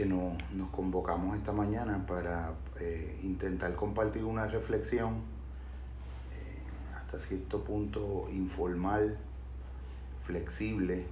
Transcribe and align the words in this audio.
que 0.00 0.06
nos, 0.06 0.32
convocamos 0.70 1.36
esta 1.36 1.52
mañana 1.52 2.06
para 2.06 2.54
eh, 2.78 3.20
intentar 3.22 3.74
compartir 3.74 4.24
una 4.24 4.46
reflexión 4.46 5.16
eh, 6.32 6.96
hasta 6.96 7.18
cierto 7.18 7.62
punto 7.62 8.26
informal, 8.32 9.18
flexible, 10.24 11.04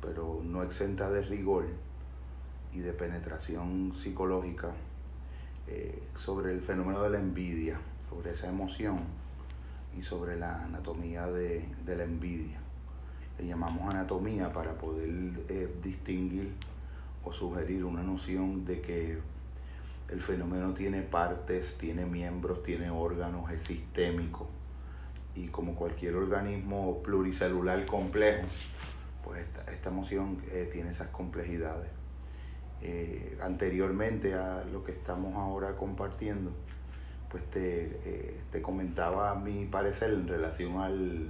pero 0.00 0.42
no 0.44 0.62
exenta 0.62 1.10
de 1.10 1.22
rigor 1.22 1.66
y 2.72 2.78
de 2.78 2.92
penetración 2.92 3.92
psicológica 3.92 4.70
eh, 5.66 6.00
sobre 6.14 6.52
el 6.52 6.60
fenómeno 6.60 7.02
de 7.02 7.10
la 7.10 7.18
envidia, 7.18 7.80
sobre 8.08 8.30
esa 8.30 8.46
emoción 8.46 9.00
y 9.98 10.02
sobre 10.02 10.36
la 10.36 10.66
anatomía 10.66 11.26
de, 11.26 11.68
la 11.84 12.04
envidia. 12.04 12.60
Le 13.40 13.48
llamamos 13.48 13.92
anatomía 13.92 14.52
para 14.52 14.74
poder 14.74 15.34
distinguir 15.82 16.52
o 17.26 17.32
sugerir 17.32 17.84
una 17.84 18.02
noción 18.02 18.64
de 18.64 18.80
que 18.80 19.18
el 20.08 20.20
fenómeno 20.20 20.72
tiene 20.72 21.02
partes, 21.02 21.76
tiene 21.76 22.06
miembros, 22.06 22.62
tiene 22.62 22.88
órganos, 22.88 23.50
es 23.50 23.62
sistémico 23.62 24.48
y 25.34 25.48
como 25.48 25.74
cualquier 25.74 26.14
organismo 26.14 27.02
pluricelular 27.02 27.84
complejo, 27.84 28.46
pues 29.24 29.42
esta, 29.42 29.70
esta 29.72 29.88
emoción 29.90 30.38
eh, 30.50 30.70
tiene 30.72 30.90
esas 30.90 31.08
complejidades. 31.08 31.88
Eh, 32.80 33.36
anteriormente 33.42 34.34
a 34.34 34.64
lo 34.72 34.84
que 34.84 34.92
estamos 34.92 35.34
ahora 35.34 35.74
compartiendo, 35.76 36.52
pues 37.28 37.44
te, 37.50 38.00
eh, 38.04 38.40
te 38.52 38.62
comentaba 38.62 39.34
mi 39.34 39.66
parecer 39.66 40.12
en 40.12 40.28
relación 40.28 40.78
al, 40.80 41.28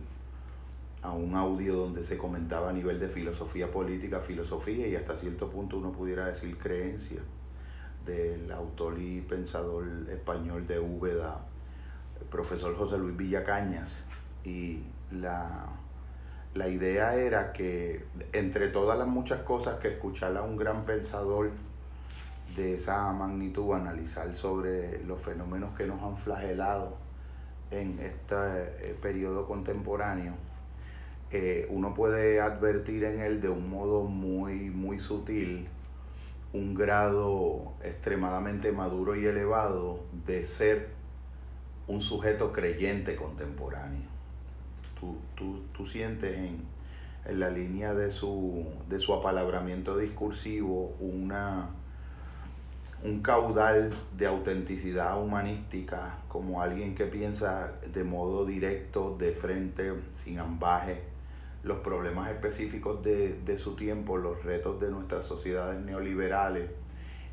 a 1.06 1.12
un 1.12 1.36
audio 1.36 1.76
donde 1.76 2.02
se 2.02 2.18
comentaba 2.18 2.70
a 2.70 2.72
nivel 2.72 2.98
de 2.98 3.08
filosofía 3.08 3.70
política, 3.70 4.18
filosofía 4.20 4.88
y 4.88 4.96
hasta 4.96 5.16
cierto 5.16 5.48
punto 5.48 5.78
uno 5.78 5.92
pudiera 5.92 6.26
decir 6.26 6.58
creencia 6.58 7.20
del 8.04 8.50
autor 8.50 8.98
y 8.98 9.20
pensador 9.20 9.84
español 10.10 10.66
de 10.66 10.80
Úbeda, 10.80 11.46
el 12.20 12.26
profesor 12.26 12.76
José 12.76 12.98
Luis 12.98 13.16
Villacañas. 13.16 14.02
Y 14.44 14.82
la, 15.12 15.66
la 16.54 16.68
idea 16.68 17.14
era 17.14 17.52
que 17.52 18.04
entre 18.32 18.68
todas 18.68 18.98
las 18.98 19.06
muchas 19.06 19.42
cosas 19.42 19.78
que 19.78 19.88
escuchar 19.88 20.36
a 20.36 20.42
un 20.42 20.56
gran 20.56 20.84
pensador 20.84 21.50
de 22.56 22.74
esa 22.74 23.12
magnitud, 23.12 23.74
analizar 23.74 24.34
sobre 24.34 25.04
los 25.04 25.20
fenómenos 25.20 25.76
que 25.76 25.86
nos 25.86 26.02
han 26.02 26.16
flagelado 26.16 26.96
en 27.70 27.98
este 28.00 28.34
eh, 28.34 28.98
periodo 29.00 29.46
contemporáneo, 29.46 30.34
eh, 31.32 31.66
uno 31.70 31.94
puede 31.94 32.40
advertir 32.40 33.04
en 33.04 33.20
él 33.20 33.40
de 33.40 33.48
un 33.48 33.68
modo 33.68 34.04
muy, 34.04 34.70
muy 34.70 34.98
sutil 34.98 35.66
un 36.52 36.74
grado 36.74 37.74
extremadamente 37.82 38.72
maduro 38.72 39.16
y 39.16 39.26
elevado 39.26 40.00
de 40.26 40.44
ser 40.44 40.90
un 41.88 42.00
sujeto 42.00 42.52
creyente 42.52 43.16
contemporáneo. 43.16 44.08
Tú, 45.34 45.86
sientes 45.86 46.36
en, 46.36 46.64
en, 47.26 47.40
la 47.40 47.50
línea 47.50 47.94
de 47.94 48.10
su, 48.10 48.64
de 48.88 48.98
su 48.98 49.12
apalabramiento 49.12 49.96
discursivo 49.96 50.96
una, 50.98 51.68
un 53.04 53.20
caudal 53.20 53.92
de 54.16 54.26
autenticidad 54.26 55.20
humanística 55.20 56.18
como 56.28 56.62
alguien 56.62 56.94
que 56.94 57.04
piensa 57.04 57.72
de 57.92 58.02
modo 58.02 58.46
directo, 58.46 59.16
de 59.18 59.32
frente, 59.32 59.92
sin 60.24 60.38
ambaje, 60.38 61.15
los 61.66 61.78
problemas 61.78 62.30
específicos 62.30 63.02
de, 63.02 63.58
su 63.58 63.74
tiempo, 63.74 64.16
los 64.16 64.44
retos 64.44 64.80
de 64.80 64.88
nuestras 64.88 65.24
sociedades 65.24 65.84
neoliberales, 65.84 66.70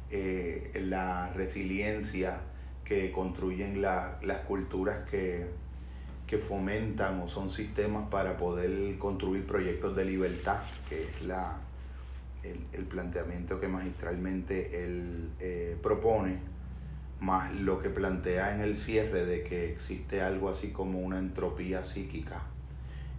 eh, 0.09 0.71
la 0.87 1.31
resiliencia 1.33 2.41
que 2.83 3.11
construyen 3.11 3.81
las 3.81 4.39
culturas 4.47 5.07
que, 5.09 5.45
que, 6.25 6.39
fomentan 6.39 7.21
o 7.21 7.27
son 7.27 7.49
sistemas 7.49 8.09
para 8.09 8.35
poder 8.37 8.97
construir 8.97 9.45
proyectos 9.45 9.95
de 9.95 10.05
libertad, 10.05 10.61
que 10.89 11.03
es 11.03 11.21
la, 11.21 11.59
el, 12.41 12.85
planteamiento 12.85 13.59
que 13.59 13.67
magistralmente 13.67 14.83
él 14.83 15.29
eh, 15.39 15.77
propone, 15.81 16.39
más 17.19 17.55
lo 17.59 17.79
que 17.79 17.89
plantea 17.89 18.55
en 18.55 18.61
el 18.61 18.75
cierre 18.77 19.25
de 19.25 19.43
que 19.43 19.71
existe 19.71 20.23
algo 20.23 20.49
así 20.49 20.71
como 20.71 20.99
una 21.01 21.19
entropía 21.19 21.83
psíquica 21.83 22.41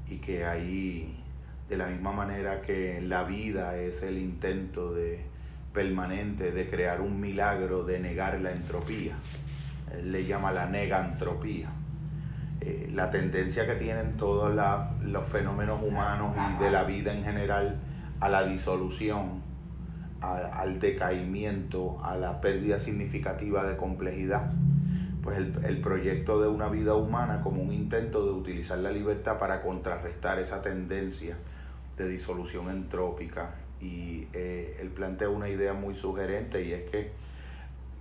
y 0.09 0.17
que 0.19 0.45
ahí, 0.45 1.23
de 1.69 1.77
la 1.77 1.87
misma 1.87 2.13
manera 2.13 2.63
que 2.63 3.01
la 3.01 3.25
vida 3.25 3.77
es 3.79 4.03
el 4.03 4.19
intento 4.19 4.93
de 4.93 5.25
permanente 5.73 6.53
de 6.53 6.71
crear 6.71 7.01
un 7.01 7.21
milagro 7.21 7.85
de 7.85 7.99
negar 7.99 8.41
la 8.41 8.53
entropía, 8.53 9.15
le 10.03 10.25
llama 10.25 10.53
la 10.53 10.67
negantropía. 10.67 11.71
Eh, 12.61 12.89
la 12.95 13.11
tendencia 13.11 13.67
que 13.67 13.75
tienen 13.75 14.17
todos 14.17 14.55
los 15.03 15.27
fenómenos 15.27 15.83
humanos 15.83 16.35
y 16.37 16.63
de 16.63 16.71
la 16.71 16.85
vida 16.85 17.13
en 17.13 17.25
general 17.25 17.79
a 18.21 18.29
la 18.29 18.45
disolución, 18.45 19.43
al 20.21 20.81
decaimiento, 20.81 22.03
a 22.03 22.17
la 22.17 22.41
pérdida 22.41 22.79
significativa 22.79 23.65
de 23.65 23.77
complejidad 23.77 24.51
pues 25.25 25.39
el, 25.39 25.81
proyecto 25.81 26.39
de 26.43 26.49
una 26.49 26.69
vida 26.69 26.95
humana 26.95 27.41
como 27.43 27.63
un 27.63 27.73
intento 27.73 28.27
de 28.27 28.33
utilizar 28.33 28.77
la 28.77 28.91
libertad 28.91 29.39
para 29.39 29.63
contrarrestar 29.63 30.39
esa 30.39 30.61
tendencia 30.61 31.39
de 31.97 32.07
disolución 32.07 32.69
entrópica. 32.69 33.55
Y 33.81 34.27
eh, 34.35 34.77
él 34.81 34.91
plantea 34.91 35.31
una 35.31 35.49
idea 35.49 35.73
muy 35.73 35.95
sugerente 35.95 36.63
y 36.63 36.75
es 36.75 36.91
que 36.91 37.13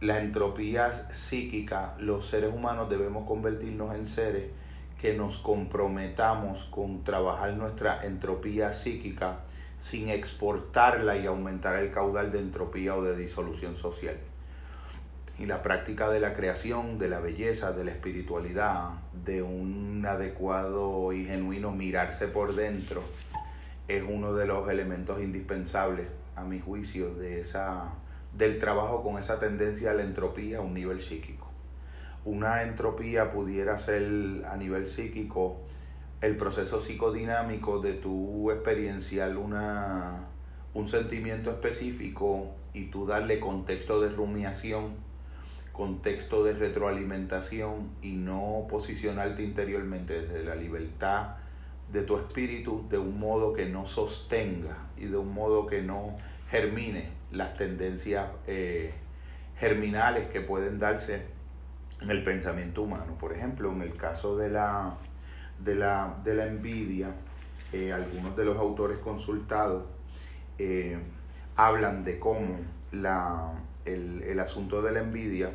la 0.01 0.19
entropía 0.19 1.13
psíquica, 1.13 1.95
los 1.97 2.28
seres 2.28 2.53
humanos 2.53 2.89
debemos 2.89 3.25
convertirnos 3.25 3.95
en 3.95 4.06
seres 4.06 4.51
que 5.00 5.13
nos 5.13 5.38
comprometamos 5.38 6.66
con 6.66 7.06
trabajar 7.06 7.53
nuestra 7.53 8.06
entropía 8.06 8.73
psíquica 8.73 9.39
sin 9.78 10.09
exportarla 10.09 11.16
y 11.16 11.25
aumentar 11.25 11.78
el 11.78 11.89
caudal 11.89 12.33
de 12.33 12.39
entropía 12.39 12.95
o 12.97 13.01
de 13.01 13.16
disolución 13.16 13.78
social 13.78 14.17
y 15.43 15.45
la 15.45 15.61
práctica 15.61 16.09
de 16.09 16.21
la 16.21 16.35
creación, 16.35 16.97
de 16.97 17.09
la 17.09 17.19
belleza, 17.19 17.73
de 17.73 17.83
la 17.83 17.91
espiritualidad, 17.91 18.91
de 19.25 19.41
un 19.41 20.05
adecuado 20.07 21.11
y 21.11 21.25
genuino 21.25 21.71
mirarse 21.71 22.29
por 22.29 22.55
dentro, 22.55 23.03
es 23.89 24.03
uno 24.07 24.33
de 24.33 24.47
los 24.47 24.69
elementos 24.69 25.21
indispensables, 25.21 26.07
a 26.37 26.45
mi 26.45 26.61
juicio, 26.61 27.13
de 27.15 27.41
esa, 27.41 27.89
del 28.31 28.57
trabajo 28.57 29.03
con 29.03 29.19
esa 29.19 29.37
tendencia 29.37 29.91
a 29.91 29.93
la 29.93 30.03
entropía 30.03 30.59
a 30.59 30.61
un 30.61 30.73
nivel 30.73 31.01
psíquico. 31.01 31.49
Una 32.23 32.63
entropía 32.63 33.33
pudiera 33.33 33.77
ser 33.77 34.45
a 34.49 34.55
nivel 34.55 34.87
psíquico 34.87 35.57
el 36.21 36.37
proceso 36.37 36.79
psicodinámico 36.79 37.81
de 37.81 37.91
tu 37.95 38.49
experienciar 38.49 39.35
una, 39.35 40.21
un 40.73 40.87
sentimiento 40.87 41.51
específico 41.51 42.55
y 42.73 42.85
tú 42.85 43.05
darle 43.05 43.41
contexto 43.41 43.99
de 43.99 44.07
rumiación 44.07 45.02
contexto 45.73 46.44
de 46.44 46.53
retroalimentación 46.53 47.89
y 48.01 48.11
no 48.11 48.67
posicionarte 48.69 49.44
interiormente 49.44 50.22
desde 50.22 50.44
la 50.44 50.56
libertad 50.56 51.35
de 51.91 52.03
tu 52.03 52.16
espíritu 52.16 52.85
de 52.89 53.00
un 53.00 53.19
modo 53.19 53.53
que 53.53 53.66
no 53.66 53.85
sostenga 53.85 54.78
y 54.97 55.06
de 55.06 55.17
un 55.17 55.33
modo 55.33 55.66
que 55.66 55.81
no 55.81 56.16
germine 56.50 57.09
las 57.31 57.57
tendencias 57.57 58.29
eh, 58.45 58.94
germinales 59.57 60.28
que 60.28 60.41
pueden 60.41 60.78
darse 60.78 61.23
en 62.01 62.12
el 62.12 62.23
pensamiento 62.23 62.83
humano. 62.83 63.17
Por 63.19 63.33
ejemplo, 63.33 63.72
en 63.72 63.81
el 63.81 63.95
caso 63.95 64.38
de 64.38 64.50
la, 64.50 64.94
de 65.63 65.73
la, 65.73 66.16
de 66.23 66.35
la 66.35 66.45
envidia, 66.45 67.16
eh, 67.72 67.91
algunos 67.91 68.35
de 68.38 68.45
los 68.45 68.57
autores 68.57 69.00
consultados 69.00 69.85
eh, 70.59 70.97
hablan 71.56 72.03
de 72.03 72.19
cómo 72.19 72.57
la, 72.91 73.53
el, 73.86 74.21
el 74.24 74.39
asunto 74.39 74.83
de 74.83 74.92
la 74.92 75.00
envidia 75.00 75.51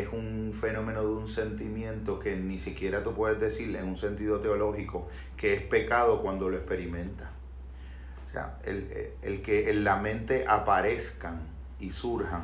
es 0.00 0.08
un 0.12 0.52
fenómeno 0.52 1.02
de 1.02 1.08
un 1.08 1.28
sentimiento 1.28 2.18
que 2.18 2.36
ni 2.36 2.58
siquiera 2.58 3.02
tú 3.02 3.14
puedes 3.14 3.40
decir 3.40 3.74
en 3.76 3.88
un 3.88 3.96
sentido 3.96 4.40
teológico 4.40 5.08
que 5.36 5.54
es 5.54 5.62
pecado 5.62 6.22
cuando 6.22 6.48
lo 6.48 6.56
experimentas. 6.56 7.28
O 8.28 8.32
sea, 8.32 8.58
el, 8.64 9.12
el, 9.22 9.42
que 9.42 9.70
en 9.70 9.84
la 9.84 9.96
mente 9.96 10.44
aparezcan 10.46 11.40
y 11.80 11.92
surjan 11.92 12.42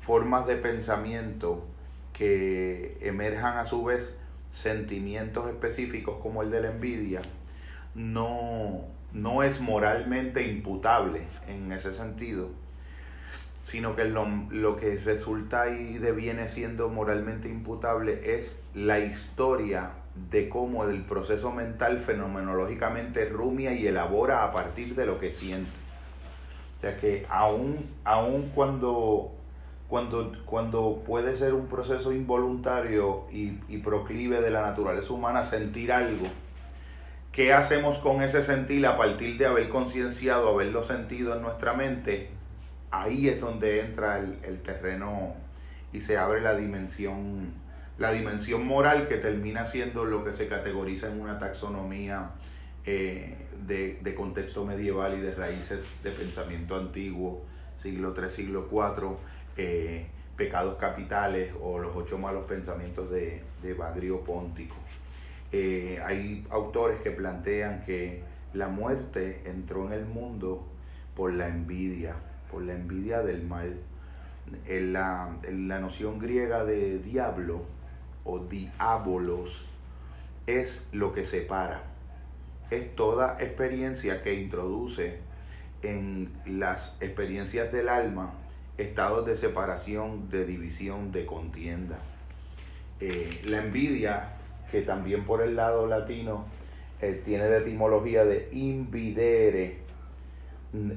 formas 0.00 0.46
de 0.46 0.56
pensamiento 0.56 1.66
que 2.12 2.98
emerjan 3.00 3.58
a 3.58 3.64
su 3.64 3.84
vez 3.84 4.16
sentimientos 4.48 5.48
específicos 5.48 6.18
como 6.22 6.42
el 6.42 6.50
de 6.50 6.62
la 6.62 6.70
envidia, 6.70 7.22
no, 7.94 8.84
no 9.12 9.42
es 9.42 9.60
moralmente 9.60 10.46
imputable 10.46 11.22
en 11.46 11.72
ese 11.72 11.92
sentido 11.92 12.50
sino 13.68 13.94
que 13.94 14.06
lo, 14.06 14.26
lo, 14.48 14.78
que 14.78 14.96
resulta 14.96 15.68
y 15.68 15.98
deviene 15.98 16.48
siendo 16.48 16.88
moralmente 16.88 17.50
imputable 17.50 18.34
es 18.38 18.58
la 18.72 18.98
historia 18.98 19.90
de 20.30 20.48
cómo 20.48 20.84
el 20.84 21.02
proceso 21.02 21.52
mental 21.52 21.98
fenomenológicamente 21.98 23.26
rumia 23.26 23.74
y 23.74 23.86
elabora 23.86 24.42
a 24.42 24.52
partir 24.52 24.94
de 24.94 25.04
lo 25.04 25.20
que 25.20 25.30
siente. 25.30 25.70
O 26.78 26.80
sea 26.80 26.96
que 26.96 27.26
aún, 27.28 27.90
aún 28.04 28.52
cuando, 28.54 29.32
cuando, 29.86 30.32
cuando 30.46 31.02
puede 31.06 31.36
ser 31.36 31.52
un 31.52 31.66
proceso 31.66 32.14
involuntario 32.14 33.26
y, 33.30 33.58
y 33.68 33.76
proclive 33.84 34.40
de 34.40 34.50
la 34.50 34.62
naturaleza 34.62 35.12
humana 35.12 35.42
sentir 35.42 35.92
algo, 35.92 36.24
¿qué 37.32 37.52
hacemos 37.52 37.98
con 37.98 38.22
ese 38.22 38.42
sentir 38.42 38.86
a 38.86 38.96
partir 38.96 39.36
de 39.36 39.44
haber 39.44 39.68
concienciado, 39.68 40.48
haberlo 40.48 40.82
sentido 40.82 41.36
en 41.36 41.42
nuestra 41.42 41.74
mente? 41.74 42.37
Ahí 42.90 43.28
es 43.28 43.40
donde 43.40 43.80
entra 43.80 44.18
el, 44.18 44.38
el 44.42 44.62
terreno 44.62 45.34
y 45.92 46.00
se 46.00 46.16
abre 46.16 46.40
la 46.40 46.54
dimensión, 46.54 47.52
la 47.98 48.12
dimensión 48.12 48.66
moral 48.66 49.08
que 49.08 49.16
termina 49.16 49.64
siendo 49.64 50.04
lo 50.04 50.24
que 50.24 50.32
se 50.32 50.48
categoriza 50.48 51.08
en 51.08 51.20
una 51.20 51.38
taxonomía 51.38 52.30
eh, 52.90 53.34
de, 53.66 54.14
contexto 54.14 54.64
medieval 54.64 55.18
y 55.18 55.20
de 55.20 55.34
raíces 55.34 55.80
de 56.02 56.10
pensamiento 56.10 56.74
antiguo, 56.74 57.44
siglo 57.76 58.14
III, 58.16 58.30
siglo 58.30 58.66
IV, 58.72 59.16
eh, 59.58 60.06
pecados 60.36 60.78
capitales 60.78 61.52
o 61.60 61.78
los 61.78 61.94
ocho 61.94 62.16
malos 62.16 62.46
pensamientos 62.46 63.10
de, 63.10 63.42
de 63.62 63.74
Bagrio 63.74 64.24
Póntico. 64.24 64.74
Eh, 65.52 66.00
hay 66.02 66.46
autores 66.48 67.00
que 67.02 67.10
plantean 67.10 67.84
que 67.84 68.22
la 68.54 68.68
muerte 68.68 69.42
entró 69.44 69.86
en 69.86 69.92
el 69.92 70.06
mundo 70.06 70.66
por 71.14 71.34
la 71.34 71.48
envidia, 71.48 72.16
por 72.50 72.62
la 72.62 72.74
envidia 72.74 73.22
del 73.22 73.44
mal. 73.46 73.76
En 74.66 74.94
la, 74.94 75.36
en 75.42 75.68
la 75.68 75.78
noción 75.78 76.18
griega 76.18 76.64
de 76.64 76.98
diablo 76.98 77.62
o 78.24 78.38
diabolos 78.38 79.66
es 80.46 80.86
lo 80.92 81.12
que 81.12 81.24
separa 81.24 81.82
es 82.70 82.94
toda 82.94 83.36
experiencia 83.40 84.22
que 84.22 84.34
introduce 84.34 85.18
en 85.82 86.30
las 86.46 86.96
experiencias 87.00 87.72
del 87.72 87.88
alma 87.88 88.34
estados 88.76 89.26
de 89.26 89.36
separación, 89.36 90.28
de 90.28 90.44
división, 90.44 91.10
de 91.10 91.26
contienda. 91.26 91.98
Eh, 93.00 93.40
la 93.46 93.58
envidia, 93.58 94.34
que 94.70 94.82
también 94.82 95.24
por 95.24 95.42
el 95.42 95.56
lado 95.56 95.86
latino 95.86 96.46
eh, 97.00 97.20
tiene 97.24 97.44
de 97.44 97.58
etimología 97.58 98.24
de 98.24 98.48
invidere, 98.52 99.78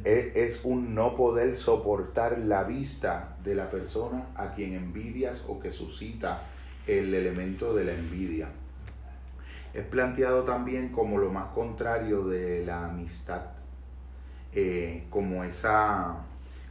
es 0.04 0.62
un 0.64 0.94
no 0.94 1.16
poder 1.16 1.56
soportar 1.56 2.40
la 2.40 2.64
vista 2.64 3.38
de 3.44 3.56
la 3.56 3.70
persona 3.70 4.26
a 4.36 4.54
quien 4.54 4.74
envidias 4.74 5.46
o 5.48 5.60
que 5.60 5.72
suscita 5.72 6.42
el 6.88 7.14
elemento 7.14 7.74
de 7.74 7.86
la 7.86 7.94
envidia. 7.94 8.50
Es 9.74 9.86
planteado 9.86 10.44
también 10.44 10.90
como 10.90 11.18
lo 11.18 11.32
más 11.32 11.54
contrario 11.54 12.26
de 12.26 12.66
la 12.66 12.86
amistad, 12.88 13.44
eh, 14.54 15.06
como, 15.10 15.46
esa, 15.46 16.18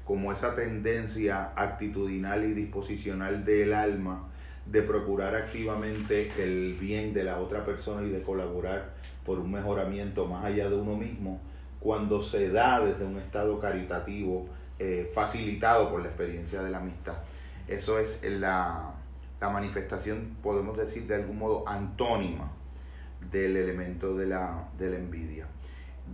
como 0.04 0.32
esa 0.32 0.54
tendencia 0.54 1.52
actitudinal 1.56 2.44
y 2.44 2.52
disposicional 2.52 3.46
del 3.46 3.72
alma 3.72 4.28
de 4.66 4.82
procurar 4.82 5.34
activamente 5.34 6.30
el 6.38 6.74
bien 6.74 7.14
de 7.14 7.24
la 7.24 7.38
otra 7.38 7.64
persona 7.64 8.06
y 8.06 8.10
de 8.10 8.22
colaborar 8.22 8.92
por 9.24 9.38
un 9.38 9.50
mejoramiento 9.50 10.26
más 10.26 10.44
allá 10.44 10.68
de 10.68 10.76
uno 10.76 10.96
mismo, 10.96 11.40
cuando 11.80 12.22
se 12.22 12.50
da 12.50 12.80
desde 12.80 13.04
un 13.04 13.16
estado 13.16 13.58
caritativo 13.58 14.46
eh, 14.78 15.10
facilitado 15.14 15.90
por 15.90 16.02
la 16.02 16.08
experiencia 16.08 16.62
de 16.62 16.70
la 16.70 16.78
amistad. 16.78 17.14
Eso 17.66 17.98
es 17.98 18.20
la, 18.22 18.94
la 19.40 19.48
manifestación, 19.48 20.36
podemos 20.42 20.76
decir, 20.76 21.06
de 21.06 21.14
algún 21.16 21.38
modo 21.38 21.66
antónima 21.66 22.52
del 23.30 23.56
elemento 23.56 24.16
de 24.16 24.26
la, 24.26 24.68
envidia. 24.78 25.46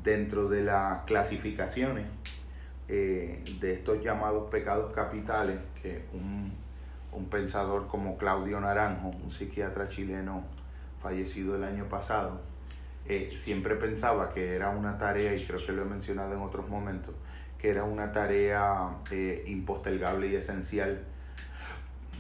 Dentro 0.03 0.49
de 0.49 0.63
las 0.63 1.05
clasificaciones 1.05 2.07
eh, 2.89 3.43
de 3.61 3.73
estos 3.73 4.03
llamados 4.03 4.51
pecados 4.51 4.93
capitales, 4.93 5.59
que 5.83 6.05
un, 6.13 6.65
pensador 7.31 7.87
como 7.87 8.19
Claudio 8.19 8.61
Naranjo, 8.61 9.09
un 9.09 9.31
psiquiatra 9.31 9.89
chileno 9.89 10.45
fallecido 10.99 11.57
el 11.57 11.65
año 11.65 11.89
pasado, 11.89 12.41
eh, 13.09 13.33
siempre 13.35 13.77
pensaba 13.77 14.33
que 14.33 14.55
era 14.55 14.71
una 14.71 14.99
tarea, 14.99 15.35
y 15.35 15.47
creo 15.47 15.65
que 15.65 15.73
lo 15.73 15.83
he 15.83 15.87
mencionado 15.87 16.35
en 16.35 16.41
otros 16.41 16.69
momentos, 16.69 17.15
que 17.59 17.71
era 17.71 17.85
una 17.85 18.13
tarea 18.13 18.99
eh, 19.11 19.45
impostergable 19.47 20.29
y 20.29 20.37
esencial 20.37 21.05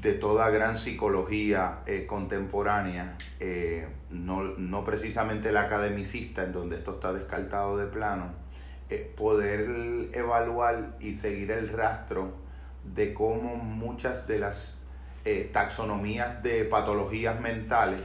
de 0.07 0.13
toda 0.15 0.51
gran 0.51 0.77
psicología 0.77 1.79
eh, 1.87 2.07
contemporánea, 2.07 3.17
eh, 3.41 3.89
no, 4.11 4.85
precisamente 4.85 5.49
el 5.49 5.57
academicista, 5.57 6.45
en 6.45 6.53
donde 6.53 6.77
esto 6.77 6.95
está 6.95 7.13
descartado 7.13 7.77
de 7.77 7.87
plano, 7.87 8.27
eh, 8.91 9.13
poder 9.17 10.09
evaluar 10.13 10.97
y 11.01 11.15
seguir 11.15 11.51
el 11.51 11.69
rastro 11.71 12.35
de 12.85 13.15
cómo 13.15 13.57
muchas 13.57 14.27
de 14.29 14.39
las 14.39 14.79
taxonomías 15.53 16.41
de 16.45 16.65
patologías 16.67 17.41
mentales 17.41 17.99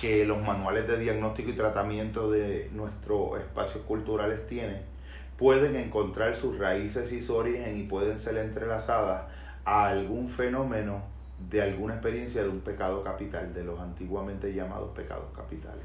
que 0.00 0.24
los 0.24 0.42
manuales 0.42 0.86
de 0.86 0.98
diagnóstico 0.98 1.50
y 1.50 1.54
tratamiento 1.54 2.30
de 2.30 2.70
nuestros 2.72 3.38
espacios 3.40 3.84
culturales 3.84 4.46
tienen, 4.46 4.82
pueden 5.36 5.76
encontrar 5.76 6.34
sus 6.34 6.58
raíces 6.58 7.12
y 7.12 7.20
su 7.20 7.34
origen 7.34 7.76
y 7.76 7.84
pueden 7.84 8.18
ser 8.18 8.36
entrelazadas 8.36 9.24
a 9.64 9.86
algún 9.86 10.28
fenómeno 10.28 11.02
de 11.50 11.62
alguna 11.62 11.94
experiencia 11.94 12.42
de 12.42 12.48
un 12.48 12.60
pecado 12.60 13.02
capital, 13.02 13.52
de 13.52 13.64
los 13.64 13.80
antiguamente 13.80 14.52
llamados 14.54 14.90
pecados 14.94 15.26
capitales. 15.34 15.84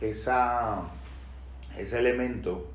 Esa, 0.00 0.82
ese 1.76 1.98
elemento 1.98 2.66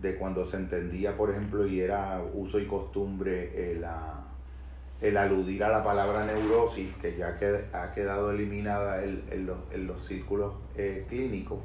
de 0.00 0.16
cuando 0.16 0.44
se 0.44 0.56
entendía, 0.56 1.16
por 1.16 1.30
ejemplo, 1.30 1.66
y 1.66 1.80
era 1.80 2.22
uso 2.34 2.58
y 2.58 2.66
costumbre 2.66 3.72
el, 3.72 3.84
el 5.02 5.16
aludir 5.16 5.64
a 5.64 5.68
la 5.68 5.82
palabra 5.82 6.24
neurosis, 6.24 6.94
que 7.02 7.16
ya 7.16 7.36
ha 7.72 7.92
quedado 7.92 8.30
eliminada 8.30 9.02
en, 9.02 9.46
los, 9.86 10.00
círculos 10.00 10.54
eh, 10.76 11.04
clínicos, 11.08 11.58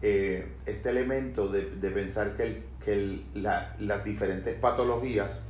eh, 0.00 0.48
este 0.66 0.88
elemento 0.88 1.48
de, 1.48 1.62
pensar 1.90 2.34
que, 2.36 2.64
que 2.84 3.20
las 3.34 4.04
diferentes 4.04 4.58
patologías 4.58 5.40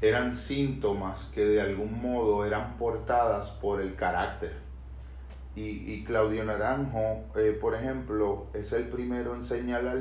eran 0.00 0.36
síntomas 0.36 1.30
que 1.34 1.44
de 1.44 1.60
algún 1.60 2.00
modo 2.00 2.44
eran 2.44 2.76
portadas 2.76 3.50
por 3.50 3.80
el 3.80 3.94
carácter. 3.96 4.52
Y, 5.56 6.04
Claudio 6.04 6.44
Naranjo, 6.44 7.24
eh, 7.34 7.56
por 7.58 7.74
ejemplo, 7.74 8.46
es 8.52 8.74
el 8.74 8.88
primero 8.88 9.34
en 9.34 9.42
señalar 9.42 9.98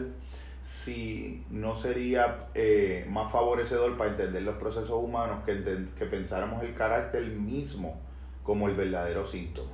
si 0.66 1.46
no 1.52 1.76
sería 1.76 2.48
eh, 2.56 3.06
más 3.08 3.32
favorecedor 3.32 3.96
para 3.98 4.10
entender 4.10 4.42
los 4.42 4.56
procesos 4.56 4.96
humanos 4.96 5.44
que, 5.46 5.64
que 5.96 6.06
pensáramos 6.08 6.64
el 6.64 6.74
carácter 6.74 7.24
mismo 7.28 8.02
como 8.44 8.68
el 8.68 8.74
verdadero 8.74 9.28
síntoma. 9.28 9.70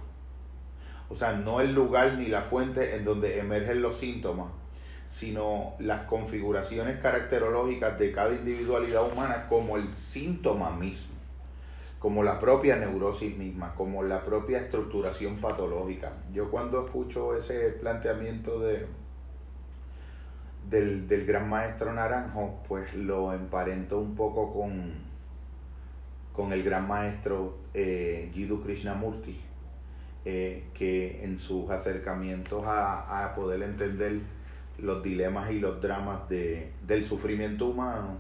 O 1.10 1.16
sea, 1.16 1.32
no 1.32 1.62
el 1.62 1.74
lugar 1.74 2.16
ni 2.16 2.26
la 2.26 2.42
fuente 2.42 2.94
en 2.98 3.06
donde 3.06 3.40
emergen 3.40 3.82
los 3.82 4.00
síntomas, 4.00 4.52
sino 5.08 5.76
las 5.80 6.04
configuraciones 6.04 7.00
caracterológicas 7.00 7.98
de 7.98 8.12
cada 8.12 8.34
individualidad 8.34 9.10
humana 9.10 9.48
como 9.48 9.78
el 9.78 9.94
síntoma 9.94 10.72
mismo, 10.72 11.16
como 12.00 12.22
la 12.22 12.38
propia 12.38 12.76
neurosis 12.76 13.38
misma, 13.38 13.76
como 13.76 14.04
la 14.04 14.26
propia 14.26 14.60
estructuración 14.60 15.38
patológica. 15.38 16.12
Yo 16.34 16.52
cuando 16.52 16.86
escucho 16.86 17.34
ese 17.34 17.70
planteamiento 17.70 18.60
de, 18.60 18.88
del, 20.72 21.26
gran 21.26 21.50
maestro 21.50 21.94
Naranjo, 21.94 22.64
pues 22.68 22.94
lo 22.96 23.34
emparento 23.34 24.00
un 24.00 24.16
poco 24.16 24.54
con, 24.54 24.94
con 26.34 26.54
el 26.54 26.64
gran 26.64 26.88
maestro 26.88 27.58
eh, 27.74 28.32
Jiddu 28.34 28.64
Krishnamurti, 28.64 29.40
eh, 30.24 30.64
que 30.74 31.24
en 31.24 31.38
sus 31.38 31.70
acercamientos 31.70 32.64
a, 32.64 33.26
a 33.26 33.36
poder 33.36 33.62
entender 33.64 34.22
los 34.80 35.04
dilemas 35.04 35.52
y 35.52 35.60
los 35.60 35.82
dramas 35.82 36.28
de, 36.30 36.72
del 36.88 37.04
sufrimiento 37.04 37.68
humano, 37.68 38.18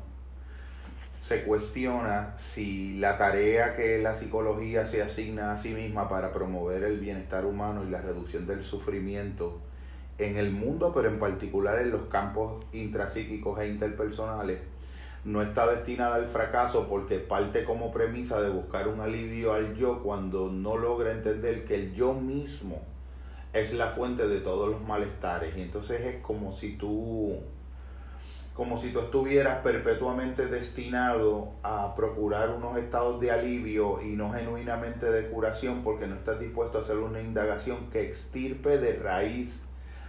se 1.20 1.44
cuestiona 1.44 2.36
si 2.36 2.98
la 2.98 3.18
tarea 3.18 3.76
que 3.76 4.00
la 4.00 4.14
psicología 4.14 4.84
se 4.84 5.02
asigna 5.02 5.54
a 5.54 5.58
sí 5.58 5.70
misma 5.70 6.10
para 6.10 6.34
promover 6.34 6.84
el 6.84 7.00
bienestar 7.00 7.46
humano 7.46 7.84
y 7.86 7.92
la 7.92 8.02
reducción 8.02 8.46
del 8.46 8.64
sufrimiento 8.64 9.62
en 10.22 10.38
el 10.38 10.52
mundo, 10.52 10.92
pero 10.94 11.10
en 11.10 11.20
particular 11.20 11.80
en 11.80 11.92
los 11.92 12.04
campos 12.04 12.64
intrapsíquicos 12.74 13.60
e 13.60 13.68
interpersonales, 13.68 14.60
no 15.24 15.42
está 15.42 15.68
destinada 15.68 16.16
al 16.16 16.28
fracaso 16.28 16.88
porque 16.88 17.20
parte 17.20 17.64
como 17.64 17.92
premisa 17.92 18.42
de 18.42 18.50
buscar 18.50 18.88
un 18.88 19.02
alivio 19.02 19.54
al 19.54 19.76
yo 19.76 20.02
cuando 20.02 20.50
no 20.50 20.78
logra 20.78 21.12
entender 21.12 21.66
que 21.66 21.76
el 21.76 21.94
yo 21.94 22.14
mismo 22.14 22.82
es 23.54 23.74
la 23.74 23.88
fuente 23.88 24.28
de 24.28 24.40
todos 24.40 24.70
los 24.72 24.82
malestares. 24.82 25.56
Y 25.56 25.62
entonces 25.62 26.02
es 26.02 26.22
como 26.24 26.52
si 26.52 26.76
tú, 26.76 27.38
como 28.56 28.80
si 28.80 28.92
tú 28.92 29.00
estuvieras 29.00 29.60
perpetuamente 29.60 30.48
destinado 30.48 31.50
a 31.62 31.94
procurar 31.96 32.50
unos 32.50 32.78
estados 32.78 33.20
de 33.20 33.30
alivio 33.30 34.02
y 34.02 34.16
no 34.16 34.32
genuinamente 34.32 35.12
de 35.12 35.30
curación 35.30 35.84
porque 35.84 36.08
no 36.08 36.16
estás 36.16 36.40
dispuesto 36.40 36.80
a 36.80 36.82
hacer 36.82 36.98
una 36.98 37.22
indagación 37.22 37.92
que 37.92 38.08
extirpe 38.08 38.80
de 38.80 38.94
raíz 38.94 39.64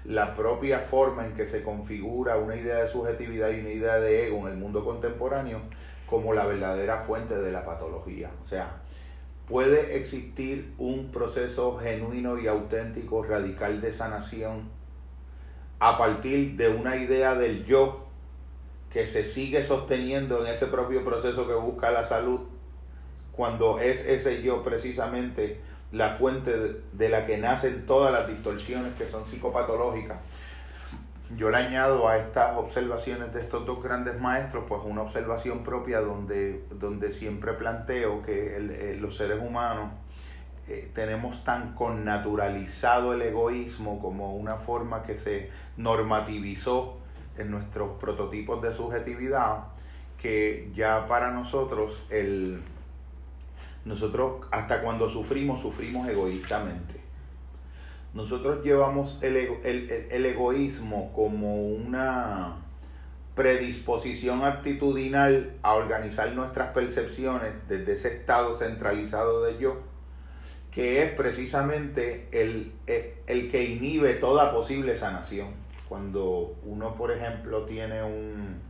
la 0.05 0.35
propia 0.35 0.81
forma 0.81 1.27
en 1.27 1.35
que 1.35 1.47
se 1.47 1.63
configura 1.63 2.37
una 2.37 2.57
idea 2.57 2.77
de 2.77 2.89
subjetividad 2.89 3.51
y 3.51 3.61
una 3.61 3.71
idea 3.71 4.01
de 4.01 4.27
ego 4.27 4.47
en 4.47 4.55
el 4.55 4.59
mundo 4.59 4.85
contemporáneo 4.85 5.61
como 6.07 6.35
la 6.35 6.45
verdadera 6.45 6.99
fuente 6.99 7.37
de 7.37 7.53
la 7.53 7.65
patología. 7.65 8.31
O 8.43 8.45
sea, 8.45 8.83
puede 9.47 9.97
existir 9.97 10.75
un 10.79 11.11
proceso 11.11 11.77
genuino 11.79 12.39
y 12.39 12.49
auténtico, 12.49 13.23
radical 13.23 13.81
de 13.81 13.93
sanación 13.93 14.71
a 15.79 15.99
partir 15.99 16.57
de 16.57 16.69
una 16.69 16.97
idea 16.97 17.35
del 17.35 17.65
yo 17.65 18.07
que 18.93 19.07
se 19.07 19.25
sigue 19.25 19.65
sosteniendo 19.65 20.45
en 20.45 20.53
ese 20.53 20.67
propio 20.67 21.05
proceso 21.05 21.49
que 21.49 21.55
busca 21.55 21.91
la 21.91 22.05
salud, 22.05 22.41
cuando 23.33 23.81
es 23.81 24.07
ese 24.07 24.43
yo 24.43 24.63
precisamente 24.63 25.61
la 25.93 26.11
fuente 26.11 26.83
de, 26.93 27.09
la 27.09 27.27
que 27.27 27.37
nacen 27.37 27.87
todas 27.87 28.13
las 28.13 28.27
distorsiones 28.27 28.95
que 28.95 29.07
son 29.07 29.25
psicopatológicas. 29.25 30.19
Yo 31.37 31.51
le 31.51 31.59
añado 31.59 32.09
a 32.09 32.19
estas 32.19 32.57
observaciones 32.57 33.33
de 33.33 33.41
estos 33.41 33.65
dos 33.65 33.83
grandes 33.83 34.21
maestros, 34.21 34.65
pues 34.69 34.81
una 34.85 35.03
observación 35.03 35.63
propia 35.63 36.01
donde, 36.01 36.65
donde 36.79 37.11
siempre 37.11 37.53
planteo 37.53 38.23
que 38.23 38.57
eh, 38.57 38.97
los 39.01 39.17
seres 39.17 39.41
humanos 39.41 39.91
eh, 40.69 40.91
tenemos 40.95 41.43
tan 41.45 41.75
connaturalizado 41.75 43.15
el 43.15 43.23
egoísmo 43.23 43.99
como 44.01 44.35
una 44.35 44.57
forma 44.57 45.03
que 45.03 45.17
se 45.17 45.51
normativizó 45.77 46.99
en 47.37 47.51
nuestros 47.51 47.99
prototipos 47.99 48.63
de 48.63 48.73
subjetividad, 48.73 49.65
que 50.21 50.71
ya 50.75 51.07
para 51.07 51.31
nosotros 51.31 52.03
el, 52.11 52.63
nosotros 53.85 54.47
hasta 54.51 54.81
cuando 54.81 55.09
sufrimos, 55.09 55.61
sufrimos 55.61 56.09
egoístamente. 56.09 57.01
Nosotros 58.15 58.63
llevamos 58.63 59.19
el, 59.23 59.37
el, 59.65 60.27
egoísmo 60.27 61.13
como 61.15 61.67
una 61.67 62.57
predisposición 63.35 64.45
actitudinal 64.45 65.55
a 65.63 65.73
organizar 65.73 66.31
nuestras 66.33 66.73
percepciones 66.75 67.55
desde 67.69 67.95
ese 67.95 68.17
estado 68.17 68.55
centralizado 68.55 69.43
de 69.45 69.59
yo, 69.59 69.81
que 70.71 71.03
es 71.03 71.13
precisamente 71.13 72.29
el, 72.33 72.73
el 72.87 73.51
que 73.51 73.65
inhibe 73.65 74.15
toda 74.15 74.53
posible 74.53 74.95
sanación. 74.95 75.49
Cuando 75.89 76.55
uno, 76.65 76.95
por 76.95 77.13
ejemplo, 77.13 77.65
tiene 77.65 78.03
un, 78.03 78.61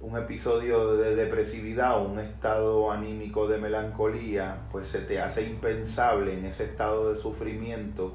un 0.00 0.16
episodio 0.16 0.96
de 0.96 1.16
depresividad 1.16 1.98
o 1.98 2.02
un 2.02 2.20
estado 2.20 2.92
anímico 2.92 3.48
de 3.48 3.58
melancolía, 3.58 4.58
pues 4.70 4.86
se 4.86 5.00
te 5.00 5.20
hace 5.20 5.42
impensable 5.42 6.34
en 6.38 6.44
ese 6.44 6.64
estado 6.64 7.10
de 7.10 7.16
sufrimiento 7.16 8.14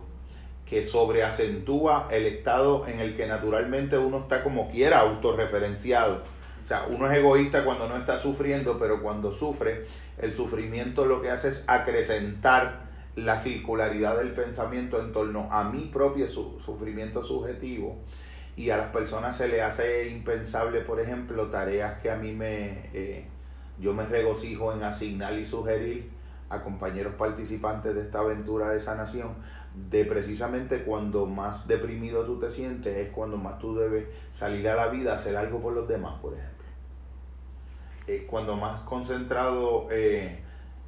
que 0.66 0.84
sobreacentúa 0.84 2.08
el 2.10 2.26
estado 2.26 2.88
en 2.88 3.02
el 3.02 3.18
que 3.18 3.28
naturalmente 3.28 3.98
uno 3.98 4.20
está 4.20 4.44
como 4.44 4.72
quiera 4.72 5.02
autorreferenciado. 5.02 6.22
O 6.64 6.66
sea, 6.66 6.86
uno 6.90 7.12
es 7.12 7.18
egoísta 7.18 7.66
cuando 7.66 7.90
no 7.90 7.98
está 7.98 8.18
sufriendo, 8.18 8.80
pero 8.80 9.02
cuando 9.02 9.34
sufre, 9.34 9.86
el 10.18 10.34
sufrimiento 10.34 11.06
lo 11.06 11.22
que 11.22 11.32
hace 11.32 11.50
es 11.50 11.66
acrecentar 11.68 12.84
la 13.18 13.38
circularidad 13.40 14.18
del 14.18 14.32
pensamiento 14.32 15.02
en 15.02 15.12
torno 15.12 15.50
a 15.52 15.66
mi 15.66 15.82
propio 15.82 16.30
sufrimiento 16.30 17.24
subjetivo 17.24 17.98
y 18.56 18.70
a 18.70 18.78
las 18.78 18.92
personas 18.92 19.36
se 19.36 19.48
le 19.48 19.62
hace 19.62 20.10
impensable, 20.10 20.82
por 20.82 21.00
ejemplo, 21.00 21.48
tareas 21.48 22.00
que 22.02 22.12
a 22.12 22.16
mí 22.16 22.34
me, 22.34 22.90
eh, 22.94 23.26
yo 23.80 23.94
me 23.94 24.06
regocijo 24.06 24.74
en 24.74 24.84
asignar 24.84 25.34
y 25.34 25.46
sugerir 25.46 26.12
a 26.50 26.62
compañeros 26.62 27.16
participantes 27.16 27.96
de 27.96 28.02
esta 28.02 28.20
aventura 28.20 28.70
de 28.70 28.80
sanación, 28.80 29.30
de 29.90 30.06
precisamente 30.06 30.84
cuando 30.84 31.26
más 31.26 31.68
deprimido 31.68 32.24
tú 32.26 32.40
te 32.40 32.50
sientes 32.50 32.96
es 32.96 33.10
cuando 33.10 33.38
más 33.38 33.58
tú 33.58 33.76
debes 33.76 34.06
salir 34.32 34.70
a 34.70 34.76
la 34.76 34.88
vida, 34.88 35.16
hacer 35.16 35.36
algo 35.36 35.60
por 35.60 35.74
los 35.74 35.88
demás, 35.88 36.20
por 36.22 36.34
ejemplo. 36.34 36.54
Eh, 38.06 38.28
cuando 38.30 38.56
más 38.56 38.82
concentrado 38.82 39.88
eh, 39.90 40.42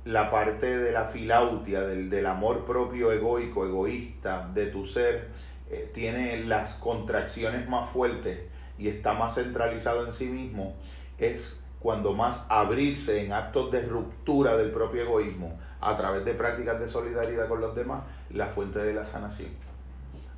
la 0.03 0.29
parte 0.29 0.77
de 0.77 0.91
la 0.91 1.05
filautia, 1.05 1.81
del, 1.81 2.11
del 2.11 2.25
amor 2.27 2.63
propio 2.65 3.11
egoico, 3.11 3.65
egoísta 3.65 4.51
de 4.53 4.67
tu 4.67 4.85
ser, 4.85 5.29
eh, 5.69 5.89
tiene 5.93 6.43
las 6.43 6.75
contracciones 6.75 7.67
más 7.67 7.89
fuertes 7.89 8.39
y 8.77 8.87
está 8.87 9.13
más 9.13 9.35
centralizado 9.35 10.05
en 10.05 10.13
sí 10.13 10.27
mismo, 10.27 10.75
es 11.17 11.59
cuando 11.79 12.13
más 12.13 12.45
abrirse 12.49 13.23
en 13.23 13.33
actos 13.33 13.71
de 13.71 13.81
ruptura 13.81 14.57
del 14.57 14.71
propio 14.71 15.03
egoísmo 15.03 15.59
a 15.81 15.95
través 15.97 16.25
de 16.25 16.33
prácticas 16.33 16.79
de 16.79 16.87
solidaridad 16.87 17.47
con 17.47 17.61
los 17.61 17.75
demás, 17.75 18.03
la 18.29 18.47
fuente 18.47 18.79
de 18.79 18.93
la 18.93 19.05
sanación. 19.05 19.51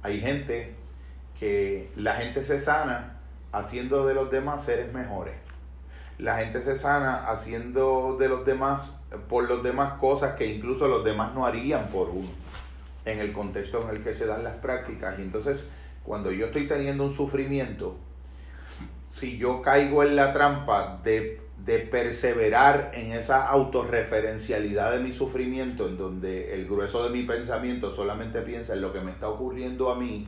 Hay 0.02 0.22
gente 0.22 0.76
que 1.40 1.92
la 1.96 2.16
gente 2.16 2.44
se 2.44 2.60
sana 2.60 3.20
haciendo 3.52 4.06
de 4.06 4.14
los 4.14 4.32
demás 4.32 4.64
seres 4.64 4.94
mejores. 4.94 5.36
La 6.18 6.38
gente 6.38 6.62
se 6.62 6.76
sana 6.76 7.28
haciendo 7.28 8.18
de 8.20 8.28
los 8.28 8.46
demás, 8.46 8.92
por 9.30 9.48
los 9.48 9.64
demás 9.64 9.94
cosas 10.00 10.36
que 10.36 10.46
incluso 10.46 10.88
los 10.88 11.04
demás 11.04 11.34
no 11.34 11.46
harían 11.46 11.88
por 11.90 12.10
uno 12.10 12.47
en 13.08 13.20
el 13.20 13.32
contexto 13.32 13.82
en 13.84 13.96
el 13.96 14.04
que 14.04 14.14
se 14.14 14.26
dan 14.26 14.44
las 14.44 14.56
prácticas. 14.56 15.18
Y 15.18 15.22
entonces, 15.22 15.66
cuando 16.04 16.32
yo 16.32 16.48
estoy 16.48 16.68
teniendo 16.68 17.06
un 17.06 17.14
sufrimiento, 17.14 17.96
si 19.08 19.38
yo 19.38 19.62
caigo 19.62 20.04
en 20.04 20.16
la 20.18 20.34
trampa 20.34 21.00
de, 21.04 21.40
de 21.64 21.80
perseverar 21.80 22.92
en 22.94 23.14
esa 23.14 23.48
autorreferencialidad 23.48 24.92
de 24.92 25.00
mi 25.00 25.14
sufrimiento, 25.14 25.88
en 25.88 25.98
donde 25.98 26.54
el 26.54 26.66
grueso 26.66 27.04
de 27.04 27.10
mi 27.10 27.24
pensamiento 27.24 27.92
solamente 27.96 28.42
piensa 28.42 28.74
en 28.74 28.82
lo 28.82 28.92
que 28.92 29.00
me 29.00 29.12
está 29.12 29.30
ocurriendo 29.30 29.90
a 29.90 29.96
mí, 29.96 30.28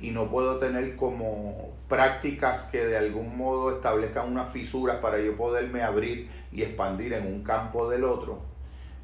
y 0.00 0.10
no 0.10 0.30
puedo 0.30 0.58
tener 0.58 0.96
como 0.96 1.72
prácticas 1.88 2.64
que 2.64 2.84
de 2.84 2.96
algún 2.96 3.36
modo 3.36 3.74
establezcan 3.74 4.30
una 4.30 4.44
fisura 4.44 5.00
para 5.00 5.18
yo 5.20 5.36
poderme 5.36 5.82
abrir 5.82 6.28
y 6.52 6.62
expandir 6.62 7.12
en 7.14 7.26
un 7.26 7.42
campo 7.42 7.88
del 7.88 8.04
otro, 8.04 8.40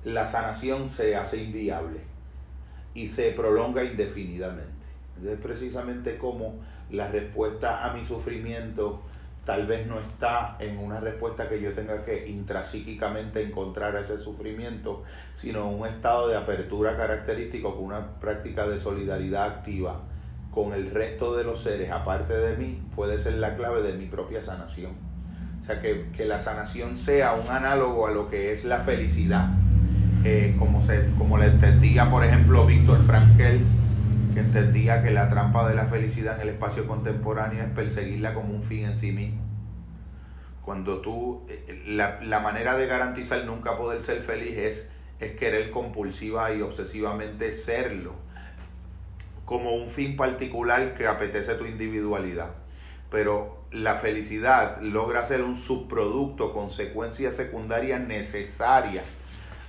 la 0.05 0.27
sanación 0.27 0.89
se 0.89 1.17
hace 1.17 1.39
inviable 1.39 2.10
y 2.95 3.07
se 3.07 3.31
prolonga 3.33 3.85
indefinidamente. 3.85 4.71
Es 5.25 5.39
precisamente 5.39 6.19
como 6.19 6.55
la 6.91 7.09
respuesta 7.09 7.85
a 7.85 7.93
mi 7.93 8.05
sufrimiento 8.05 9.03
tal 9.45 9.67
vez 9.67 9.87
no 9.87 9.99
está 9.99 10.57
en 10.59 10.79
una 10.79 11.01
respuesta 11.01 11.49
que 11.49 11.61
yo 11.61 11.73
tenga 11.73 12.05
que 12.05 12.29
intrapsíquicamente 12.29 13.43
encontrar 13.43 13.97
ese 13.97 14.19
sufrimiento, 14.19 15.03
sino 15.35 15.69
un 15.69 15.87
estado 15.87 16.29
de 16.29 16.37
apertura 16.37 16.97
característico 16.97 17.75
con 17.75 17.85
una 17.85 18.21
práctica 18.21 18.69
de 18.69 18.79
solidaridad 18.79 19.47
activa 19.47 20.03
con 20.51 20.73
el 20.73 20.91
resto 20.91 21.37
de 21.37 21.45
los 21.45 21.63
seres, 21.63 21.91
aparte 21.91 22.37
de 22.37 22.57
mí, 22.57 22.83
puede 22.95 23.19
ser 23.19 23.35
la 23.35 23.57
clave 23.57 23.83
de 23.83 23.93
mi 23.93 24.07
propia 24.07 24.43
sanación. 24.43 24.93
O 25.59 25.63
sea, 25.63 25.81
que, 25.81 26.11
que 26.11 26.25
la 26.25 26.41
sanación 26.41 26.97
sea 26.97 27.35
un 27.35 27.49
análogo 27.49 28.07
a 28.07 28.11
lo 28.11 28.29
que 28.29 28.53
es 28.53 28.65
la 28.65 28.81
felicidad 28.81 29.49
eh, 30.25 30.55
como, 30.59 30.81
se, 30.81 31.11
como 31.17 31.39
le 31.39 31.47
entendía, 31.47 32.11
por 32.11 32.25
ejemplo, 32.25 32.67
Víctor 32.67 33.01
Frankel, 33.01 33.65
que 34.35 34.41
entendía 34.41 35.03
que 35.03 35.11
la 35.11 35.29
trampa 35.29 35.67
de 35.69 35.75
la 35.75 35.87
felicidad 35.87 36.37
en 36.37 36.43
el 36.43 36.49
espacio 36.51 36.87
contemporáneo 36.87 37.63
es 37.63 37.71
perseguirla 37.71 38.35
como 38.35 38.55
un 38.55 38.63
fin 38.63 38.85
en 38.85 38.97
sí 38.97 39.13
mismo. 39.13 39.41
Cuando 40.63 41.01
tú, 41.01 41.47
eh, 41.49 41.85
la, 41.87 42.21
la 42.21 42.41
manera 42.41 42.77
de 42.77 42.87
garantizar 42.87 43.45
nunca 43.45 43.79
poder 43.79 44.03
ser 44.03 44.21
feliz 44.21 44.59
es, 44.59 44.87
es 45.21 45.33
querer 45.37 45.71
compulsiva 45.71 46.53
y 46.53 46.61
obsesivamente 46.61 47.53
serlo, 47.53 48.13
como 49.47 49.75
un 49.75 49.89
fin 49.89 50.17
particular 50.17 50.95
que 50.95 51.07
apetece 51.07 51.55
tu 51.55 51.65
individualidad. 51.65 52.51
Pero 53.11 53.65
la 53.73 53.97
felicidad 53.97 54.81
logra 54.83 55.25
ser 55.25 55.43
un 55.43 55.57
subproducto, 55.57 56.53
consecuencia 56.53 57.33
secundaria 57.33 57.99
necesaria 57.99 59.03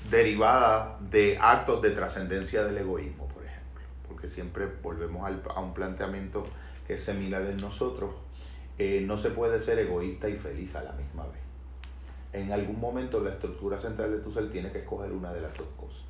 derivada 0.10 0.98
de 1.10 1.38
actos 1.40 1.82
de 1.82 1.92
trascendencia 1.92 2.64
del 2.64 2.78
egoísmo, 2.78 3.28
por 3.28 3.44
ejemplo, 3.46 3.82
porque 4.08 4.28
siempre 4.28 4.68
volvemos 4.82 5.30
a 5.54 5.60
un 5.60 5.74
planteamiento 5.74 6.44
que 6.88 6.96
es 6.96 7.04
similar 7.04 7.44
en 7.44 7.58
nosotros, 7.58 8.12
eh, 8.78 9.04
no 9.06 9.18
se 9.18 9.30
puede 9.30 9.60
ser 9.60 9.80
egoísta 9.80 10.28
y 10.28 10.36
feliz 10.36 10.76
a 10.76 10.84
la 10.84 10.94
misma 10.94 11.26
vez. 11.28 11.42
En 12.34 12.52
algún 12.52 12.80
momento 12.80 13.20
la 13.20 13.32
estructura 13.32 13.78
central 13.78 14.12
de 14.12 14.18
tu 14.20 14.32
ser 14.32 14.50
tiene 14.50 14.72
que 14.72 14.80
escoger 14.80 15.12
una 15.12 15.34
de 15.34 15.42
las 15.42 15.54
dos 15.54 15.68
cosas. 15.78 16.04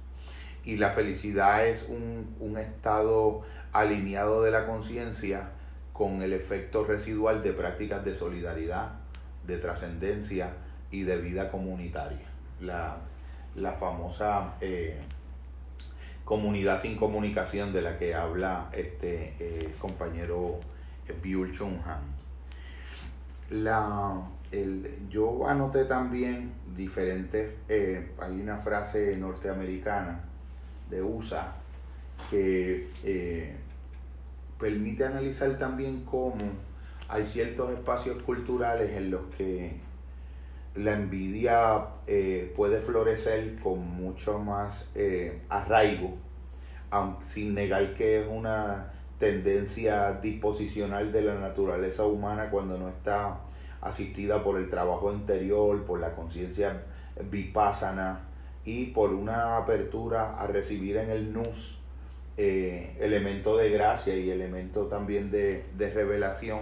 Y 0.63 0.77
la 0.77 0.91
felicidad 0.91 1.67
es 1.67 1.89
un, 1.89 2.35
un 2.39 2.57
estado 2.57 3.41
alineado 3.73 4.43
de 4.43 4.51
la 4.51 4.67
conciencia 4.67 5.49
con 5.91 6.21
el 6.21 6.33
efecto 6.33 6.83
residual 6.83 7.41
de 7.41 7.51
prácticas 7.51 8.05
de 8.05 8.15
solidaridad, 8.15 8.93
de 9.45 9.57
trascendencia 9.57 10.53
y 10.91 11.01
de 11.01 11.17
vida 11.17 11.49
comunitaria. 11.49 12.27
La, 12.59 12.97
la 13.55 13.73
famosa 13.73 14.55
eh, 14.61 14.99
comunidad 16.23 16.79
sin 16.79 16.95
comunicación 16.95 17.73
de 17.73 17.81
la 17.81 17.97
que 17.97 18.15
habla 18.15 18.69
este 18.71 19.35
eh, 19.39 19.73
compañero 19.79 20.59
eh, 21.07 21.15
Byul 21.21 21.51
Chung 21.51 21.75
Han. 21.85 22.01
La, 23.49 24.21
yo 25.09 25.47
anoté 25.47 25.85
también 25.85 26.53
diferentes, 26.75 27.53
hay 27.69 28.41
una 28.41 28.57
frase 28.57 29.17
norteamericana 29.17 30.21
de 30.89 31.01
USA 31.01 31.55
que 32.29 32.87
permite 34.57 35.05
analizar 35.05 35.57
también 35.57 36.05
cómo 36.05 36.35
hay 37.09 37.25
ciertos 37.25 37.71
espacios 37.71 38.21
culturales 38.23 38.91
en 38.91 39.11
los 39.11 39.21
que 39.37 39.73
la 40.75 40.93
envidia 40.93 41.85
eh, 42.07 42.53
puede 42.55 42.79
florecer 42.79 43.59
con 43.59 43.79
mucho 43.79 44.39
más 44.39 44.89
eh, 44.95 45.41
arraigo, 45.49 46.15
sin 47.25 47.53
negar 47.53 47.93
que 47.93 48.21
es 48.21 48.27
una 48.27 48.91
tendencia 49.19 50.13
disposicional 50.13 51.11
de 51.11 51.21
la 51.21 51.35
naturaleza 51.35 52.05
humana 52.05 52.49
cuando 52.49 52.77
no 52.77 52.89
está 52.89 53.39
asistida 53.81 54.43
por 54.43 54.57
el 54.57 54.69
trabajo 54.69 55.11
interior, 55.13 55.83
por 55.85 55.99
la 55.99 56.15
conciencia 56.15 56.83
vipassana 57.29 58.21
y 58.65 58.87
por 58.87 59.13
una 59.13 59.57
apertura 59.57 60.39
a 60.39 60.47
recibir 60.47 60.97
en 60.97 61.09
el 61.09 61.33
nus 61.33 61.79
eh, 62.37 62.97
elemento 62.99 63.57
de 63.57 63.69
gracia 63.69 64.15
y 64.15 64.29
elemento 64.29 64.85
también 64.85 65.31
de, 65.31 65.65
de 65.77 65.93
revelación. 65.93 66.59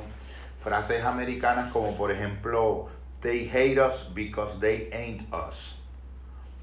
Frases 0.58 1.04
americanas 1.06 1.72
como 1.72 1.96
por 1.96 2.12
ejemplo, 2.12 2.88
they 3.22 3.46
hate 3.46 3.78
us 3.78 4.04
because 4.14 4.60
they 4.60 4.90
ain't 4.92 5.32
us. 5.34 5.76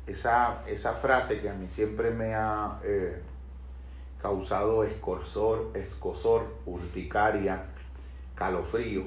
Esa, 0.07 0.63
esa 0.69 0.95
frase 0.95 1.41
que 1.41 1.49
a 1.49 1.55
mí 1.55 1.69
siempre 1.69 2.11
me 2.11 2.35
ha 2.35 2.79
eh, 2.85 3.21
causado 4.23 4.85
escorsor, 4.85 5.73
escosor, 5.75 6.47
urticaria, 6.65 7.65
calofrío. 8.35 9.05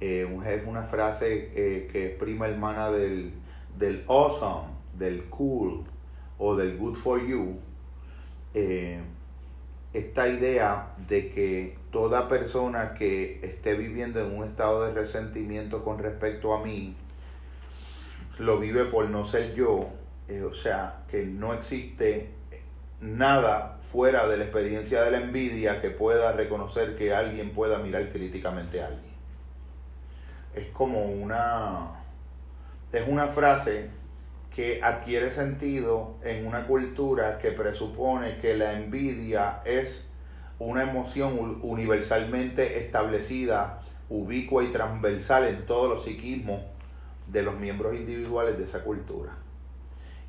Eh, 0.00 0.28
es 0.46 0.66
una 0.66 0.82
frase 0.82 1.50
eh, 1.54 1.88
que 1.90 2.12
es 2.12 2.18
prima 2.18 2.46
hermana 2.46 2.90
del, 2.90 3.32
del 3.78 4.04
awesome, 4.06 4.68
del 4.98 5.24
cool 5.30 5.84
o 6.38 6.54
del 6.54 6.76
good 6.76 6.96
for 6.96 7.20
you. 7.20 7.58
Eh, 9.94 9.98
esta 9.98 10.28
idea 10.28 10.88
de 11.08 11.30
que 11.30 11.78
toda 11.90 12.28
persona 12.28 12.94
que 12.94 13.40
esté 13.42 13.74
viviendo 13.74 14.20
en 14.20 14.36
un 14.36 14.44
estado 14.44 14.84
de 14.86 14.92
resentimiento 14.92 15.84
con 15.84 15.98
respecto 15.98 16.54
a 16.54 16.62
mí, 16.62 16.96
lo 18.38 18.58
vive 18.58 18.84
por 18.86 19.08
no 19.08 19.24
ser 19.24 19.54
yo, 19.54 19.90
o 20.44 20.54
sea, 20.54 21.04
que 21.08 21.24
no 21.24 21.54
existe 21.54 22.30
nada 23.00 23.78
fuera 23.92 24.26
de 24.26 24.38
la 24.38 24.44
experiencia 24.44 25.02
de 25.02 25.10
la 25.12 25.18
envidia 25.18 25.80
que 25.80 25.90
pueda 25.90 26.32
reconocer 26.32 26.96
que 26.96 27.14
alguien 27.14 27.50
pueda 27.50 27.78
mirar 27.78 28.10
críticamente 28.10 28.82
a 28.82 28.86
alguien. 28.86 29.14
Es 30.54 30.66
como 30.72 31.04
una 31.06 32.00
es 32.92 33.06
una 33.08 33.26
frase 33.26 33.90
que 34.54 34.80
adquiere 34.82 35.30
sentido 35.32 36.14
en 36.22 36.46
una 36.46 36.66
cultura 36.66 37.38
que 37.38 37.50
presupone 37.50 38.38
que 38.38 38.56
la 38.56 38.74
envidia 38.74 39.60
es 39.64 40.04
una 40.60 40.84
emoción 40.84 41.58
universalmente 41.62 42.78
establecida, 42.78 43.82
ubicua 44.08 44.62
y 44.62 44.68
transversal 44.68 45.48
en 45.48 45.66
todos 45.66 45.90
los 45.90 46.04
psiquismos 46.04 46.62
de 47.26 47.42
los 47.42 47.58
miembros 47.58 47.96
individuales 47.96 48.56
de 48.56 48.64
esa 48.64 48.84
cultura. 48.84 49.32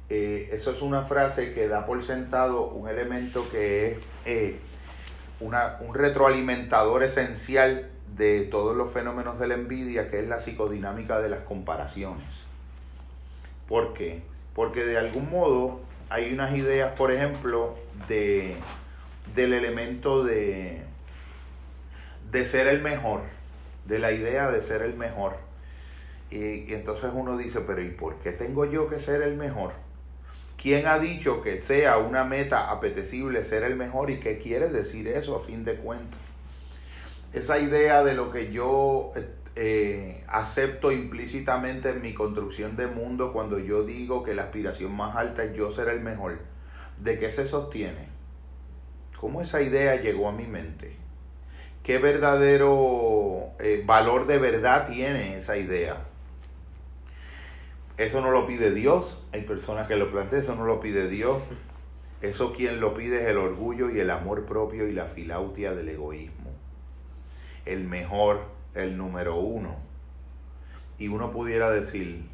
Eh, 0.09 0.49
eso 0.51 0.71
es 0.71 0.81
una 0.81 1.03
frase 1.03 1.53
que 1.53 1.67
da 1.67 1.85
por 1.85 2.01
sentado 2.01 2.67
un 2.67 2.89
elemento 2.89 3.47
que 3.51 3.91
es 3.91 3.97
eh, 4.25 4.59
una, 5.39 5.77
un 5.81 5.93
retroalimentador 5.93 7.03
esencial 7.03 7.91
de 8.17 8.41
todos 8.41 8.75
los 8.75 8.91
fenómenos 8.91 9.39
de 9.39 9.47
la 9.47 9.53
envidia, 9.53 10.09
que 10.09 10.19
es 10.19 10.27
la 10.27 10.39
psicodinámica 10.39 11.19
de 11.19 11.29
las 11.29 11.39
comparaciones. 11.39 12.45
¿Por 13.67 13.93
qué? 13.93 14.21
Porque 14.53 14.85
de 14.85 14.97
algún 14.97 15.29
modo 15.29 15.81
hay 16.09 16.31
unas 16.33 16.55
ideas, 16.55 16.93
por 16.93 17.11
ejemplo, 17.11 17.75
de, 18.07 18.55
del 19.33 19.53
elemento 19.53 20.23
de, 20.23 20.81
de 22.31 22.45
ser 22.45 22.67
el 22.67 22.81
mejor, 22.81 23.21
de 23.85 23.99
la 23.99 24.11
idea 24.11 24.49
de 24.51 24.61
ser 24.61 24.81
el 24.81 24.95
mejor. 24.95 25.37
Y, 26.29 26.37
y 26.37 26.73
entonces 26.73 27.09
uno 27.13 27.37
dice, 27.37 27.61
pero 27.61 27.81
¿y 27.81 27.89
por 27.89 28.15
qué 28.17 28.31
tengo 28.31 28.65
yo 28.65 28.89
que 28.89 28.99
ser 28.99 29.21
el 29.21 29.35
mejor? 29.35 29.73
¿Quién 30.61 30.87
ha 30.87 30.99
dicho 30.99 31.41
que 31.41 31.59
sea 31.59 31.97
una 31.97 32.23
meta 32.23 32.71
apetecible 32.71 33.43
ser 33.43 33.63
el 33.63 33.75
mejor 33.75 34.09
y 34.09 34.19
qué 34.19 34.39
quiere 34.39 34.69
decir 34.69 35.07
eso 35.07 35.35
a 35.35 35.39
fin 35.39 35.63
de 35.63 35.75
cuentas? 35.75 36.19
Esa 37.33 37.59
idea 37.59 38.03
de 38.03 38.13
lo 38.13 38.31
que 38.31 38.51
yo 38.51 39.11
eh, 39.55 40.23
acepto 40.27 40.91
implícitamente 40.91 41.89
en 41.89 42.01
mi 42.01 42.13
construcción 42.13 42.75
de 42.75 42.87
mundo 42.87 43.31
cuando 43.31 43.57
yo 43.57 43.83
digo 43.83 44.23
que 44.23 44.33
la 44.33 44.43
aspiración 44.43 44.93
más 44.93 45.15
alta 45.15 45.43
es 45.43 45.55
yo 45.55 45.71
ser 45.71 45.87
el 45.89 46.01
mejor, 46.01 46.39
¿de 47.01 47.19
qué 47.19 47.31
se 47.31 47.45
sostiene? 47.45 48.09
¿Cómo 49.19 49.41
esa 49.41 49.61
idea 49.61 49.95
llegó 49.95 50.27
a 50.27 50.33
mi 50.33 50.45
mente? 50.45 50.97
¿Qué 51.83 51.99
verdadero 51.99 53.51
eh, 53.59 53.83
valor 53.85 54.27
de 54.27 54.39
verdad 54.39 54.87
tiene 54.87 55.37
esa 55.37 55.57
idea? 55.57 56.05
Eso 57.97 58.19
no 58.19 58.31
lo 58.31 58.45
pide 58.45 58.71
Dios. 58.71 59.25
Hay 59.31 59.41
personas 59.41 59.87
que 59.87 59.95
lo 59.95 60.11
plantean, 60.11 60.41
eso 60.41 60.55
no 60.55 60.65
lo 60.65 60.79
pide 60.81 61.07
Dios. 61.07 61.37
Eso 62.21 62.53
quien 62.53 62.79
lo 62.79 62.93
pide 62.93 63.21
es 63.21 63.27
el 63.29 63.37
orgullo 63.37 63.89
y 63.89 63.99
el 63.99 64.09
amor 64.09 64.45
propio 64.45 64.87
y 64.87 64.93
la 64.93 65.05
filautia 65.05 65.73
del 65.73 65.89
egoísmo. 65.89 66.51
El 67.65 67.85
mejor, 67.85 68.54
el 68.75 68.97
número 68.97 69.37
uno. 69.37 69.75
Y 70.97 71.07
uno 71.07 71.31
pudiera 71.31 71.69
decir, 71.71 72.25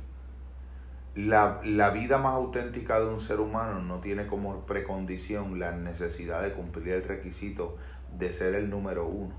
la, 1.15 1.61
la, 1.63 1.89
vida 1.89 2.17
más 2.17 2.35
auténtica 2.35 2.99
de 2.99 3.07
un 3.07 3.19
ser 3.19 3.39
humano 3.39 3.81
no 3.81 3.99
tiene 3.99 4.27
como 4.27 4.65
precondición 4.65 5.59
la 5.59 5.71
necesidad 5.71 6.41
de 6.41 6.53
cumplir 6.53 6.95
el 6.95 7.03
requisito 7.03 7.77
de 8.17 8.31
ser 8.31 8.55
el 8.55 8.69
número 8.69 9.07
uno. 9.07 9.33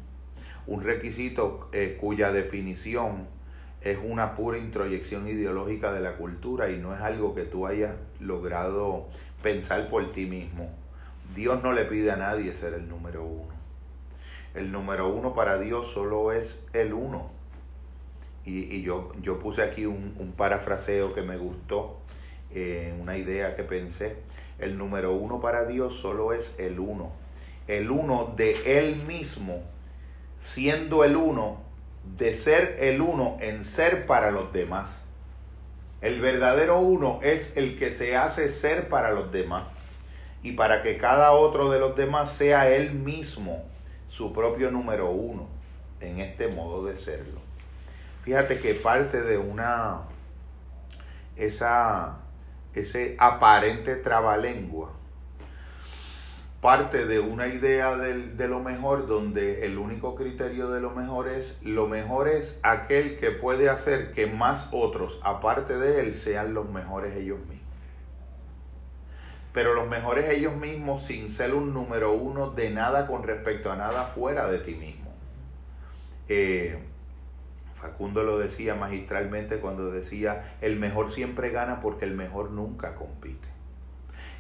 Un 0.67 0.83
requisito 0.83 1.69
eh, 1.73 1.99
cuya 2.01 2.33
definición 2.33 3.27
es 3.81 3.99
una 4.03 4.37
pura 4.37 4.59
introyección 4.59 5.27
ideológica 5.27 5.93
de 5.93 6.01
la 6.01 6.17
cultura 6.17 6.71
y 6.71 6.79
no 6.79 6.95
es 6.95 7.01
algo 7.01 7.35
que 7.35 7.43
tú 7.43 7.67
hayas 7.67 7.97
logrado 8.21 9.09
pensar 9.43 9.89
por 9.89 10.13
ti 10.13 10.27
mismo. 10.27 10.71
Dios 11.35 11.63
no 11.63 11.73
le 11.73 11.85
pide 11.85 12.13
a 12.13 12.17
nadie 12.17 12.53
ser 12.53 12.75
el 12.75 12.89
número 12.89 13.25
uno. 13.25 13.62
El 14.55 14.71
número 14.71 15.09
uno 15.09 15.35
para 15.35 15.59
Dios 15.59 15.87
solo 15.93 16.33
es 16.33 16.65
el 16.73 16.93
uno. 16.93 17.31
Y, 18.45 18.83
yo, 18.83 19.13
yo 19.23 19.39
puse 19.39 19.63
aquí 19.63 19.87
un, 19.87 20.35
parafraseo 20.37 21.15
que 21.15 21.23
me 21.23 21.37
gustó, 21.37 21.99
eh, 22.51 22.95
una 23.01 23.17
idea 23.17 23.57
que 23.57 23.63
pensé. 23.63 24.17
El 24.59 24.77
número 24.77 25.13
uno 25.13 25.41
para 25.41 25.65
Dios 25.65 25.95
solo 25.95 26.33
es 26.33 26.57
el 26.59 26.81
uno. 26.81 27.13
El 27.69 27.91
uno 27.91 28.35
de 28.37 28.81
Él 28.81 28.97
mismo, 28.97 29.63
siendo 30.39 31.05
el 31.05 31.17
uno, 31.17 31.61
de 32.17 32.35
ser 32.35 32.77
el 32.81 33.01
uno 33.01 33.37
en 33.41 33.65
ser 33.65 34.07
para 34.07 34.31
los 34.33 34.53
demás. 34.53 35.03
El 36.01 36.21
verdadero 36.21 36.81
uno 36.81 37.21
es 37.23 37.57
el 37.57 37.79
que 37.79 37.93
se 37.93 38.17
hace 38.17 38.49
ser 38.49 38.89
para 38.89 39.13
los 39.13 39.31
demás 39.31 39.63
y 40.43 40.53
para 40.53 40.83
que 40.83 40.97
cada 40.97 41.31
otro 41.31 41.71
de 41.71 41.79
los 41.79 41.95
demás 41.95 42.33
sea 42.33 42.69
él 42.69 42.93
mismo 42.93 43.63
su 44.13 44.31
propio 44.31 44.71
número 44.71 45.11
uno 45.11 45.49
en 45.99 46.21
este 46.21 46.47
modo 46.47 46.85
de 46.85 46.97
serlo. 46.97 47.41
Fíjate 48.21 48.59
que 48.59 48.75
parte 48.75 49.23
de 49.23 49.39
una 49.39 50.03
esa 51.35 52.19
ese 52.75 53.17
aparente 53.19 53.97
trabalengua 53.97 54.93
parte 56.61 57.07
de 57.07 57.21
una 57.21 57.47
idea 57.49 57.97
de, 57.97 58.49
lo 58.49 58.61
mejor 58.61 59.07
donde 59.07 59.65
el 59.65 59.79
único 59.79 60.15
criterio 60.15 60.69
de 60.69 60.81
lo 60.81 60.91
mejor 60.91 61.29
es 61.29 61.57
lo 61.63 61.89
mejor 61.89 62.29
es 62.29 62.61
aquel 62.63 63.17
que 63.17 63.31
puede 63.31 63.71
hacer 63.71 64.13
que 64.13 64.27
más 64.27 64.69
otros 64.73 65.19
aparte 65.23 65.79
de 65.79 66.01
él 66.01 66.13
sean 66.13 66.53
los 66.53 66.69
mejores 66.69 67.17
ellos 67.17 67.39
mismos. 67.41 67.52
Pero 69.53 69.75
los 69.75 69.89
mejores 69.89 70.29
ellos 70.31 70.57
mismos 70.57 71.05
sin 71.05 71.29
ser 71.29 71.55
un 71.55 71.75
número 71.75 72.13
uno 72.13 72.51
de 72.51 72.71
nada 72.71 73.07
con 73.07 73.23
respecto 73.23 73.71
a 73.71 73.77
nada 73.77 74.05
fuera 74.05 74.51
de 74.51 74.59
ti 74.59 74.75
mismo. 74.75 75.13
Eh, 76.29 76.79
Facundo 77.75 78.23
lo 78.23 78.39
decía 78.39 78.75
magistralmente 78.75 79.59
cuando 79.59 79.91
decía, 79.91 80.57
el 80.61 80.79
mejor 80.79 81.11
siempre 81.11 81.51
gana 81.51 81.81
porque 81.81 82.05
el 82.05 82.15
mejor 82.15 82.51
nunca 82.51 82.95
compite 82.95 83.53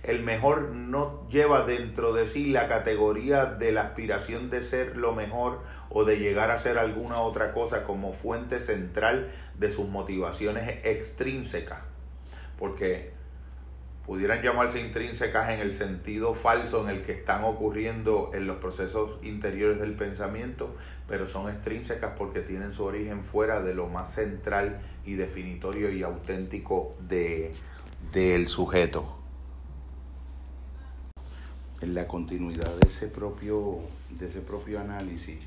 el 0.03 0.23
mejor 0.23 0.71
no 0.71 1.29
lleva 1.29 1.65
dentro 1.65 2.13
de 2.13 2.27
sí 2.27 2.51
la 2.51 2.69
categoría 2.69 3.47
de 3.47 3.71
la 3.71 3.83
aspiración 3.83 4.51
de 4.51 4.61
ser 4.61 4.97
lo 4.97 5.15
mejor 5.15 5.61
o 5.91 6.05
de 6.05 6.19
llegar 6.19 6.51
a 6.51 6.59
ser 6.59 6.79
alguna 6.79 7.21
otra 7.21 7.53
cosa 7.53 7.85
como 7.85 8.13
fuente 8.13 8.59
central 8.59 9.31
de 9.59 9.71
sus 9.71 9.89
motivaciones 9.89 10.81
extrínsecas. 10.85 11.81
Porque 12.59 13.13
pudieran 14.07 14.43
llamarse 14.43 14.81
intrínsecas 14.81 15.51
en 15.51 15.61
el 15.61 15.73
sentido 15.73 16.35
falso 16.35 16.83
en 16.83 16.97
el 16.97 17.03
que 17.03 17.13
están 17.13 17.45
ocurriendo 17.45 18.31
en 18.35 18.47
los 18.47 18.57
procesos 18.57 19.19
interiores 19.23 19.79
del 19.81 19.95
pensamiento, 19.95 20.75
pero 21.09 21.27
son 21.27 21.49
extrínsecas 21.49 22.13
porque 22.19 22.41
tienen 22.41 22.73
su 22.73 22.85
origen 22.85 23.23
fuera 23.23 23.63
de 23.63 23.75
lo 23.75 23.89
más 23.89 24.13
central 24.13 24.81
y 25.05 25.15
definitorio 25.15 25.93
y 25.93 26.03
auténtico 26.03 26.97
de, 27.09 27.55
del 28.13 28.49
sujeto. 28.49 29.19
en 31.83 31.95
la 31.95 32.07
continuidad 32.07 32.75
de 32.77 32.89
ese 32.89 33.09
propio, 33.09 33.81
de 34.11 34.29
ese 34.29 34.41
propio 34.41 34.81
análisis, 34.81 35.39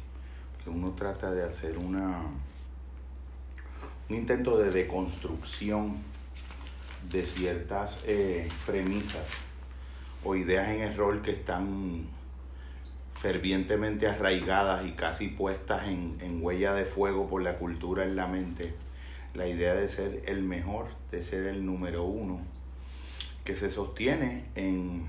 que 0.64 0.70
uno 0.70 0.92
trata 0.92 1.32
de 1.32 1.44
hacer 1.44 1.78
una, 1.78 2.24
un 4.10 4.16
intento 4.16 4.58
de 4.58 4.70
deconstrucción 4.70 5.96
de 7.12 7.26
ciertas 7.26 8.04
eh, 8.06 8.48
premisas 8.66 9.28
o 10.24 10.36
ideas 10.36 10.70
en 10.70 10.82
error 10.82 11.22
que 11.22 11.32
están 11.32 12.08
fervientemente 13.16 14.08
arraigadas 14.08 14.86
y 14.86 14.92
casi 14.92 15.28
puestas 15.30 15.88
en, 15.88 16.18
en 16.20 16.44
huella 16.44 16.74
de 16.74 16.86
fuego 16.86 17.28
por 17.28 17.42
la 17.42 17.58
cultura 17.58 18.04
en 18.04 18.16
la 18.16 18.28
mente, 18.28 18.74
la 19.34 19.48
idea 19.48 19.74
de 19.74 19.90
ser 19.90 20.24
el 20.26 20.44
mejor, 20.44 20.88
de 21.12 21.24
ser 21.24 21.46
el 21.48 21.66
número 21.66 22.04
uno, 22.04 22.42
que 23.44 23.56
se 23.56 23.70
sostiene 23.70 24.46
en, 24.56 25.06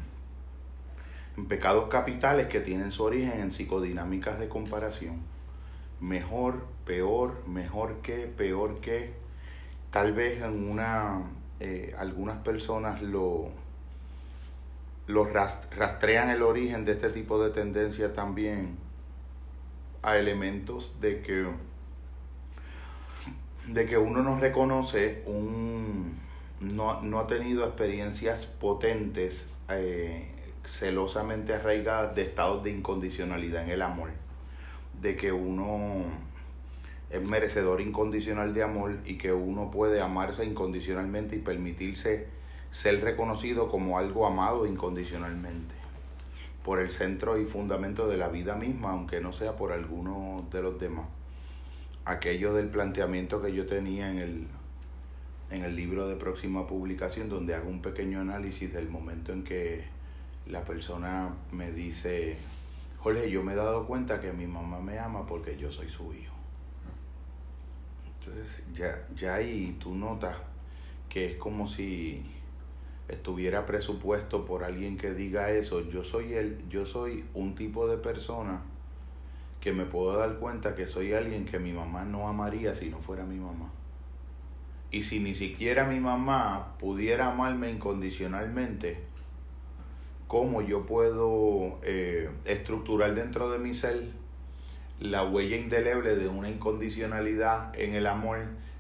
en 1.37 1.47
pecados 1.47 1.89
capitales 1.89 2.47
que 2.47 2.61
tienen 2.61 2.93
su 2.93 3.05
origen 3.05 3.41
en 3.41 3.51
psicodinámicas 3.51 4.39
de 4.39 4.49
comparación. 4.49 5.21
Mejor, 6.01 6.67
peor, 6.85 7.47
mejor 7.47 8.03
que, 8.03 8.27
peor 8.27 8.81
que. 8.81 9.15
Tal 9.91 10.13
vez 10.13 10.43
en 10.43 10.69
una, 10.71 11.23
eh, 11.61 11.95
algunas 11.99 12.39
personas 12.39 13.03
lo, 13.03 13.49
lo 15.07 15.25
rastrean 15.25 16.31
el 16.31 16.43
origen 16.43 16.85
de 16.85 16.93
este 16.93 17.11
tipo 17.11 17.43
de 17.43 17.51
tendencia 17.51 18.15
también 18.15 18.77
a 20.03 20.17
elementos 20.17 21.01
de 21.01 21.23
que 21.23 21.47
de 23.67 23.87
que 23.87 23.99
uno 23.99 24.23
no 24.23 24.39
reconoce 24.39 25.23
un 25.27 26.21
no, 26.61 27.03
no 27.03 27.21
ha 27.21 27.27
tenido 27.27 27.65
experiencias 27.65 28.47
potentes 28.47 29.51
eh, 29.69 30.27
celosamente 30.65 31.55
arraigadas 31.55 32.15
de 32.15 32.23
estados 32.23 32.63
de 32.63 32.71
incondicionalidad 32.71 33.65
en 33.65 33.71
el 33.71 33.83
amor. 33.83 34.11
De 35.01 35.17
que 35.17 35.33
uno 35.33 36.05
es 37.11 37.23
merecedor 37.23 37.81
incondicional 37.81 38.53
de 38.53 38.63
amor 38.63 38.99
y 39.05 39.17
que 39.17 39.33
uno 39.33 39.71
puede 39.71 40.01
amarse 40.01 40.45
incondicionalmente 40.45 41.37
y 41.37 41.41
permitirse 41.41 42.27
ser 42.71 43.01
reconocido 43.03 43.69
como 43.69 43.99
algo 43.99 44.27
amado 44.27 44.67
incondicionalmente 44.67 45.75
por 46.65 46.81
el 46.81 46.91
centro 46.91 47.41
y 47.41 47.45
fundamento 47.45 48.09
de 48.09 48.17
la 48.17 48.29
vida 48.29 48.57
misma, 48.57 48.91
aunque 48.91 49.21
no 49.21 49.33
sea 49.33 49.55
por 49.55 49.73
alguno 49.73 50.49
de 50.51 50.63
los 50.63 50.81
demás. 50.81 51.07
Aquello 52.05 52.55
del 52.55 52.69
planteamiento 52.69 53.41
que 53.41 53.55
yo 53.55 53.67
tenía 53.67 54.11
en 54.11 54.19
el, 54.19 54.47
en 55.51 55.63
el 55.63 55.77
libro 55.77 56.09
de 56.09 56.17
próxima 56.17 56.67
publicación, 56.67 57.29
donde 57.29 57.55
hago 57.55 57.71
un 57.71 57.83
pequeño 57.83 58.21
análisis 58.21 58.73
del 58.73 58.89
momento 58.89 59.33
en 59.33 59.45
que 59.45 59.85
la 60.49 60.65
persona 60.65 61.31
me 61.53 61.71
dice, 61.71 62.37
Jorge, 62.99 63.31
yo 63.31 63.45
me 63.45 63.53
he 63.53 63.57
dado 63.57 63.87
cuenta 63.87 64.21
que 64.21 64.33
mi 64.33 64.49
mamá 64.49 64.81
me 64.81 64.99
ama 64.99 65.25
porque 65.25 65.57
yo 65.57 65.71
soy 65.71 65.89
su 65.89 66.13
hijo. 66.15 66.36
Entonces 68.27 68.65
ya, 68.75 69.07
ya 69.15 69.35
ahí 69.37 69.77
tú 69.79 69.95
notas 69.95 70.37
que 71.09 71.33
es 71.33 71.37
como 71.37 71.67
si 71.69 72.25
estuviera 73.09 73.67
presupuesto 73.67 74.45
por 74.45 74.65
alguien 74.65 74.97
que 74.97 75.15
diga 75.15 75.51
eso, 75.51 75.89
yo 75.89 76.03
soy 76.03 76.35
el, 76.35 76.69
yo 76.69 76.85
soy 76.85 77.25
un 77.35 77.55
tipo 77.55 77.87
de 77.87 77.99
persona 77.99 78.63
que 79.61 79.73
me 79.73 79.85
puedo 79.85 80.17
dar 80.17 80.39
cuenta 80.39 80.75
que 80.75 80.87
soy 80.87 81.13
alguien 81.13 81.45
que 81.45 81.59
mi 81.59 81.73
mamá 81.73 82.05
no 82.05 82.29
amaría 82.29 82.75
si 82.75 82.91
no 82.91 82.99
fuera 82.99 83.25
mi 83.25 83.37
mamá. 83.37 83.71
Y 84.91 85.03
si 85.03 85.21
ni 85.21 85.35
siquiera 85.35 85.85
mi 85.85 86.01
mamá 86.01 86.77
pudiera 86.79 87.33
amarme 87.33 87.71
incondicionalmente, 87.71 88.99
¿cómo 90.27 90.63
yo 90.63 90.87
puedo 90.87 91.79
eh, 91.83 92.31
estructurar 92.45 93.15
dentro 93.15 93.51
de 93.51 93.59
mi 93.59 93.75
ser 93.75 94.11
la 95.01 95.25
huella 95.25 95.57
indeleble 95.57 96.17
de 96.17 96.29
una 96.29 96.49
incondicionalidad 96.49 97.79
en 97.79 97.95
el 97.95 98.07
amor 98.07 98.39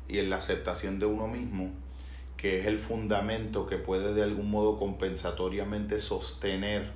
y 0.09 0.18
en 0.18 0.31
la 0.31 0.37
aceptación 0.37 0.98
de 0.98 1.07
uno 1.07 1.29
mismo? 1.29 1.70
que 2.37 2.61
es 2.61 2.66
el 2.66 2.79
fundamento 2.79 3.66
que 3.66 3.76
puede 3.79 4.14
de 4.14 4.22
algún 4.22 4.50
modo 4.50 4.79
compensatoriamente 4.79 5.98
sostener 6.00 6.90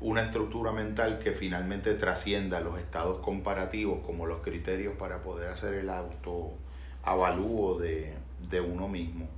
una 0.00 0.22
estructura 0.22 0.72
mental 0.72 1.18
que 1.20 1.32
finalmente 1.32 1.94
trascienda 1.94 2.60
los 2.60 2.78
estados 2.78 3.18
comparativos 3.20 4.04
como 4.04 4.26
los 4.26 4.42
criterios 4.42 4.94
para 4.98 5.22
poder 5.22 5.48
hacer 5.48 5.74
el 5.74 5.88
autoavalúo 5.88 7.78
de, 7.78 8.14
de 8.50 8.60
uno 8.60 8.88
mismo. 8.88 9.28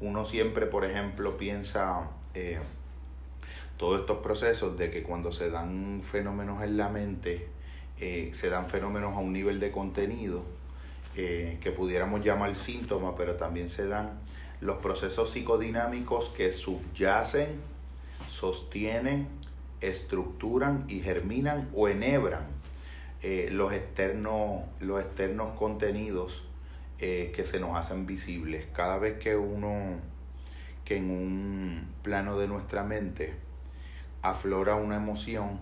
Uno 0.00 0.24
siempre, 0.24 0.66
por 0.66 0.84
ejemplo, 0.84 1.36
piensa 1.36 2.10
eh, 2.34 2.58
todos 3.76 4.00
estos 4.00 4.18
procesos 4.18 4.76
de 4.76 4.90
que 4.90 5.02
cuando 5.02 5.32
se 5.32 5.50
dan 5.50 6.02
fenómenos 6.02 6.62
en 6.62 6.76
la 6.76 6.88
mente, 6.88 7.48
eh, 8.00 8.30
se 8.34 8.50
dan 8.50 8.66
fenómenos 8.66 9.14
a 9.14 9.18
un 9.18 9.32
nivel 9.32 9.60
de 9.60 9.70
contenido 9.70 10.44
eh, 11.16 11.58
que 11.60 11.70
pudiéramos 11.70 12.24
llamar 12.24 12.56
síntomas, 12.56 13.14
pero 13.16 13.36
también 13.36 13.68
se 13.68 13.86
dan 13.86 14.18
los 14.60 14.78
procesos 14.78 15.30
psicodinámicos 15.30 16.30
que 16.30 16.52
subyacen, 16.52 17.60
sostienen, 18.28 19.28
estructuran 19.80 20.84
y 20.88 21.00
germinan 21.00 21.68
o 21.74 21.88
enhebran 21.88 22.46
eh, 23.22 23.48
los, 23.52 23.72
externos, 23.72 24.62
los 24.80 25.00
externos 25.00 25.56
contenidos 25.56 26.42
que 26.96 27.44
se 27.44 27.60
nos 27.60 27.76
hacen 27.76 28.06
visibles. 28.06 28.64
Cada 28.74 28.98
vez 28.98 29.18
que 29.18 29.36
uno, 29.36 29.98
que 30.86 30.96
en 30.96 31.10
un 31.10 31.88
plano 32.00 32.38
de 32.38 32.48
nuestra 32.48 32.82
mente 32.82 33.34
aflora 34.22 34.76
una 34.76 34.96
emoción, 34.96 35.60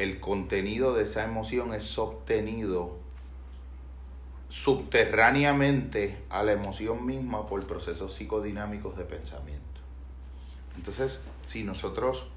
el 0.00 0.18
contenido 0.18 0.94
de 0.94 1.04
esa 1.04 1.24
emoción 1.24 1.74
es 1.74 1.98
obtenido 1.98 2.96
subterráneamente 4.48 6.16
a 6.30 6.42
la 6.42 6.52
emoción 6.52 7.04
misma 7.04 7.46
por 7.46 7.66
procesos 7.66 8.14
psicodinámicos 8.14 8.96
de 8.96 9.04
pensamiento. 9.04 9.60
Entonces, 10.74 11.22
si 11.44 11.64
nosotros 11.64 12.28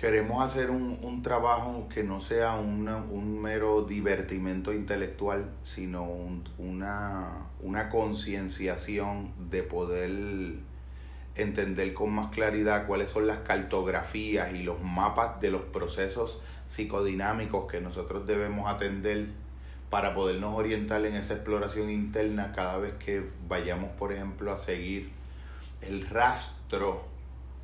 queremos 0.00 0.44
hacer 0.44 0.72
un, 0.72 1.22
trabajo 1.22 1.88
que 1.88 2.02
no 2.02 2.20
sea 2.20 2.54
un 2.56 3.40
mero 3.40 3.82
divertimento 3.82 4.72
intelectual, 4.72 5.52
sino 5.62 6.02
una, 6.58 7.46
una 7.60 7.90
concienciación 7.90 9.32
de 9.50 9.62
poder 9.62 10.10
entender 11.34 11.94
con 11.94 12.12
más 12.12 12.30
claridad 12.32 12.86
cuáles 12.86 13.10
son 13.10 13.26
las 13.26 13.38
cartografías 13.40 14.52
y 14.52 14.62
los 14.62 14.82
mapas 14.82 15.40
de 15.40 15.50
los 15.50 15.62
procesos 15.62 16.40
psicodinámicos 16.66 17.70
que 17.70 17.80
nosotros 17.80 18.26
debemos 18.26 18.68
atender 18.68 19.28
para 19.90 20.14
podernos 20.14 20.54
orientar 20.54 21.04
en 21.04 21.16
esa 21.16 21.34
exploración 21.34 21.90
interna 21.90 22.52
cada 22.54 22.78
vez 22.78 22.94
que 22.94 23.24
vayamos, 23.48 23.90
por 23.92 24.12
ejemplo, 24.12 24.52
a 24.52 24.56
seguir 24.56 25.10
el 25.82 26.06
rastro 26.06 27.04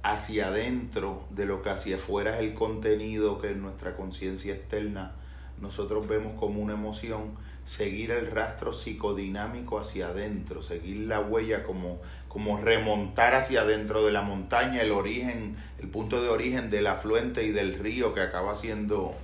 hacia 0.03 0.49
adentro 0.49 1.25
de 1.31 1.47
lo 1.47 1.63
que 1.63 1.71
hacia 1.71 1.97
afuera 1.97 2.37
es 2.37 2.41
el 2.41 2.55
contenido 2.55 3.41
que 3.41 3.55
nuestra 3.55 3.97
conciencia 3.97 4.55
externa 4.55 5.13
nosotros 5.61 6.07
vemos 6.07 6.39
como 6.39 6.61
una 6.61 6.75
emoción, 6.75 7.35
seguir 7.65 8.11
el 8.11 8.31
rastro 8.31 8.73
psicodinámico 8.73 9.79
hacia 9.79 10.09
adentro, 10.09 10.63
seguir 10.63 11.07
la 11.09 11.21
huella 11.21 11.65
como, 11.65 12.01
como 12.29 12.61
remontar 12.61 13.35
hacia 13.35 13.63
adentro 13.63 14.05
de 14.05 14.13
la 14.13 14.23
montaña, 14.23 14.83
el 14.83 14.93
origen, 14.93 15.57
el 15.81 15.89
punto 15.89 16.23
de 16.23 16.29
origen 16.29 16.71
del 16.71 16.87
afluente 16.87 17.45
y 17.45 17.53
del 17.53 17.79
río 17.79 18.15
que 18.15 18.21
acaba 18.21 18.55
siendo 18.55 19.15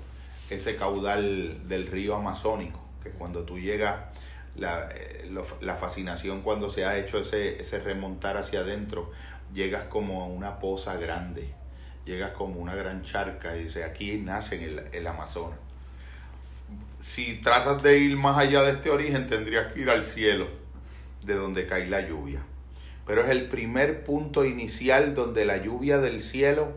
ese 0.51 0.77
caudal 0.77 1.68
del 1.68 1.87
río 1.87 2.16
amazónico 2.16 2.83
que 3.03 3.11
cuando 3.11 3.42
tú 3.42 3.59
llegas, 3.59 3.97
la, 4.57 4.88
eh, 4.95 5.31
la, 5.61 5.75
fascinación 5.75 6.42
cuando 6.42 6.71
se 6.71 6.85
ha 6.85 6.99
hecho 6.99 7.18
ese, 7.18 7.61
ese 7.61 7.81
remontar 7.81 8.37
hacia 8.37 8.61
adentro, 8.61 9.11
llegas 9.53 9.85
como 9.85 10.23
a 10.23 10.27
una 10.27 10.59
poza 10.59 10.97
grande, 10.97 11.55
llegas 12.05 12.33
como 12.33 12.61
una 12.61 12.75
gran 12.75 13.03
charca 13.03 13.57
y 13.57 13.64
dice, 13.64 13.85
aquí 13.85 14.18
nace 14.18 14.62
el, 14.64 14.83
el 14.92 15.07
Amazonas. 15.07 15.59
Si 17.02 17.34
tratas 17.34 17.82
de 17.82 17.98
ir 17.98 18.16
más 18.16 18.38
allá 18.38 18.62
de 18.62 18.70
este 18.70 18.88
origen, 18.88 19.28
tendrías 19.28 19.72
que 19.72 19.80
ir 19.80 19.90
al 19.90 20.04
cielo, 20.04 20.46
de 21.24 21.34
donde 21.34 21.66
cae 21.66 21.88
la 21.88 22.00
lluvia. 22.08 22.42
Pero 23.04 23.24
es 23.24 23.30
el 23.30 23.48
primer 23.48 24.04
punto 24.04 24.44
inicial 24.44 25.16
donde 25.16 25.44
la 25.44 25.56
lluvia 25.56 25.98
del 25.98 26.20
cielo, 26.20 26.74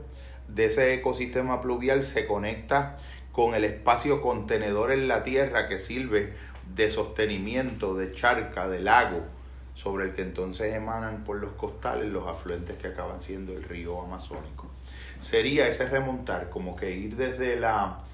de 0.48 0.66
ese 0.66 0.96
ecosistema 0.96 1.62
pluvial, 1.62 2.04
se 2.04 2.26
conecta 2.26 2.98
con 3.32 3.54
el 3.54 3.64
espacio 3.66 4.24
contenedor 4.24 4.92
en 4.92 5.08
la 5.08 5.24
tierra 5.24 5.68
que 5.68 5.78
sirve 5.78 6.34
de 6.74 6.90
sostenimiento, 6.90 7.96
de 7.96 8.12
charca, 8.12 8.68
de 8.68 8.80
lago, 8.80 9.22
sobre 9.76 10.06
el 10.06 10.16
que 10.16 10.24
entonces 10.24 10.74
emanan 10.74 11.24
por 11.24 11.38
los 11.38 11.52
costales 11.52 12.12
los 12.12 12.28
afluentes 12.28 12.78
que 12.78 12.88
acaban 12.88 13.22
siendo 13.22 13.54
el 13.54 13.64
río 13.64 14.02
amazónico. 14.02 14.72
Sería 15.22 15.68
ese 15.68 15.88
remontar, 15.88 16.50
como 16.50 16.76
que 16.76 16.90
ir 16.90 17.16
desde 17.16 17.60
la 17.60 18.05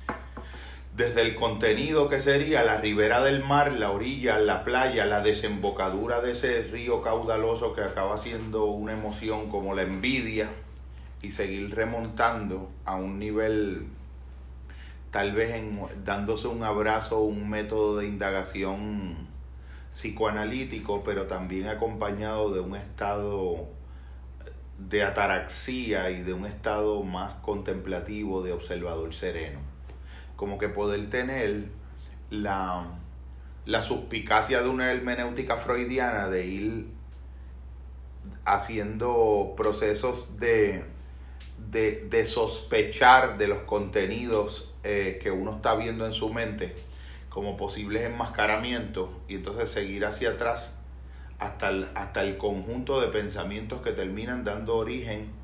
desde 0.96 1.22
el 1.22 1.36
contenido 1.36 2.10
que 2.10 2.20
sería 2.20 2.64
la 2.64 2.78
ribera 2.78 3.24
del 3.24 3.44
mar, 3.44 3.72
la 3.72 3.92
orilla, 3.92 4.40
la 4.40 4.64
playa, 4.64 5.06
la 5.06 5.22
desembocadura 5.22 6.22
de 6.22 6.32
ese 6.32 6.64
río 6.64 7.02
caudaloso 7.02 7.74
que 7.74 7.82
acaba 7.82 8.18
siendo 8.18 8.66
una 8.66 8.94
emoción 8.94 9.50
como 9.50 9.74
la 9.74 9.84
envidia, 9.84 10.50
y 11.22 11.32
seguir 11.32 11.74
remontando 11.76 12.70
a 12.86 12.96
un 12.96 13.20
nivel, 13.20 13.88
tal 15.12 15.34
vez 15.34 15.56
en, 15.56 15.80
dándose 16.04 16.48
un 16.48 16.64
abrazo, 16.64 17.22
un 17.22 17.50
método 17.50 17.98
de 17.98 18.08
indagación 18.08 19.28
psicoanalítico, 19.92 21.04
pero 21.04 21.28
también 21.28 21.68
acompañado 21.68 22.52
de 22.52 22.62
un 22.62 22.76
estado 22.76 23.68
de 24.80 25.04
ataraxia 25.04 26.10
y 26.10 26.24
de 26.24 26.34
un 26.34 26.46
estado 26.46 27.04
más 27.04 27.36
contemplativo 27.36 28.42
de 28.42 28.54
observador 28.54 29.14
sereno. 29.14 29.71
Como 30.42 30.58
que 30.58 30.70
poder 30.70 31.08
tener 31.12 31.66
la, 32.32 32.88
la 33.68 33.82
suspicacia 33.84 34.64
de 34.64 34.70
una 34.70 34.92
hermenéutica 34.92 35.58
freudiana 35.58 36.30
de 36.30 36.48
ir 36.48 36.88
haciendo 38.44 39.54
procesos 39.56 40.40
de, 40.40 40.84
de, 41.70 42.26
sospechar 42.26 43.38
de 43.38 43.50
los 43.50 43.60
contenidos 43.66 44.74
eh, 44.84 45.20
que 45.22 45.30
uno 45.30 45.58
está 45.58 45.76
viendo 45.76 46.08
en 46.08 46.14
su 46.14 46.34
mente 46.34 46.74
como 47.30 47.56
posibles 47.56 48.02
enmascaramientos 48.02 49.10
y 49.28 49.36
entonces 49.36 49.70
seguir 49.70 50.06
hacia 50.06 50.32
atrás 50.32 50.76
hasta 51.38 51.70
el, 51.70 51.88
hasta 51.94 52.24
el 52.24 52.40
conjunto 52.40 53.00
de 53.00 53.10
pensamientos 53.10 53.84
que 53.84 53.92
terminan 53.92 54.44
dando 54.44 54.76
origen 54.76 55.40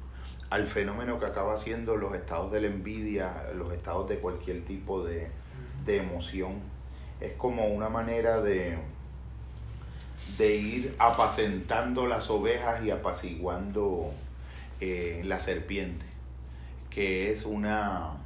al 0.50 0.68
fenómeno 0.68 1.20
que 1.20 1.26
acaba 1.26 1.58
siendo 1.58 1.98
los 1.98 2.16
estados 2.16 2.52
de 2.52 2.62
la 2.62 2.68
envidia, 2.68 3.48
los 3.56 3.74
estados 3.74 4.08
de 4.08 4.20
cualquier 4.20 4.64
tipo 4.66 5.04
de, 5.04 5.30
emoción. 5.88 6.56
Es 7.22 7.32
como 7.34 7.68
una 7.68 7.88
manera 7.88 8.42
de, 8.42 8.78
de 10.38 10.56
ir 10.58 10.96
apacentando 11.00 12.08
las 12.08 12.30
ovejas 12.30 12.84
y 12.84 12.92
apaciguando 12.92 14.12
eh, 14.82 15.22
la 15.26 15.40
serpiente, 15.40 16.06
que 16.90 17.32
es 17.32 17.46
una 17.46 18.18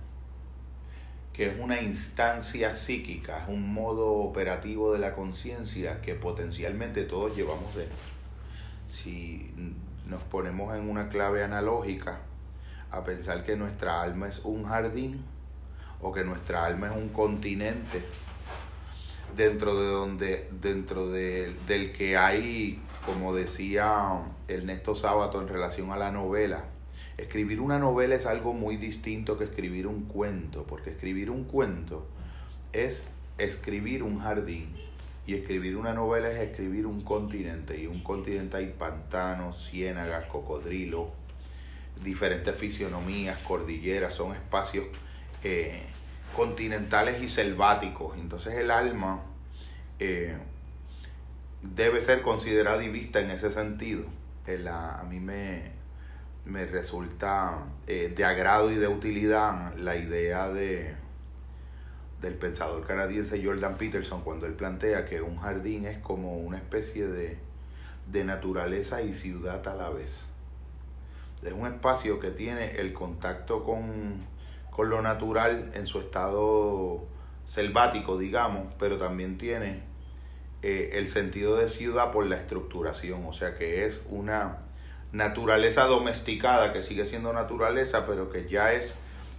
que 1.34 1.48
es 1.48 1.60
una 1.60 1.82
instancia 1.82 2.74
psíquica, 2.74 3.44
es 3.44 3.48
un 3.48 3.74
modo 3.74 4.16
operativo 4.16 4.92
de 4.92 5.00
la 5.00 5.16
conciencia 5.16 6.02
que 6.02 6.14
potencialmente 6.16 7.06
todos 7.06 7.38
llevamos 7.38 7.74
dentro. 7.74 7.96
Si 8.90 9.54
nos 10.12 10.21
ponemos 10.21 10.76
en 10.76 10.88
una 10.88 11.10
clave 11.10 11.43
analógica 11.43 12.19
a 12.91 13.04
pensar 13.04 13.43
que 13.43 13.56
nuestra 13.56 14.04
alma 14.04 14.28
es 14.28 14.39
un 14.43 14.65
jardín 14.65 15.24
o 16.02 16.12
que 16.12 16.24
nuestra 16.24 16.65
alma 16.65 16.88
es 16.88 16.95
un 16.95 17.10
continente 17.10 18.04
dentro 19.36 19.80
de 19.80 19.88
donde 19.88 20.50
dentro 20.62 21.10
de, 21.10 21.56
del 21.65 21.93
que 21.93 22.17
hay 22.17 22.82
como 23.06 23.34
decía 23.34 24.21
Ernesto 24.47 24.93
Sábato 24.93 25.41
en 25.41 25.47
relación 25.47 25.91
a 25.91 25.97
la 25.97 26.12
novela 26.12 26.65
Escribir 27.21 27.62
una 27.62 27.78
novela 27.78 28.15
es 28.15 28.26
algo 28.26 28.52
muy 28.54 28.78
distinto 28.78 29.38
que 29.38 29.43
escribir 29.43 29.86
un 29.86 30.06
cuento, 30.06 30.63
porque 30.63 30.89
escribir 30.89 31.30
un 31.30 31.43
cuento 31.43 32.08
es 32.74 33.08
escribir 33.38 34.02
un 34.02 34.19
jardín 34.21 34.74
y 35.26 35.36
escribir 35.36 35.78
una 35.78 35.94
novela 35.94 36.30
es 36.30 36.40
escribir 36.40 36.86
un 36.86 37.02
continente 37.04 37.80
y 37.80 37.88
un 37.88 38.04
continente 38.04 38.58
hay 38.58 38.74
pantanos, 38.78 39.70
ciénagas, 39.70 40.26
cocodrilos, 40.26 41.10
diferentes 42.04 42.56
fisionomías, 42.56 43.38
cordilleras, 43.40 44.14
son 44.14 44.34
espacios 44.34 44.88
eh, 45.44 45.84
continentales 46.36 47.22
y 47.22 47.30
selváticos. 47.30 48.18
Entonces 48.18 48.56
el 48.56 48.72
alma 48.72 49.22
eh, 50.00 50.36
debe 51.62 52.02
ser 52.02 52.22
considerada 52.22 52.84
y 52.84 52.90
vista 52.90 53.20
en 53.20 53.32
ese 53.32 53.52
sentido. 53.52 54.06
a 54.68 55.04
mí 55.08 55.20
me, 55.20 55.72
me 56.46 56.66
resulta 56.66 57.66
eh, 57.88 58.12
de 58.16 58.26
agrado 58.26 58.72
y 58.72 58.76
de 58.76 58.88
utilidad 58.88 59.76
la 59.78 59.96
idea 59.96 60.50
de 60.50 60.96
del 62.22 62.36
pensador 62.36 62.86
canadiense 62.86 63.44
Jordan 63.44 63.78
Peterson 63.78 64.22
cuando 64.22 64.46
él 64.46 64.54
plantea 64.54 65.06
que 65.06 65.22
un 65.22 65.38
jardín 65.38 65.86
es 65.86 65.98
como 65.98 66.38
una 66.38 66.58
especie 66.58 67.08
de, 67.08 67.38
de 68.12 68.24
naturaleza 68.24 69.02
y 69.02 69.14
ciudad 69.14 69.68
a 69.68 69.74
la 69.74 69.90
vez. 69.90 70.26
Es 71.44 71.54
un 71.54 71.66
espacio 71.66 72.20
que 72.20 72.30
tiene 72.30 72.76
el 72.80 72.94
contacto 72.94 73.64
con, 73.64 74.28
con 74.70 74.90
lo 74.90 75.02
natural 75.02 75.72
en 75.74 75.88
su 75.88 76.00
estado 76.00 77.04
selvático, 77.48 78.20
digamos, 78.20 78.72
pero 78.78 78.98
también 78.98 79.40
tiene 79.40 79.82
eh, 80.62 80.92
el 80.94 81.10
sentido 81.10 81.58
de 81.58 81.70
ciudad 81.70 82.12
por 82.12 82.28
la 82.28 82.38
estructuración, 82.38 83.26
o 83.26 83.34
sea 83.34 83.56
que 83.56 83.86
es 83.88 84.02
una 84.10 84.60
naturaleza 85.12 85.86
domesticada, 85.86 86.72
que 86.72 86.84
sigue 86.84 87.08
siendo 87.08 87.34
naturaleza, 87.34 88.06
pero 88.06 88.30
que 88.30 88.48
ya 88.48 88.74
es 88.74 88.94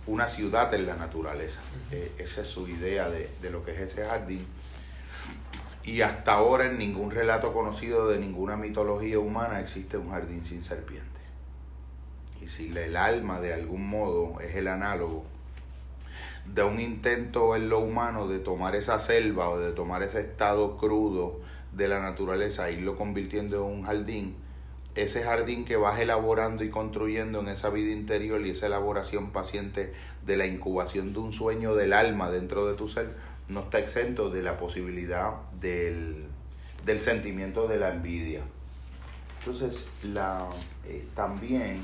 una 0.07 0.29
ciudad 0.29 0.73
en 0.75 0.87
la 0.87 0.97
naturaleza. 0.97 1.61
Eh, 1.91 2.13
esa 2.19 2.41
es 2.41 2.49
su 2.49 2.69
idea 2.69 3.09
de, 3.09 3.29
lo 3.51 3.65
que 3.65 3.73
es 3.73 3.81
ese 3.81 4.05
jardín. 4.05 4.47
Y 5.85 6.01
hasta 6.01 6.35
ahora 6.35 6.67
en 6.67 6.79
ningún 6.79 7.11
relato 7.11 7.53
conocido 7.53 8.09
de 8.09 8.19
ninguna 8.19 8.57
mitología 8.57 9.19
humana 9.19 9.61
existe 9.61 9.97
un 9.97 10.11
jardín 10.11 10.45
sin 10.45 10.63
serpiente. 10.63 11.09
Y 12.41 12.49
si 12.49 12.77
el 12.77 12.97
alma 12.97 13.41
de 13.41 13.55
algún 13.55 13.89
modo 13.89 14.41
es 14.41 14.55
el 14.57 14.69
análogo 14.69 15.25
de 16.45 16.63
un 16.65 16.81
intento 16.81 17.55
en 17.55 17.69
lo 17.69 17.79
humano 17.79 18.27
de 18.27 18.41
tomar 18.41 18.75
esa 18.75 18.99
selva 18.99 19.49
o 19.49 19.61
de 19.61 19.73
tomar 19.73 20.03
ese 20.03 20.21
estado 20.21 20.77
crudo 20.77 21.41
de 21.73 21.89
la 21.89 22.01
naturaleza 22.01 22.69
e 22.69 22.75
irlo 22.75 22.97
convirtiendo 22.97 23.57
en 23.57 23.79
un 23.79 23.83
jardín, 23.85 24.37
ese 24.95 25.23
jardín 25.23 25.65
que 25.65 25.77
vas 25.77 25.99
elaborando 25.99 26.65
y 26.65 26.71
construyendo 26.71 27.41
en 27.41 27.49
esa 27.49 27.71
vida 27.71 27.93
interior 27.93 28.47
y 28.47 28.51
esa 28.51 28.67
elaboración 28.67 29.31
paciente 29.31 29.93
de 30.27 30.37
la 30.37 30.47
incubación 30.47 31.13
de 31.13 31.19
un 31.21 31.33
sueño 31.33 31.75
del 31.75 31.93
alma 31.93 32.31
dentro 32.31 32.67
de 32.67 32.75
tu 32.75 32.89
ser, 32.89 33.15
no 33.49 33.61
está 33.61 33.79
exento 33.79 34.31
de 34.31 34.43
la 34.43 34.59
posibilidad 34.59 35.33
del, 35.61 36.27
sentimiento 37.01 37.69
de 37.69 37.79
la 37.79 37.95
envidia. 37.95 38.43
Entonces, 39.39 39.89
la, 40.03 40.49
eh, 40.87 41.07
también 41.15 41.83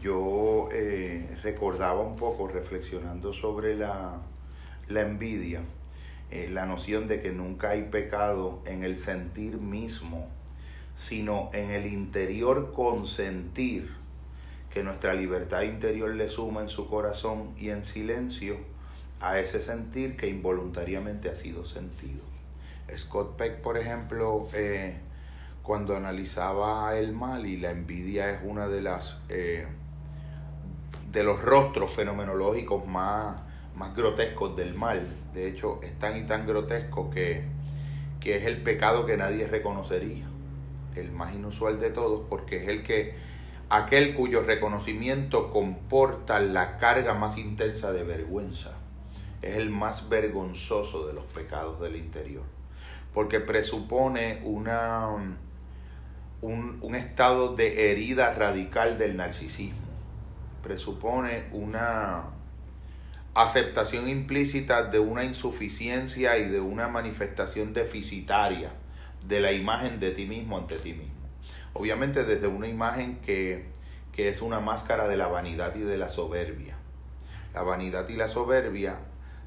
yo 0.00 0.68
eh, 0.72 1.36
recordaba 1.42 2.00
un 2.00 2.16
poco, 2.16 2.48
reflexionando 2.48 3.32
sobre 3.32 3.76
la, 3.76 4.20
envidia, 4.88 5.60
eh, 6.30 6.48
la 6.50 6.66
noción 6.66 7.08
de 7.08 7.20
que 7.20 7.32
nunca 7.32 7.70
hay 7.70 7.82
pecado 7.82 8.62
en 8.64 8.84
el 8.84 8.96
sentir 8.96 9.58
mismo 9.58 10.28
sino 11.02 11.50
en 11.52 11.72
el 11.72 11.86
interior 11.86 12.72
consentir 12.72 13.90
que 14.72 14.84
nuestra 14.84 15.14
libertad 15.14 15.62
interior 15.62 16.14
le 16.14 16.28
suma 16.28 16.60
en 16.60 16.68
su 16.68 16.88
corazón 16.88 17.54
y 17.58 17.70
en 17.70 17.84
silencio 17.84 18.56
a 19.20 19.40
ese 19.40 19.60
sentir 19.60 20.16
que 20.16 20.28
involuntariamente 20.28 21.28
ha 21.28 21.34
sido 21.34 21.64
sentido. 21.64 22.22
Scott 22.96 23.36
Peck, 23.36 23.62
por 23.62 23.78
ejemplo, 23.78 24.46
eh, 24.54 24.96
cuando 25.64 25.96
analizaba 25.96 26.96
el 26.96 27.12
mal 27.12 27.46
y 27.46 27.56
la 27.56 27.70
envidia 27.70 28.30
es 28.30 28.40
una 28.44 28.68
de 28.68 28.80
las 28.80 29.18
eh, 29.28 29.66
de 31.10 31.24
los 31.24 31.42
rostros 31.42 31.90
fenomenológicos 31.90 32.86
más, 32.86 33.42
más 33.74 33.94
grotescos 33.96 34.56
del 34.56 34.74
mal. 34.74 35.04
De 35.34 35.48
hecho, 35.48 35.80
es 35.82 35.98
tan 35.98 36.16
y 36.16 36.22
tan 36.28 36.46
grotesco 36.46 37.10
que, 37.10 37.42
que 38.20 38.36
es 38.36 38.44
el 38.44 38.62
pecado 38.62 39.04
que 39.04 39.16
nadie 39.16 39.48
reconocería 39.48 40.31
el 41.00 41.12
más 41.12 41.34
inusual 41.34 41.80
de 41.80 41.90
todos, 41.90 42.26
porque 42.28 42.62
es 42.62 42.68
el 42.68 42.82
que 42.82 43.14
aquel 43.68 44.14
cuyo 44.14 44.42
reconocimiento 44.42 45.50
comporta 45.50 46.38
la 46.40 46.76
carga 46.76 47.14
más 47.14 47.38
intensa 47.38 47.90
de 47.92 48.04
vergüenza. 48.04 48.72
Es 49.40 49.56
el 49.56 49.70
más 49.70 50.08
vergonzoso 50.08 51.06
de 51.06 51.14
los 51.14 51.24
pecados 51.24 51.80
del 51.80 51.96
interior, 51.96 52.44
porque 53.14 53.40
presupone 53.40 54.40
una, 54.44 55.08
un, 55.08 56.78
un 56.80 56.94
estado 56.94 57.56
de 57.56 57.90
herida 57.90 58.34
radical 58.34 58.98
del 58.98 59.16
narcisismo, 59.16 59.80
presupone 60.62 61.44
una 61.52 62.24
aceptación 63.34 64.08
implícita 64.08 64.82
de 64.84 64.98
una 64.98 65.24
insuficiencia 65.24 66.36
y 66.36 66.48
de 66.48 66.60
una 66.60 66.88
manifestación 66.88 67.72
deficitaria 67.72 68.74
de 69.26 69.40
la 69.40 69.52
imagen 69.52 70.00
de 70.00 70.10
ti 70.10 70.26
mismo 70.26 70.58
ante 70.58 70.76
ti 70.76 70.92
mismo. 70.92 71.12
Obviamente 71.74 72.24
desde 72.24 72.46
una 72.46 72.68
imagen 72.68 73.20
que, 73.20 73.66
que 74.12 74.28
es 74.28 74.42
una 74.42 74.60
máscara 74.60 75.08
de 75.08 75.16
la 75.16 75.28
vanidad 75.28 75.74
y 75.76 75.80
de 75.80 75.96
la 75.96 76.08
soberbia. 76.08 76.76
La 77.54 77.62
vanidad 77.62 78.08
y 78.08 78.16
la 78.16 78.28
soberbia 78.28 79.00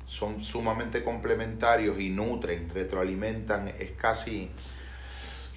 son 0.05 0.41
sumamente 0.41 1.03
complementarios 1.03 1.99
y 1.99 2.09
nutren, 2.09 2.69
retroalimentan, 2.69 3.67
es 3.67 3.91
casi 3.91 4.51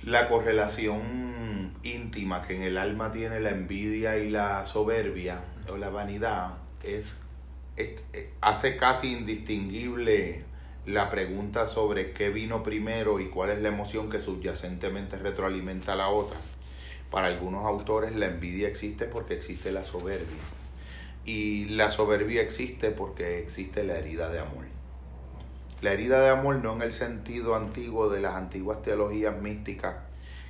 la 0.03 0.29
correlación 0.29 1.75
íntima 1.83 2.47
que 2.47 2.57
en 2.57 2.63
el 2.63 2.79
alma 2.79 3.13
tiene 3.13 3.41
la 3.41 3.51
envidia 3.51 4.17
y 4.17 4.31
la 4.31 4.65
soberbia 4.65 5.41
o 5.69 5.77
la 5.77 5.91
vanidad 5.91 6.59
es, 6.83 7.21
hace 8.41 8.77
casi 8.77 9.13
indistinguible 9.13 10.45
la 10.89 11.11
pregunta 11.11 11.67
sobre 11.67 12.13
qué 12.13 12.31
vino 12.31 12.63
primero 12.63 13.21
y 13.21 13.29
cuál 13.29 13.51
es 13.51 13.61
la 13.61 13.69
emoción 13.69 14.09
que 14.09 14.23
subyacentemente 14.23 15.19
retroalimenta 15.19 15.95
la 15.95 16.09
otra. 16.09 16.39
Para 17.11 17.27
algunos 17.27 17.67
autores 17.67 18.17
la 18.17 18.25
envidia 18.25 18.69
existe 18.69 19.05
porque 19.05 19.35
existe 19.35 19.71
la 19.71 19.85
soberbia. 19.85 20.39
Y 21.27 21.67
la 21.67 21.91
soberbia 21.91 22.41
existe 22.41 22.91
porque 22.91 23.39
existe 23.39 23.85
la 23.85 23.99
herida 23.99 24.31
de 24.31 24.39
amor. 24.39 24.65
La 25.83 25.93
herida 25.93 26.23
de 26.23 26.31
amor 26.31 26.57
no 26.57 26.77
en 26.77 26.81
el 26.81 26.95
sentido 26.95 27.55
antiguo 27.55 28.09
de 28.09 28.23
las 28.23 28.35
antiguas 28.35 28.81
teologías 28.81 29.39
místicas 29.43 29.97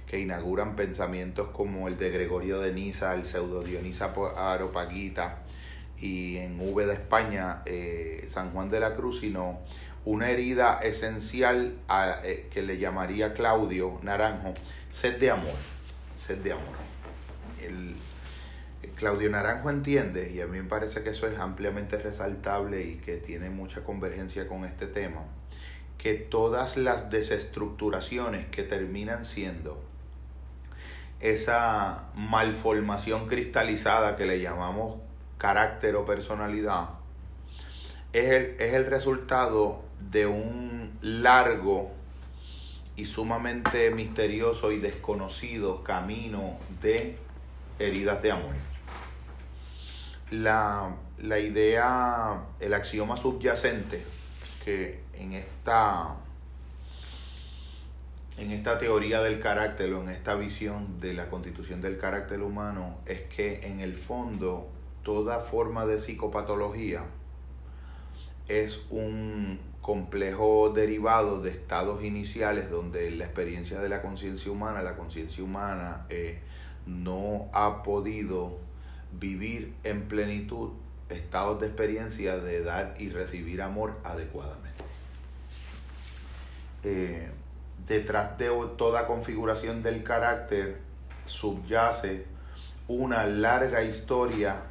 que 0.07 0.21
inauguran 0.21 0.77
pensamientos 0.77 1.49
como 1.49 1.89
el 1.89 1.99
de 1.99 2.11
Gregorio 2.11 2.61
de 2.61 2.73
Niza, 2.73 3.13
el 3.15 3.25
pseudo 3.25 3.65
Dionisa 3.65 4.15
Aropaguita 4.37 5.43
y 6.01 6.37
en 6.37 6.61
V 6.61 6.87
de 6.87 6.95
España 6.95 7.63
eh, 7.67 8.29
San 8.31 8.53
Juan 8.53 8.71
de 8.71 8.79
la 8.79 8.95
Cruz, 8.95 9.21
sino 9.21 9.61
una 10.05 10.31
herida 10.31 10.81
esencial 10.83 11.79
a, 11.89 12.21
eh, 12.25 12.49
que 12.51 12.63
le 12.63 12.79
llamaría 12.79 13.35
Claudio 13.35 13.99
Naranjo, 14.03 14.55
sed 14.91 15.19
de 15.19 15.31
amor, 15.31 15.55
sed 16.17 16.39
de 16.39 16.53
amor. 16.53 16.77
El, 17.63 17.95
Claudio 18.95 19.31
Naranjo 19.31 19.71
entiende, 19.71 20.33
y 20.33 20.41
a 20.41 20.47
mí 20.47 20.61
me 20.61 20.69
parece 20.69 21.05
que 21.05 21.11
eso 21.11 21.29
es 21.29 21.39
ampliamente 21.39 21.99
resaltable 21.99 22.83
y 22.83 22.95
que 22.97 23.19
tiene 23.19 23.49
mucha 23.49 23.85
convergencia 23.85 24.49
con 24.49 24.65
este 24.65 24.89
tema, 24.89 25.23
que 25.99 26.15
todas 26.15 26.77
las 26.77 27.09
desestructuraciones 27.09 28.47
que 28.49 28.65
terminan 28.65 29.25
siendo 29.25 29.81
esa 31.21 32.09
malformación 32.15 33.29
cristalizada 33.29 34.17
que 34.17 34.27
le 34.27 34.41
llamamos 34.41 35.01
carácter 35.39 35.95
o 35.95 36.05
personalidad, 36.05 36.91
es 38.13 38.31
el, 38.31 38.57
es 38.59 38.75
el 38.75 38.87
resultado 38.87 39.88
de 40.11 40.27
un 40.27 40.99
largo 41.03 41.93
y 42.97 43.05
sumamente 43.05 43.91
misterioso 43.91 44.73
y 44.73 44.79
desconocido 44.79 45.85
camino 45.85 46.59
de 46.83 47.17
heridas 47.79 48.23
de 48.23 48.33
amor. 48.33 48.55
La, 50.31 50.97
la 51.19 51.39
idea, 51.39 52.43
el 52.61 52.75
axioma 52.75 53.17
subyacente 53.17 54.05
que 54.65 55.01
en 55.15 55.33
esta 55.33 56.17
en 58.37 58.53
esta 58.53 58.79
teoría 58.79 59.21
del 59.21 59.41
carácter 59.41 59.93
o 59.95 60.03
en 60.03 60.11
esta 60.11 60.37
visión 60.37 61.01
de 61.01 61.13
la 61.13 61.29
constitución 61.29 61.81
del 61.81 61.99
carácter 61.99 62.41
humano 62.43 62.99
es 63.05 63.23
que 63.23 63.67
en 63.67 63.81
el 63.81 63.97
fondo 63.97 64.69
toda 65.03 65.41
forma 65.41 65.87
de 65.87 65.99
psicopatología 65.99 67.03
es 68.47 68.87
un 68.91 69.59
complejo 69.89 70.69
derivado 70.69 71.41
de 71.41 71.49
estados 71.49 72.05
iniciales 72.05 72.71
donde 72.71 73.11
la 73.11 73.25
experiencia 73.25 73.81
de 73.81 73.89
la 73.89 74.03
conciencia 74.03 74.53
humana, 74.53 74.83
la 74.83 74.97
conciencia 74.97 75.43
humana 75.43 76.05
eh, 76.11 76.41
no 76.85 77.49
ha 77.55 77.83
podido 77.83 78.59
vivir 79.19 79.73
en 79.85 80.03
plenitud 80.03 80.73
estados 81.09 81.59
de 81.63 81.69
experiencia 81.69 82.37
de 82.37 82.63
dar 82.63 82.97
y 82.99 83.09
recibir 83.09 83.63
amor 83.63 83.95
adecuadamente. 84.05 84.85
Eh, 86.85 87.31
detrás 87.87 88.37
de 88.37 88.51
toda 88.77 89.07
configuración 89.07 89.83
del 89.83 90.05
carácter 90.05 90.83
subyace 91.25 92.27
una 92.89 93.25
larga 93.25 93.83
historia 93.83 94.65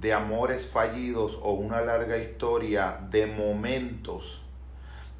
de 0.00 0.12
amores 0.12 0.66
fallidos 0.66 1.38
o 1.42 1.52
una 1.52 1.80
larga 1.80 2.18
historia 2.18 3.00
de 3.10 3.26
momentos 3.26 4.42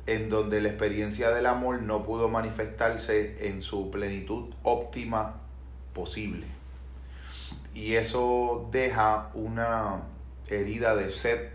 en 0.06 0.30
donde 0.30 0.60
la 0.60 0.68
experiencia 0.68 1.30
del 1.30 1.46
amor 1.46 1.82
no 1.82 2.04
pudo 2.04 2.28
manifestarse 2.28 3.48
en 3.48 3.60
su 3.60 3.90
plenitud 3.90 4.54
óptima 4.62 5.34
posible. 5.92 6.46
Y 7.74 7.94
eso 7.94 8.68
deja 8.72 9.30
una 9.34 10.02
herida 10.48 10.96
de 10.96 11.10
sed, 11.10 11.50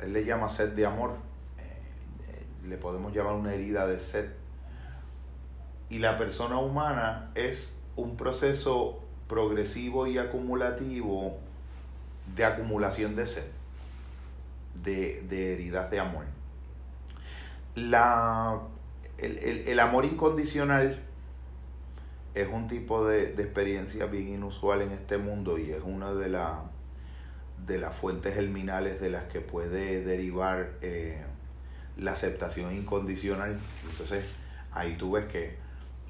él 0.00 0.12
le 0.12 0.24
llama 0.24 0.48
sed 0.48 0.70
de 0.70 0.86
amor, 0.86 1.12
eh, 1.58 2.66
le 2.66 2.76
podemos 2.76 3.14
llamar 3.14 3.34
una 3.34 3.54
herida 3.54 3.86
de 3.86 4.00
sed 4.00 4.30
y 5.88 5.98
la 5.98 6.18
persona 6.18 6.58
humana 6.58 7.30
es 7.34 7.72
un 7.94 8.16
proceso 8.16 9.00
progresivo 9.28 10.06
y 10.06 10.18
acumulativo 10.18 11.38
de 12.34 12.44
acumulación 12.44 13.16
de 13.16 13.26
sed, 13.26 13.46
de, 14.82 15.52
heridas 15.52 15.90
de 15.90 16.00
amor. 16.00 16.24
La, 17.74 18.60
el, 19.18 19.78
amor 19.80 20.04
incondicional 20.04 21.02
es 22.34 22.48
un 22.48 22.68
tipo 22.68 23.06
de, 23.06 23.30
experiencia 23.30 24.06
bien 24.06 24.28
inusual 24.28 24.82
en 24.82 24.92
este 24.92 25.18
mundo 25.18 25.58
y 25.58 25.70
es 25.70 25.82
una 25.84 26.12
de, 26.14 26.28
la, 26.28 26.62
de 27.66 27.78
las 27.78 27.94
fuentes 27.94 28.34
germinales 28.34 29.00
de 29.00 29.10
las 29.10 29.24
que 29.24 29.40
puede 29.40 30.04
derivar 30.04 30.70
eh, 30.82 31.22
la 31.96 32.12
aceptación 32.12 32.74
incondicional. 32.74 33.58
Entonces 33.90 34.34
ahí 34.72 34.96
tú 34.96 35.12
ves 35.12 35.26
que 35.26 35.56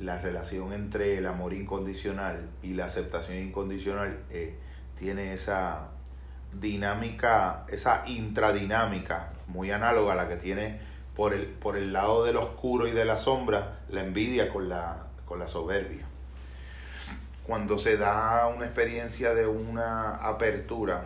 la 0.00 0.18
relación 0.18 0.72
entre 0.72 1.18
el 1.18 1.26
amor 1.26 1.52
incondicional 1.52 2.48
y 2.62 2.74
la 2.74 2.86
aceptación 2.86 3.38
incondicional 3.38 4.18
eh, 4.30 4.54
tiene 4.98 5.34
esa 5.34 5.90
dinámica, 6.60 7.64
esa 7.68 8.04
intradinámica 8.06 9.32
muy 9.46 9.70
análoga 9.70 10.12
a 10.12 10.16
la 10.16 10.28
que 10.28 10.36
tiene 10.36 10.80
por 11.14 11.34
el, 11.34 11.46
por 11.46 11.76
el 11.76 11.92
lado 11.92 12.24
del 12.24 12.36
oscuro 12.36 12.88
y 12.88 12.92
de 12.92 13.04
la 13.04 13.16
sombra 13.16 13.80
la 13.88 14.02
envidia 14.02 14.48
con 14.48 14.68
la, 14.68 15.06
con 15.24 15.38
la 15.38 15.46
soberbia. 15.46 16.06
Cuando 17.46 17.78
se 17.78 17.96
da 17.96 18.46
una 18.46 18.64
experiencia 18.64 19.34
de 19.34 19.46
una 19.46 20.16
apertura 20.16 21.04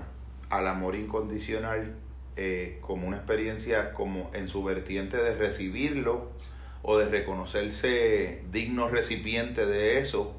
al 0.50 0.68
amor 0.68 0.94
incondicional, 0.94 1.96
eh, 2.36 2.78
como 2.80 3.08
una 3.08 3.16
experiencia 3.16 3.92
como 3.92 4.30
en 4.32 4.48
su 4.48 4.62
vertiente 4.62 5.16
de 5.16 5.34
recibirlo, 5.34 6.30
o 6.82 6.98
de 6.98 7.08
reconocerse 7.08 8.42
digno 8.50 8.88
recipiente 8.88 9.66
de 9.66 9.98
eso 9.98 10.34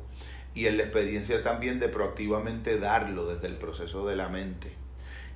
y 0.55 0.67
en 0.67 0.77
la 0.77 0.83
experiencia 0.83 1.43
también 1.43 1.79
de 1.79 1.89
proactivamente 1.89 2.79
darlo 2.79 3.27
desde 3.27 3.47
el 3.47 3.55
proceso 3.55 4.07
de 4.07 4.15
la 4.15 4.29
mente, 4.29 4.73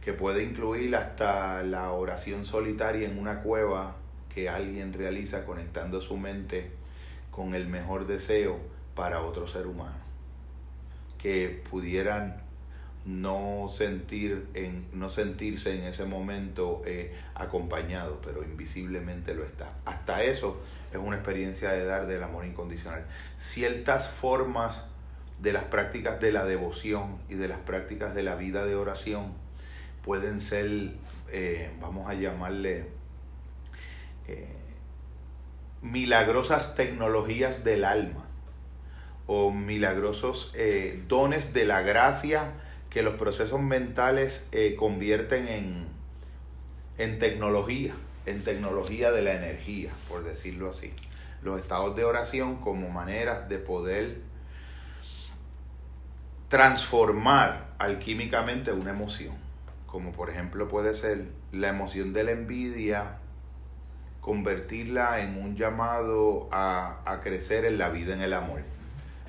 que 0.04 0.14
puede 0.14 0.44
incluir 0.44 0.96
hasta 0.96 1.64
la 1.64 1.92
oración 1.92 2.46
solitaria 2.46 3.08
en 3.08 3.18
una 3.18 3.42
cueva 3.42 3.96
que 4.34 4.50
alguien 4.50 4.94
realiza 4.94 5.46
conectando 5.46 6.02
su 6.02 6.18
mente 6.18 6.72
con 7.32 7.56
el 7.56 7.68
mejor 7.68 8.06
deseo 8.06 8.60
para 8.96 9.22
otro 9.22 9.48
ser 9.48 9.66
humano, 9.66 9.96
que 11.18 11.64
pudieran 11.70 12.42
no 13.06 13.68
sentir 13.70 14.48
en 14.54 14.88
no 14.94 15.10
sentirse 15.10 15.78
en 15.78 15.84
ese 15.84 16.06
momento 16.06 16.84
eh, 16.86 17.14
acompañado 17.36 18.22
pero 18.24 18.44
invisiblemente 18.44 19.34
lo 19.34 19.44
está. 19.44 19.74
Hasta 19.86 20.24
eso 20.24 20.62
es 20.92 20.98
una 20.98 21.18
experiencia 21.18 21.72
de 21.72 21.86
dar 21.86 22.08
del 22.08 22.24
amor 22.24 22.46
incondicional. 22.46 23.06
Ciertas 23.40 24.10
formas 24.10 24.86
de 25.42 25.52
las 25.52 25.66
prácticas 25.66 26.22
de 26.22 26.32
la 26.32 26.46
devoción 26.46 27.18
y 27.28 27.34
de 27.34 27.50
las 27.50 27.60
prácticas 27.60 28.16
de 28.16 28.24
la 28.24 28.36
vida 28.36 28.66
de 28.66 28.76
oración 28.76 29.43
pueden 30.04 30.42
ser 30.42 30.92
eh, 31.32 31.72
vamos 31.82 32.10
a 32.10 32.14
llamarle 32.14 32.86
eh, 34.28 34.48
milagrosas 35.82 36.76
tecnologías 36.76 37.64
del 37.64 37.86
alma 37.86 38.26
o 39.26 39.52
milagrosos 39.52 40.54
dones 41.08 41.54
de 41.54 41.66
la 41.66 41.82
gracia 41.82 42.52
que 42.94 43.02
los 43.02 43.16
procesos 43.16 43.60
mentales 43.60 44.48
eh, 44.52 44.76
convierten 44.76 45.48
en, 45.48 45.88
en 47.00 47.18
tecnología, 47.18 47.96
en 48.28 48.44
tecnología 48.44 49.12
de 49.12 49.24
la 49.24 49.34
energía, 49.34 49.90
por 50.08 50.24
decirlo 50.24 50.70
así. 50.70 50.94
Los 51.42 51.60
estados 51.60 51.96
de 51.96 52.06
oración 52.06 52.58
como 52.58 52.90
maneras 52.90 53.50
de 53.50 53.58
poder 53.58 54.18
transformar 56.50 57.74
alquímicamente 57.80 58.72
una 58.72 58.92
emoción, 58.92 59.34
como 59.94 60.12
por 60.12 60.32
ejemplo 60.32 60.68
puede 60.70 60.96
ser 60.96 61.28
la 61.52 61.70
emoción 61.70 62.14
de 62.14 62.24
la 62.24 62.32
envidia, 62.32 63.20
convertirla 64.22 65.20
en 65.20 65.38
un 65.38 65.56
llamado 65.56 66.50
a, 66.52 66.98
a 67.06 67.22
crecer 67.22 67.64
en 67.66 67.78
la 67.78 67.90
vida, 67.90 68.16
en 68.16 68.22
el 68.22 68.34
amor, 68.34 68.62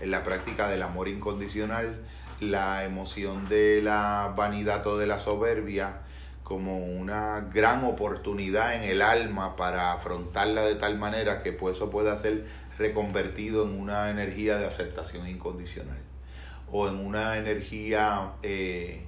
en 0.00 0.10
la 0.10 0.24
práctica 0.24 0.70
del 0.70 0.82
amor 0.82 1.08
incondicional, 1.08 2.00
la 2.40 2.82
emoción 2.82 3.46
de 3.46 3.82
la 3.82 4.32
vanidad 4.34 4.86
o 4.86 4.96
de 4.96 5.06
la 5.06 5.18
soberbia 5.18 5.98
como 6.44 6.78
una 6.78 7.40
gran 7.52 7.84
oportunidad 7.84 8.74
en 8.74 8.84
el 8.84 9.02
alma 9.02 9.56
para 9.56 9.92
afrontarla 9.92 10.62
de 10.62 10.76
tal 10.76 10.96
manera 10.96 11.42
que 11.42 11.52
pues 11.52 11.76
eso 11.76 11.90
pueda 11.90 12.16
ser 12.16 12.46
reconvertido 12.78 13.64
en 13.64 13.78
una 13.78 14.08
energía 14.08 14.56
de 14.56 14.64
aceptación 14.64 15.28
incondicional 15.28 15.98
o 16.72 16.88
en 16.88 16.94
una 16.94 17.36
energía 17.36 18.32
eh, 18.42 19.04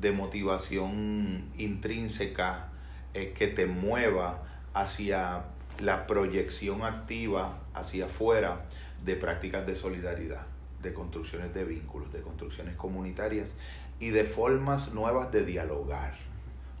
de 0.00 0.12
motivación 0.12 1.44
intrínseca 1.56 2.68
que 3.12 3.46
te 3.46 3.66
mueva 3.66 4.42
hacia 4.74 5.44
la 5.80 6.06
proyección 6.06 6.82
activa 6.82 7.58
hacia 7.74 8.06
afuera 8.06 8.66
de 9.04 9.16
prácticas 9.16 9.66
de 9.66 9.74
solidaridad 9.74 10.46
de 10.86 10.94
construcciones 10.94 11.52
de 11.52 11.64
vínculos, 11.64 12.12
de 12.12 12.20
construcciones 12.20 12.76
comunitarias 12.76 13.54
y 13.98 14.10
de 14.10 14.24
formas 14.24 14.92
nuevas 14.92 15.32
de 15.32 15.44
dialogar, 15.44 16.14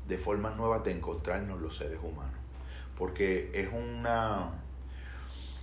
de 0.06 0.18
formas 0.18 0.56
nuevas 0.56 0.84
de 0.84 0.92
encontrarnos 0.92 1.60
los 1.60 1.76
seres 1.76 1.98
humanos. 2.02 2.34
Porque 2.96 3.50
es 3.52 3.68
una... 3.72 4.50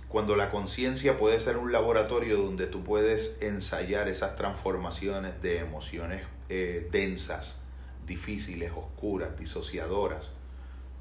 Cuando 0.08 0.36
la 0.36 0.50
conciencia 0.50 1.18
puede 1.18 1.40
ser 1.40 1.56
un 1.56 1.72
laboratorio 1.72 2.36
donde 2.36 2.66
tú 2.66 2.84
puedes 2.84 3.36
ensayar 3.40 4.08
esas 4.08 4.36
transformaciones 4.36 5.42
de 5.42 5.58
emociones 5.58 6.22
eh, 6.48 6.88
densas, 6.92 7.62
difíciles, 8.06 8.70
oscuras, 8.76 9.36
disociadoras, 9.38 10.30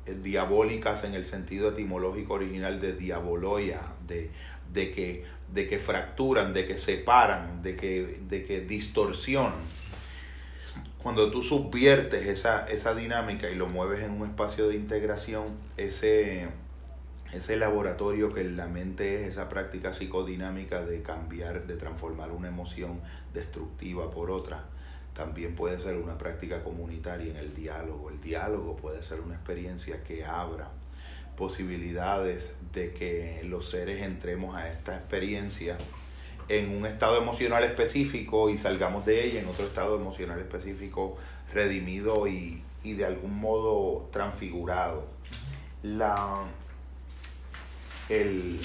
eh, 0.05 0.17
diabólicas 0.21 1.03
en 1.03 1.13
el 1.13 1.25
sentido 1.25 1.69
etimológico 1.69 2.33
original 2.33 2.81
de 2.81 2.93
diaboloia, 2.93 3.81
de, 4.07 4.31
de, 4.73 4.91
que, 4.91 5.25
de 5.53 5.69
que 5.69 5.79
fracturan, 5.79 6.53
de 6.53 6.65
que 6.65 6.77
separan, 6.77 7.61
de 7.61 7.75
que, 7.75 8.19
de 8.27 8.45
que 8.45 8.61
distorsionan. 8.61 9.61
Cuando 10.97 11.29
tú 11.31 11.43
subviertes 11.43 12.27
esa, 12.27 12.65
esa 12.67 12.95
dinámica 12.95 13.49
y 13.49 13.55
lo 13.55 13.67
mueves 13.67 14.03
en 14.03 14.11
un 14.11 14.27
espacio 14.27 14.69
de 14.69 14.75
integración, 14.75 15.57
ese, 15.77 16.47
ese 17.33 17.57
laboratorio 17.57 18.33
que 18.33 18.43
la 18.43 18.67
mente 18.67 19.21
es 19.21 19.33
esa 19.33 19.49
práctica 19.49 19.93
psicodinámica 19.93 20.85
de 20.85 21.01
cambiar, 21.01 21.65
de 21.65 21.75
transformar 21.75 22.31
una 22.31 22.47
emoción 22.47 22.99
destructiva 23.33 24.11
por 24.11 24.31
otra, 24.31 24.65
también 25.15 25.55
puede 25.55 25.79
ser 25.79 25.97
una 25.97 26.17
práctica 26.17 26.63
comunitaria 26.63 27.31
en 27.31 27.37
el 27.37 27.55
diálogo. 27.55 28.09
El 28.09 28.21
diálogo 28.21 28.75
puede 28.75 29.03
ser 29.03 29.19
una 29.19 29.35
experiencia 29.35 30.03
que 30.03 30.25
abra 30.25 30.69
posibilidades 31.37 32.55
de 32.73 32.93
que 32.93 33.41
los 33.45 33.69
seres 33.69 34.03
entremos 34.03 34.55
a 34.55 34.69
esta 34.69 34.95
experiencia 34.95 35.77
en 36.47 36.69
un 36.69 36.85
estado 36.85 37.17
emocional 37.17 37.63
específico 37.63 38.49
y 38.49 38.57
salgamos 38.57 39.05
de 39.05 39.25
ella 39.25 39.39
en 39.41 39.47
otro 39.47 39.65
estado 39.65 39.95
emocional 39.95 40.39
específico 40.39 41.17
redimido 41.53 42.27
y, 42.27 42.61
y 42.83 42.93
de 42.93 43.05
algún 43.05 43.39
modo 43.39 44.09
transfigurado. 44.11 45.07
La, 45.81 46.43
el, 48.21 48.59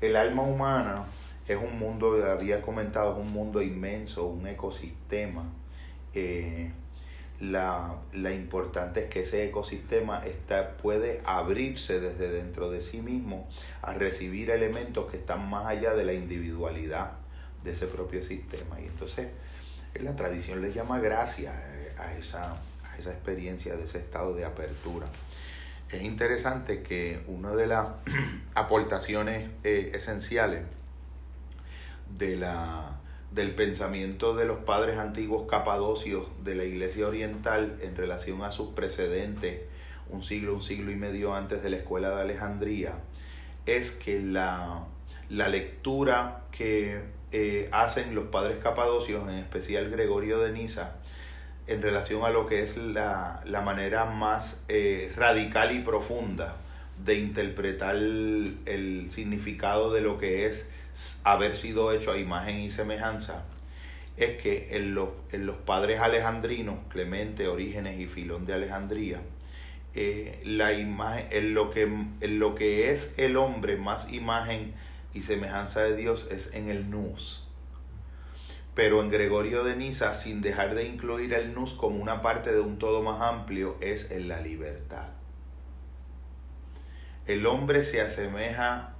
el 0.00 0.16
alma 0.16 0.42
humana 0.42 1.06
es 1.46 1.56
un 1.56 1.78
mundo, 1.78 2.22
había 2.30 2.60
comentado, 2.60 3.12
es 3.12 3.18
un 3.18 3.32
mundo 3.32 3.62
inmenso, 3.62 4.26
un 4.26 4.46
ecosistema. 4.46 5.44
Eh, 6.14 6.70
la, 7.40 7.94
la, 8.12 8.32
importante 8.32 9.04
es 9.04 9.10
que 9.10 9.20
ese 9.20 9.46
ecosistema 9.46 10.26
está, 10.26 10.76
puede 10.76 11.22
abrirse 11.24 12.00
desde 12.00 12.30
dentro 12.30 12.70
de 12.70 12.80
sí 12.80 13.00
mismo 13.00 13.48
a 13.80 13.94
recibir 13.94 14.50
elementos 14.50 15.08
que 15.10 15.18
están 15.18 15.48
más 15.48 15.66
allá 15.66 15.94
de 15.94 16.04
la 16.04 16.12
individualidad 16.12 17.12
de 17.62 17.72
ese 17.72 17.86
propio 17.86 18.22
sistema. 18.22 18.80
Y 18.80 18.86
entonces 18.86 19.28
la 20.00 20.16
tradición 20.16 20.60
le 20.60 20.72
llama 20.72 20.98
gracia 20.98 21.52
eh, 21.54 21.94
a 21.96 22.14
esa, 22.18 22.60
a 22.84 22.98
esa 22.98 23.10
experiencia 23.10 23.76
de 23.76 23.84
ese 23.84 23.98
estado 23.98 24.34
de 24.34 24.44
apertura. 24.44 25.06
Es 25.90 26.02
interesante 26.02 26.82
que 26.82 27.22
una 27.28 27.54
de 27.54 27.66
las 27.66 27.88
aportaciones 28.54 29.50
eh, 29.64 29.92
esenciales 29.94 30.64
de 32.18 32.36
la, 32.36 33.00
del 33.30 33.54
pensamiento 33.54 34.34
de 34.34 34.44
los 34.44 34.58
padres 34.58 34.98
antiguos 34.98 35.48
capadocios 35.48 36.26
de 36.44 36.54
la 36.54 36.64
Iglesia 36.64 37.06
Oriental 37.06 37.78
en 37.80 37.96
relación 37.96 38.42
a 38.42 38.50
sus 38.50 38.70
precedentes, 38.70 39.62
un 40.10 40.22
siglo, 40.22 40.54
un 40.54 40.62
siglo 40.62 40.90
y 40.90 40.96
medio 40.96 41.34
antes 41.34 41.62
de 41.62 41.70
la 41.70 41.76
Escuela 41.78 42.10
de 42.10 42.20
Alejandría, 42.20 42.92
es 43.64 43.92
que 43.92 44.20
la, 44.20 44.84
la 45.30 45.48
lectura 45.48 46.42
que 46.52 47.00
eh, 47.32 47.68
hacen 47.72 48.14
los 48.14 48.26
padres 48.26 48.58
capadocios, 48.62 49.26
en 49.28 49.36
especial 49.36 49.90
Gregorio 49.90 50.38
de 50.40 50.52
Niza, 50.52 50.96
en 51.68 51.82
relación 51.82 52.24
a 52.24 52.30
lo 52.30 52.46
que 52.46 52.62
es 52.62 52.76
la, 52.76 53.42
la 53.44 53.60
manera 53.60 54.06
más 54.06 54.62
eh, 54.68 55.12
radical 55.14 55.76
y 55.76 55.80
profunda 55.80 56.56
de 57.04 57.14
interpretar 57.14 57.94
el, 57.94 59.06
significado 59.10 59.92
de 59.92 60.00
lo 60.00 60.18
que 60.18 60.46
es 60.46 60.68
haber 61.24 61.56
sido 61.56 61.92
hecho 61.92 62.12
a 62.12 62.18
imagen 62.18 62.58
y 62.58 62.70
semejanza 62.70 63.44
es 64.16 64.36
que 64.42 64.76
en 64.76 64.94
los, 64.94 65.10
en 65.30 65.46
los 65.46 65.56
padres 65.58 66.00
alejandrinos, 66.00 66.78
Clemente, 66.88 67.46
Orígenes 67.46 68.00
y 68.00 68.06
Filón 68.06 68.46
de 68.46 68.54
Alejandría, 68.54 69.20
eh, 69.94 70.40
la 70.44 70.72
imagen, 70.72 71.28
en 71.30 71.54
lo, 71.54 71.70
que, 71.70 71.82
en 71.82 72.38
lo 72.40 72.54
que 72.56 72.90
es 72.90 73.14
el 73.16 73.36
hombre 73.36 73.76
más 73.76 74.12
imagen 74.12 74.72
y 75.14 75.22
semejanza 75.22 75.82
de 75.82 75.96
Dios 75.96 76.28
es 76.32 76.52
en 76.52 76.68
el 76.68 76.90
nous. 76.90 77.47
Pero 78.78 79.02
en 79.02 79.10
Gregorio 79.10 79.64
de 79.64 79.74
Niza, 79.74 80.14
sin 80.14 80.40
dejar 80.40 80.76
de 80.76 80.84
incluir 80.84 81.34
el 81.34 81.52
nous 81.52 81.74
como 81.74 82.00
una 82.00 82.22
parte 82.22 82.52
de 82.52 82.60
un 82.60 82.78
todo 82.78 83.02
más 83.02 83.20
amplio, 83.20 83.76
es 83.80 84.08
en 84.12 84.28
la 84.28 84.40
libertad. 84.40 85.08
El 87.26 87.44
hombre 87.46 87.82
se 87.82 88.00
asemeja 88.00 88.94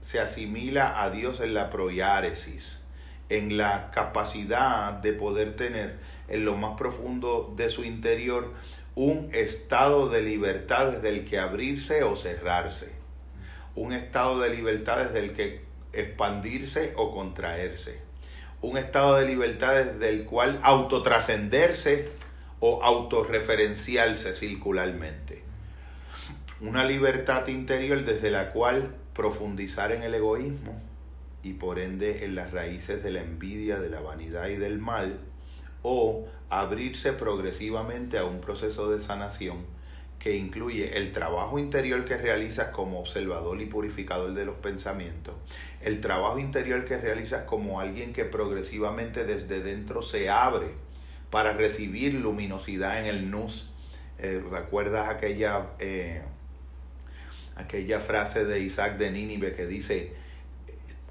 se 0.00 0.20
asimila 0.20 1.02
a 1.02 1.10
Dios 1.10 1.40
en 1.40 1.52
la 1.52 1.68
proiáresis, 1.68 2.78
en 3.28 3.56
la 3.56 3.90
capacidad 3.90 4.92
de 4.92 5.14
poder 5.14 5.56
tener 5.56 5.98
en 6.28 6.44
lo 6.44 6.56
más 6.56 6.78
profundo 6.78 7.52
de 7.56 7.70
su 7.70 7.82
interior 7.82 8.54
un 8.94 9.34
estado 9.34 10.08
de 10.10 10.22
libertad 10.22 10.92
desde 10.92 11.08
el 11.08 11.24
que 11.24 11.40
abrirse 11.40 12.04
o 12.04 12.14
cerrarse, 12.14 12.92
un 13.74 13.92
estado 13.92 14.38
de 14.38 14.50
libertad 14.50 14.98
desde 14.98 15.24
el 15.24 15.34
que 15.34 15.64
expandirse 15.92 16.92
o 16.94 17.12
contraerse, 17.12 18.09
un 18.62 18.76
estado 18.76 19.16
de 19.16 19.26
libertad 19.26 19.74
desde 19.74 20.08
el 20.08 20.24
cual 20.24 20.60
autotrascenderse 20.62 22.08
o 22.60 22.82
autorreferenciarse 22.82 24.34
circularmente. 24.34 25.42
Una 26.60 26.84
libertad 26.84 27.46
interior 27.48 28.04
desde 28.04 28.30
la 28.30 28.52
cual 28.52 28.94
profundizar 29.14 29.92
en 29.92 30.02
el 30.02 30.14
egoísmo 30.14 30.80
y 31.42 31.54
por 31.54 31.78
ende 31.78 32.24
en 32.24 32.34
las 32.34 32.52
raíces 32.52 33.02
de 33.02 33.10
la 33.10 33.22
envidia, 33.22 33.78
de 33.78 33.88
la 33.88 34.00
vanidad 34.00 34.48
y 34.48 34.56
del 34.56 34.78
mal, 34.78 35.18
o 35.82 36.28
abrirse 36.50 37.14
progresivamente 37.14 38.18
a 38.18 38.26
un 38.26 38.42
proceso 38.42 38.90
de 38.90 39.00
sanación 39.00 39.58
que 40.20 40.36
incluye 40.36 40.98
el 40.98 41.12
trabajo 41.12 41.58
interior 41.58 42.04
que 42.04 42.16
realizas 42.16 42.68
como 42.68 43.00
observador 43.00 43.60
y 43.60 43.66
purificador 43.66 44.34
de 44.34 44.44
los 44.44 44.56
pensamientos, 44.56 45.34
el 45.82 46.00
trabajo 46.00 46.38
interior 46.38 46.84
que 46.84 46.98
realizas 46.98 47.44
como 47.44 47.80
alguien 47.80 48.12
que 48.12 48.24
progresivamente 48.24 49.24
desde 49.24 49.62
dentro 49.62 50.02
se 50.02 50.28
abre 50.28 50.68
para 51.30 51.54
recibir 51.54 52.14
luminosidad 52.14 53.00
en 53.00 53.06
el 53.06 53.30
nus. 53.30 53.70
Eh, 54.18 54.42
¿Recuerdas 54.50 55.08
aquella 55.08 55.68
eh, 55.78 56.20
aquella 57.60 58.00
frase 58.00 58.44
de 58.44 58.60
Isaac 58.60 58.96
de 58.96 59.10
Nínive 59.10 59.54
que 59.54 59.66
dice, 59.66 60.12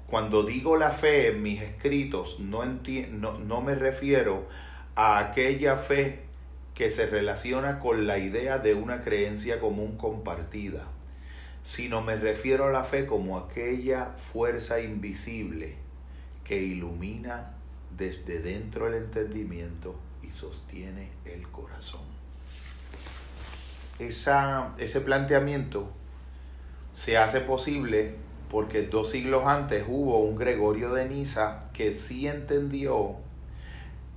cuando 0.06 0.42
digo 0.42 0.76
la 0.76 0.90
fe 0.90 1.28
en 1.28 1.42
mis 1.42 1.62
escritos, 1.62 2.38
no, 2.40 2.64
no, 2.64 3.38
no 3.38 3.60
me 3.60 3.74
refiero 3.74 4.48
a 4.94 5.18
aquella 5.18 5.76
fe 5.76 6.29
que 6.80 6.90
se 6.90 7.04
relaciona 7.04 7.78
con 7.78 8.06
la 8.06 8.16
idea 8.16 8.58
de 8.58 8.72
una 8.72 9.02
creencia 9.02 9.60
común 9.60 9.98
compartida, 9.98 10.86
sino 11.62 12.00
me 12.00 12.16
refiero 12.16 12.68
a 12.68 12.70
la 12.70 12.84
fe 12.84 13.04
como 13.04 13.36
aquella 13.36 14.14
fuerza 14.32 14.80
invisible 14.80 15.76
que 16.42 16.62
ilumina 16.62 17.50
desde 17.98 18.38
dentro 18.38 18.88
el 18.88 18.94
entendimiento 18.94 19.94
y 20.22 20.30
sostiene 20.30 21.10
el 21.26 21.46
corazón. 21.48 22.00
Esa, 23.98 24.72
ese 24.78 25.02
planteamiento 25.02 25.92
se 26.94 27.18
hace 27.18 27.42
posible 27.42 28.14
porque 28.50 28.86
dos 28.86 29.10
siglos 29.10 29.42
antes 29.44 29.84
hubo 29.86 30.20
un 30.20 30.34
Gregorio 30.34 30.94
de 30.94 31.06
Niza 31.06 31.68
que 31.74 31.92
sí 31.92 32.26
entendió 32.26 33.16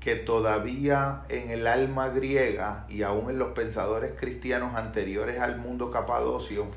que 0.03 0.15
todavía 0.17 1.21
en 1.29 1.49
el 1.49 1.65
alma 1.65 2.09
griega 2.09 2.85
y 2.89 3.03
aún 3.03 3.29
en 3.29 3.39
los 3.39 3.53
pensadores 3.53 4.11
cristianos 4.19 4.75
anteriores 4.75 5.39
al 5.39 5.57
mundo 5.57 5.91
capadocio, 5.91 6.67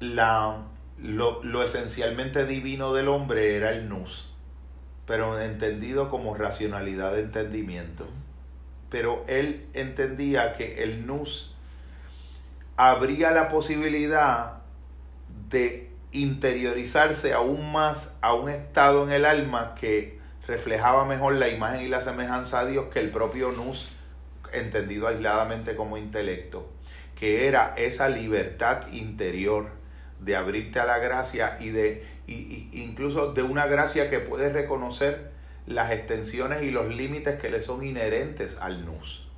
la, 0.00 0.64
lo, 0.98 1.44
lo 1.44 1.62
esencialmente 1.62 2.46
divino 2.46 2.92
del 2.94 3.06
hombre 3.06 3.54
era 3.54 3.70
el 3.70 3.88
nous, 3.88 4.28
pero 5.06 5.40
entendido 5.40 6.10
como 6.10 6.34
racionalidad 6.34 7.12
de 7.12 7.20
entendimiento. 7.20 8.08
Pero 8.90 9.24
él 9.28 9.68
entendía 9.72 10.56
que 10.56 10.82
el 10.82 11.06
nous 11.06 11.56
habría 12.76 13.30
la 13.30 13.50
posibilidad 13.50 14.62
de 15.48 15.92
interiorizarse 16.10 17.34
aún 17.34 17.70
más 17.70 18.18
a 18.20 18.34
un 18.34 18.50
estado 18.50 19.04
en 19.04 19.12
el 19.12 19.24
alma 19.24 19.76
que 19.76 20.19
reflejaba 20.50 21.04
mejor 21.04 21.34
la 21.34 21.48
imagen 21.48 21.82
y 21.82 21.88
la 21.88 22.00
semejanza 22.00 22.58
a 22.58 22.66
Dios 22.66 22.86
que 22.92 22.98
el 22.98 23.10
propio 23.10 23.52
nous, 23.52 23.92
entendido 24.52 25.06
aisladamente 25.06 25.76
como 25.76 25.96
intelecto, 25.96 26.68
que 27.14 27.46
era 27.46 27.74
esa 27.76 28.08
libertad 28.08 28.90
interior 28.90 29.68
de 30.18 30.34
abrirte 30.34 30.80
a 30.80 30.86
la 30.86 30.98
gracia 30.98 31.56
y 31.60 31.70
de, 31.70 32.04
y, 32.26 32.68
incluso 32.72 33.32
de 33.32 33.44
una 33.44 33.66
gracia 33.66 34.10
que 34.10 34.18
puede 34.18 34.52
reconocer 34.52 35.30
las 35.68 35.92
extensiones 35.92 36.64
y 36.64 36.72
los 36.72 36.92
límites 36.92 37.40
que 37.40 37.48
le 37.48 37.62
son 37.62 37.86
inherentes 37.86 38.58
al 38.60 38.84
nus. 38.84 39.28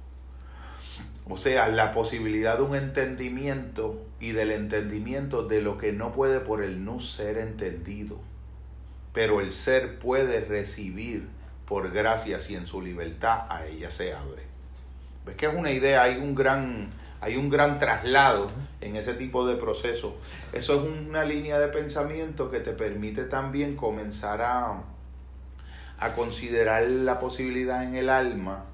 O 1.28 1.36
sea, 1.36 1.68
la 1.68 1.92
posibilidad 1.92 2.56
de 2.56 2.62
un 2.62 2.74
entendimiento 2.74 4.02
y 4.18 4.32
del 4.32 4.50
entendimiento 4.50 5.42
de 5.42 5.60
lo 5.60 5.76
que 5.76 5.92
no 5.92 6.12
puede 6.12 6.40
por 6.40 6.62
el 6.62 6.86
nus 6.86 7.12
ser 7.12 7.36
entendido. 7.36 8.31
Pero 9.12 9.40
el 9.40 9.52
ser 9.52 9.98
puede 9.98 10.40
recibir 10.40 11.28
por 11.66 11.90
gracia 11.90 12.38
si 12.38 12.54
en 12.54 12.66
su 12.66 12.82
libertad 12.82 13.46
a 13.48 13.66
ella 13.66 13.90
se 13.90 14.14
abre. 14.14 14.42
¿Ves 15.24 15.36
que 15.36 15.46
es 15.46 15.54
una 15.54 15.70
idea? 15.70 16.02
Hay 16.02 16.16
un 16.16 16.34
gran, 16.34 16.90
hay 17.20 17.36
un 17.36 17.48
gran 17.48 17.78
traslado 17.78 18.48
en 18.80 18.96
ese 18.96 19.14
tipo 19.14 19.46
de 19.46 19.56
proceso. 19.56 20.16
Eso 20.52 20.74
es 20.74 21.08
una 21.08 21.24
línea 21.24 21.58
de 21.58 21.68
pensamiento 21.68 22.50
que 22.50 22.60
te 22.60 22.72
permite 22.72 23.24
también 23.24 23.76
comenzar 23.76 24.42
a, 24.42 24.82
a 25.98 26.14
considerar 26.14 26.82
la 26.82 27.18
posibilidad 27.20 27.84
en 27.84 27.94
el 27.94 28.08
alma 28.08 28.64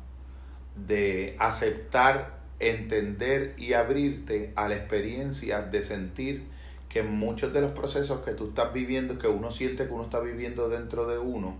de 0.74 1.36
aceptar, 1.38 2.38
entender 2.60 3.54
y 3.58 3.74
abrirte 3.74 4.52
a 4.56 4.68
la 4.68 4.76
experiencia 4.76 5.62
de 5.62 5.82
sentir 5.82 6.44
que 6.98 7.04
muchos 7.04 7.52
de 7.52 7.60
los 7.60 7.70
procesos 7.70 8.24
que 8.24 8.32
tú 8.32 8.48
estás 8.48 8.72
viviendo, 8.72 9.20
que 9.20 9.28
uno 9.28 9.52
siente 9.52 9.86
que 9.86 9.92
uno 9.92 10.02
está 10.02 10.18
viviendo 10.18 10.68
dentro 10.68 11.06
de 11.06 11.16
uno, 11.16 11.56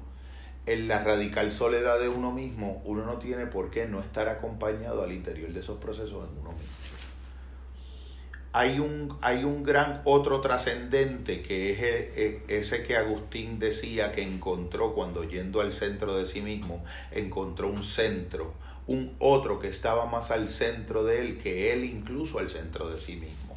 en 0.66 0.88
la 0.88 1.04
radical 1.04 1.52
soledad 1.52 2.00
de 2.00 2.08
uno 2.08 2.32
mismo, 2.32 2.82
uno 2.84 3.06
no 3.06 3.18
tiene 3.18 3.46
por 3.46 3.70
qué 3.70 3.86
no 3.86 4.00
estar 4.00 4.28
acompañado 4.28 5.04
al 5.04 5.12
interior 5.12 5.52
de 5.52 5.60
esos 5.60 5.78
procesos 5.78 6.28
en 6.28 6.40
uno 6.40 6.50
mismo. 6.50 6.74
Hay 8.52 8.80
un, 8.80 9.16
hay 9.20 9.44
un 9.44 9.62
gran 9.62 10.02
otro 10.04 10.40
trascendente 10.40 11.42
que 11.42 11.70
es 11.70 11.78
e, 11.82 12.42
e, 12.48 12.58
ese 12.58 12.82
que 12.82 12.96
Agustín 12.96 13.60
decía 13.60 14.10
que 14.10 14.22
encontró 14.22 14.92
cuando 14.92 15.22
yendo 15.22 15.60
al 15.60 15.72
centro 15.72 16.16
de 16.16 16.26
sí 16.26 16.40
mismo, 16.40 16.84
encontró 17.12 17.68
un 17.68 17.84
centro, 17.84 18.54
un 18.88 19.14
otro 19.20 19.60
que 19.60 19.68
estaba 19.68 20.06
más 20.06 20.32
al 20.32 20.48
centro 20.48 21.04
de 21.04 21.20
él 21.20 21.38
que 21.38 21.72
él 21.72 21.84
incluso 21.84 22.40
al 22.40 22.48
centro 22.48 22.90
de 22.90 22.98
sí 22.98 23.14
mismo 23.14 23.47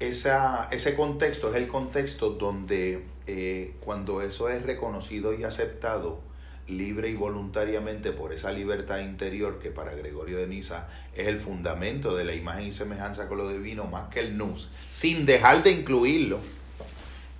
esa, 0.00 0.68
ese 0.70 0.94
contexto 0.94 1.50
es 1.50 1.56
el 1.56 1.68
contexto 1.68 2.30
donde 2.30 3.04
eh, 3.26 3.74
cuando 3.80 4.22
eso 4.22 4.48
es 4.48 4.62
reconocido 4.62 5.34
y 5.34 5.44
aceptado 5.44 6.20
libre 6.68 7.08
y 7.08 7.14
voluntariamente 7.14 8.12
por 8.12 8.32
esa 8.32 8.52
libertad 8.52 8.98
interior 8.98 9.58
que 9.58 9.70
para 9.70 9.94
Gregorio 9.94 10.38
de 10.38 10.46
Niza 10.46 10.86
es 11.16 11.26
el 11.26 11.38
fundamento 11.38 12.14
de 12.14 12.24
la 12.24 12.34
imagen 12.34 12.66
y 12.66 12.72
semejanza 12.72 13.26
con 13.26 13.38
lo 13.38 13.48
divino 13.48 13.84
más 13.84 14.08
que 14.10 14.20
el 14.20 14.36
nus, 14.36 14.70
sin 14.90 15.24
dejar 15.26 15.62
de 15.62 15.70
incluirlo, 15.70 16.40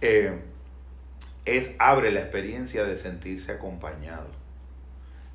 eh, 0.01 0.33
es 1.45 1.73
abre 1.79 2.11
la 2.11 2.21
experiencia 2.21 2.85
de 2.85 2.97
sentirse 2.97 3.53
acompañado 3.53 4.29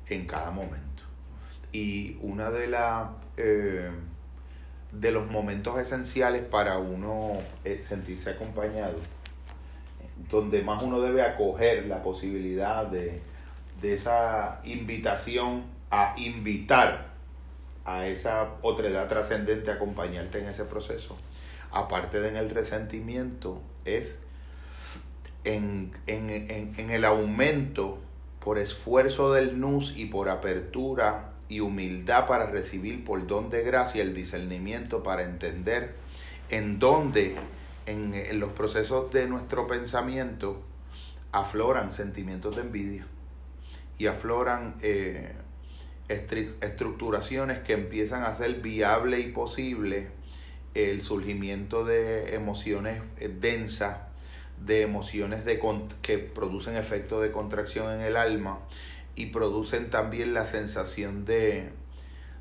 en 0.08 0.26
cada 0.26 0.50
momento. 0.50 1.02
Y 1.72 2.18
una 2.20 2.50
de 2.50 2.66
las... 2.66 3.08
Eh, 3.36 3.90
de 5.00 5.10
los 5.10 5.30
momentos 5.30 5.78
esenciales 5.78 6.42
para 6.42 6.78
uno 6.78 7.38
eh, 7.64 7.80
sentirse 7.82 8.30
acompañado, 8.30 8.98
donde 10.30 10.62
más 10.62 10.82
uno 10.82 11.00
debe 11.00 11.22
acoger 11.22 11.86
la 11.86 12.02
posibilidad 12.02 12.86
de, 12.86 13.20
esa 13.82 14.62
invitación 14.64 15.64
a 15.90 16.14
invitar 16.16 17.08
a 17.84 18.06
esa 18.06 18.52
otredad 18.62 19.08
trascendente 19.08 19.70
a 19.70 19.74
acompañarte 19.74 20.38
en 20.38 20.48
ese 20.48 20.64
proceso, 20.64 21.18
aparte 21.70 22.18
de 22.20 22.30
en 22.30 22.36
el 22.36 22.48
resentimiento, 22.48 23.60
es 23.84 24.22
en, 25.44 25.92
en 26.06 26.90
el 26.90 27.04
aumento 27.04 27.98
por 28.42 28.58
esfuerzo 28.58 29.34
del 29.34 29.60
nus 29.60 29.92
y 29.94 30.06
por 30.06 30.30
apertura 30.30 31.33
y 31.48 31.60
humildad 31.60 32.26
para 32.26 32.46
recibir 32.46 33.04
por 33.04 33.26
don 33.26 33.50
de 33.50 33.62
gracia 33.62 34.02
el 34.02 34.14
discernimiento 34.14 35.02
para 35.02 35.22
entender 35.22 35.94
en 36.50 36.78
dónde 36.78 37.36
en, 37.86 38.40
los 38.40 38.52
procesos 38.52 39.10
de 39.12 39.26
nuestro 39.26 39.66
pensamiento 39.66 40.62
afloran 41.32 41.92
sentimientos 41.92 42.56
de 42.56 42.62
envidia 42.62 43.06
y 43.98 44.06
afloran 44.06 44.76
eh, 44.82 45.32
estructuraciones 46.08 47.60
que 47.60 47.74
empiezan 47.74 48.22
a 48.22 48.28
hacer 48.28 48.60
viable 48.60 49.20
y 49.20 49.32
posible 49.32 50.08
el 50.74 51.02
surgimiento 51.02 51.84
de 51.84 52.34
emociones 52.34 53.02
eh, 53.18 53.28
densas, 53.28 53.98
de 54.64 54.82
emociones 54.82 55.44
de, 55.44 55.60
que 56.02 56.18
producen 56.18 56.76
efecto 56.76 57.20
de 57.20 57.32
contracción 57.32 57.92
en 57.92 58.00
el 58.00 58.16
alma 58.16 58.60
y 59.16 59.26
producen 59.26 59.90
también 59.90 60.34
la 60.34 60.44
sensación 60.44 61.24
de, 61.24 61.70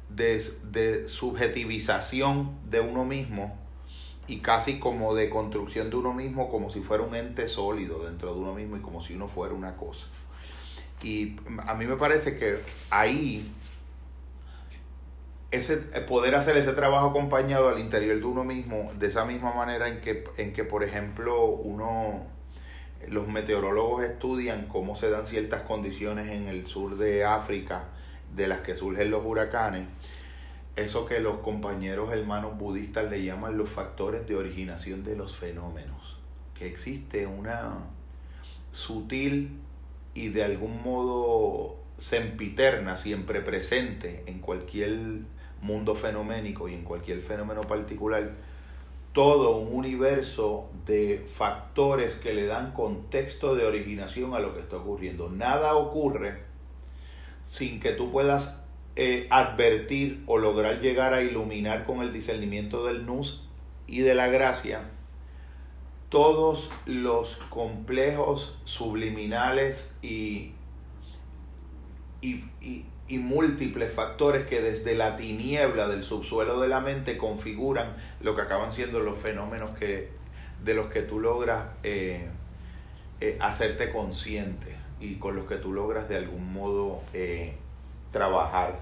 de, 0.09 1.07
subjetivización 1.07 2.57
de 2.69 2.79
uno 2.79 3.05
mismo 3.05 3.57
y 4.27 4.39
casi 4.39 4.79
como 4.79 5.13
de 5.15 5.29
construcción 5.29 5.89
de 5.89 5.97
uno 5.97 6.13
mismo 6.13 6.49
como 6.49 6.69
si 6.69 6.81
fuera 6.81 7.03
un 7.03 7.15
ente 7.15 7.47
sólido 7.47 8.05
dentro 8.05 8.33
de 8.33 8.39
uno 8.39 8.53
mismo 8.53 8.77
y 8.77 8.79
como 8.79 9.01
si 9.01 9.13
uno 9.13 9.27
fuera 9.27 9.53
una 9.53 9.75
cosa. 9.75 10.07
Y 11.01 11.35
a 11.67 11.73
mí 11.75 11.85
me 11.85 11.97
parece 11.97 12.37
que 12.37 12.59
ahí 12.89 13.51
ese 15.51 15.77
poder 15.77 16.33
hacer 16.33 16.57
ese 16.57 16.73
trabajo 16.73 17.09
acompañado 17.09 17.69
al 17.69 17.77
interior 17.77 18.17
de 18.17 18.25
uno 18.25 18.43
mismo 18.43 18.91
de 18.97 19.07
esa 19.07 19.23
misma 19.25 19.53
manera 19.53 19.87
en 19.87 20.01
que, 20.01 20.23
en 20.37 20.51
que 20.51 20.63
por 20.63 20.83
ejemplo 20.83 21.45
uno 21.45 22.25
los 23.09 23.27
meteorólogos 23.27 24.03
estudian 24.03 24.67
cómo 24.67 24.95
se 24.95 25.09
dan 25.09 25.27
ciertas 25.27 25.61
condiciones 25.61 26.29
en 26.31 26.47
el 26.47 26.67
sur 26.67 26.97
de 26.97 27.25
África 27.25 27.85
de 28.35 28.47
las 28.47 28.61
que 28.61 28.75
surgen 28.75 29.11
los 29.11 29.25
huracanes. 29.25 29.87
Eso 30.75 31.05
que 31.05 31.19
los 31.19 31.37
compañeros 31.39 32.11
hermanos 32.11 32.57
budistas 32.57 33.09
le 33.09 33.23
llaman 33.23 33.57
los 33.57 33.69
factores 33.69 34.27
de 34.27 34.35
originación 34.35 35.03
de 35.03 35.15
los 35.15 35.37
fenómenos. 35.37 36.17
Que 36.55 36.67
existe 36.67 37.27
una 37.27 37.75
sutil 38.71 39.59
y 40.15 40.29
de 40.29 40.43
algún 40.43 40.81
modo 40.83 41.77
sempiterna, 41.97 42.95
siempre 42.95 43.41
presente 43.41 44.23
en 44.25 44.39
cualquier 44.39 45.21
mundo 45.61 45.95
fenoménico 45.95 46.67
y 46.67 46.73
en 46.73 46.83
cualquier 46.83 47.21
fenómeno 47.21 47.61
particular, 47.61 48.31
todo 49.13 49.57
un 49.57 49.73
universo 49.73 50.69
de 50.85 51.25
factores 51.33 52.15
que 52.15 52.33
le 52.33 52.45
dan 52.45 52.73
contexto 52.73 53.55
de 53.55 53.65
originación 53.65 54.33
a 54.33 54.39
lo 54.39 54.53
que 54.53 54.61
está 54.61 54.77
ocurriendo. 54.77 55.29
Nada 55.29 55.75
ocurre 55.75 56.43
sin 57.43 57.79
que 57.79 57.91
tú 57.91 58.11
puedas 58.11 58.59
eh, 58.95 59.27
advertir 59.29 60.23
o 60.25 60.37
lograr 60.37 60.81
llegar 60.81 61.13
a 61.13 61.21
iluminar 61.21 61.85
con 61.85 62.01
el 62.01 62.11
discernimiento 62.11 62.85
del 62.85 63.05
nus 63.05 63.43
y 63.87 64.01
de 64.01 64.15
la 64.15 64.27
gracia 64.27 64.89
todos 66.09 66.71
los 66.85 67.37
complejos 67.49 68.55
subliminales 68.65 69.97
y, 70.03 70.51
y, 72.21 72.43
y 72.61 72.85
múltiples 73.09 73.91
factores 73.91 74.47
que 74.47 74.61
desde 74.61 74.95
la 74.95 75.15
tiniebla 75.15 75.87
del 75.87 76.03
subsuelo 76.03 76.59
de 76.61 76.67
la 76.67 76.79
mente 76.79 77.17
configuran 77.17 77.95
lo 78.21 78.35
que 78.35 78.41
acaban 78.41 78.71
siendo 78.71 78.99
los 78.99 79.19
fenómenos 79.19 79.71
que, 79.71 80.09
de 80.63 80.73
los 80.73 80.87
que 80.87 81.01
tú 81.01 81.19
logras 81.19 81.65
eh, 81.83 82.27
eh, 83.19 83.37
hacerte 83.39 83.91
consciente 83.91 84.75
y 84.99 85.15
con 85.15 85.35
los 85.35 85.47
que 85.47 85.57
tú 85.57 85.73
logras 85.73 86.07
de 86.07 86.17
algún 86.17 86.53
modo 86.53 87.01
eh, 87.13 87.55
trabajar. 88.11 88.79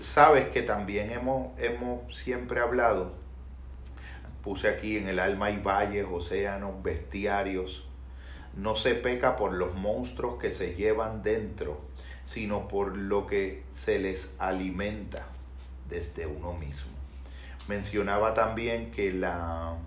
Sabes 0.00 0.48
que 0.48 0.62
también 0.62 1.10
hemos, 1.10 1.58
hemos 1.58 2.16
siempre 2.16 2.60
hablado, 2.60 3.12
puse 4.42 4.68
aquí 4.68 4.96
en 4.96 5.08
el 5.08 5.18
alma 5.18 5.50
y 5.50 5.58
valles, 5.58 6.06
océanos, 6.10 6.82
bestiarios, 6.82 7.88
no 8.56 8.76
se 8.76 8.94
peca 8.94 9.36
por 9.36 9.52
los 9.52 9.74
monstruos 9.74 10.40
que 10.40 10.52
se 10.52 10.74
llevan 10.74 11.22
dentro, 11.22 11.80
sino 12.28 12.68
por 12.68 12.94
lo 12.94 13.26
que 13.26 13.62
se 13.72 13.98
les 13.98 14.34
alimenta 14.38 15.24
desde 15.88 16.26
uno 16.26 16.52
mismo. 16.52 16.92
Mencionaba 17.68 18.34
también 18.34 18.90
que 18.90 19.14
la, 19.14 19.78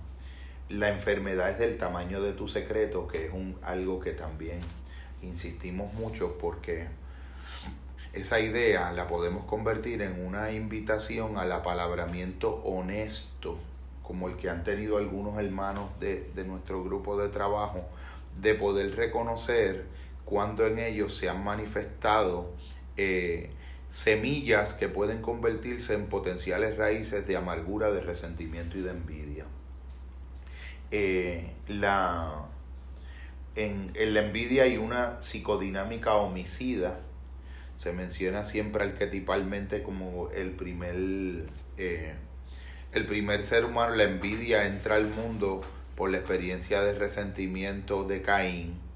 la 0.67 0.89
enfermedad 0.89 1.51
es 1.51 1.59
del 1.59 1.77
tamaño 1.77 2.19
de 2.19 2.33
tu 2.33 2.47
secreto, 2.47 3.07
que 3.07 3.27
es 3.27 3.31
un, 3.31 3.55
algo 3.61 3.99
que 3.99 4.13
también 4.13 4.59
insistimos 5.21 5.93
mucho 5.93 6.39
porque 6.39 6.87
esa 8.11 8.39
idea 8.39 8.91
la 8.91 9.07
podemos 9.07 9.45
convertir 9.45 10.01
en 10.01 10.25
una 10.25 10.51
invitación 10.51 11.37
al 11.37 11.51
apalabramiento 11.51 12.55
honesto, 12.63 13.59
como 14.01 14.29
el 14.29 14.37
que 14.37 14.49
han 14.49 14.63
tenido 14.63 14.97
algunos 14.97 15.37
hermanos 15.37 15.91
de, 15.99 16.31
de 16.33 16.43
nuestro 16.43 16.83
grupo 16.83 17.21
de 17.21 17.29
trabajo, 17.29 17.83
de 18.41 18.55
poder 18.55 18.95
reconocer 18.95 19.85
cuando 20.32 20.65
en 20.65 20.79
ellos 20.79 21.17
se 21.17 21.27
han 21.27 21.43
manifestado 21.43 22.53
eh, 22.95 23.49
semillas 23.89 24.73
que 24.73 24.88
pueden 24.88 25.21
convertirse 25.21 25.93
en 25.93 26.05
potenciales 26.05 26.77
raíces 26.77 27.27
de 27.27 27.36
amargura, 27.36 27.91
de 27.91 27.99
resentimiento 27.99 28.77
y 28.77 28.82
de 28.82 28.91
envidia. 28.91 29.43
Eh, 30.89 31.51
la, 31.67 32.45
en, 33.57 33.91
en 33.93 34.13
la 34.13 34.21
envidia 34.21 34.63
hay 34.63 34.77
una 34.77 35.21
psicodinámica 35.21 36.13
homicida. 36.13 37.01
Se 37.75 37.91
menciona 37.91 38.45
siempre 38.45 38.86
arquetipalmente 38.86 39.84
como 39.84 40.29
el 40.32 40.51
primer, 40.51 40.95
eh, 41.75 42.13
el 42.93 43.05
primer 43.05 43.43
ser 43.43 43.65
humano. 43.65 43.95
La 43.95 44.05
envidia 44.05 44.65
entra 44.65 44.95
al 44.95 45.07
mundo 45.09 45.59
por 45.97 46.09
la 46.09 46.19
experiencia 46.19 46.79
de 46.79 46.97
resentimiento 46.97 48.05
de 48.05 48.21
Caín, 48.21 48.90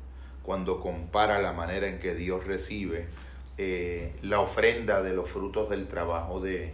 cuando 0.45 0.79
compara 0.79 1.41
la 1.41 1.53
manera 1.53 1.87
en 1.87 1.99
que 1.99 2.13
Dios 2.13 2.45
recibe 2.45 3.07
eh, 3.57 4.13
la 4.21 4.39
ofrenda 4.39 5.01
de 5.01 5.13
los 5.13 5.29
frutos 5.29 5.69
del 5.69 5.87
trabajo 5.87 6.39
de, 6.39 6.73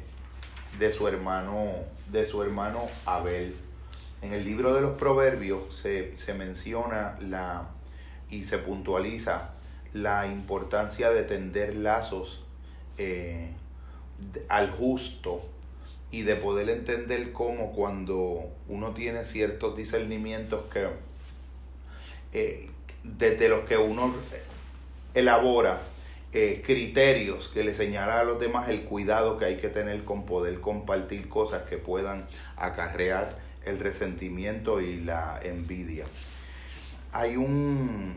de, 0.80 0.92
su 0.92 1.08
hermano, 1.08 1.74
de 2.12 2.26
su 2.26 2.44
hermano 2.44 2.88
Abel. 3.06 3.56
En 4.22 4.34
el 4.34 4.44
libro 4.44 4.74
de 4.74 4.82
los 4.82 4.98
Proverbios 4.98 5.76
se, 5.76 6.18
se 6.18 6.34
menciona 6.34 7.18
la, 7.22 7.70
y 8.30 8.44
se 8.44 8.58
puntualiza 8.58 9.52
la 9.94 10.28
importancia 10.28 11.12
de 11.12 11.24
tender 11.24 11.76
lazos 11.76 12.42
eh, 12.98 13.52
al 14.50 14.72
justo 14.72 15.42
y 16.12 16.24
de 16.24 16.36
poder 16.36 16.70
entender 16.70 17.32
cómo 17.32 17.72
cuando 17.72 18.50
uno 18.68 18.92
tiene 18.92 19.24
ciertos 19.24 19.78
discernimientos 19.78 20.66
que 20.72 20.88
eh, 22.34 22.70
desde 23.04 23.50
los 23.50 23.62
que 23.62 23.78
uno 23.78 24.14
elabora 25.14 25.82
eh, 26.34 26.62
criterios 26.66 27.50
que 27.50 27.64
le 27.64 27.74
señala 27.74 28.22
a 28.22 28.24
los 28.24 28.40
demás 28.40 28.70
el 28.70 28.84
cuidado 28.84 29.38
que 29.38 29.46
hay 29.46 29.58
que 29.58 29.68
tener 29.68 30.06
con 30.06 30.26
poder 30.26 30.62
compartir 30.62 31.28
cosas 31.28 31.64
que 31.64 31.78
puedan 31.78 32.28
acarrear 32.56 33.38
el 33.66 33.80
resentimiento 33.80 34.80
y 34.80 35.02
la 35.02 35.40
envidia. 35.44 36.06
Hay 37.12 37.36
un 37.36 38.16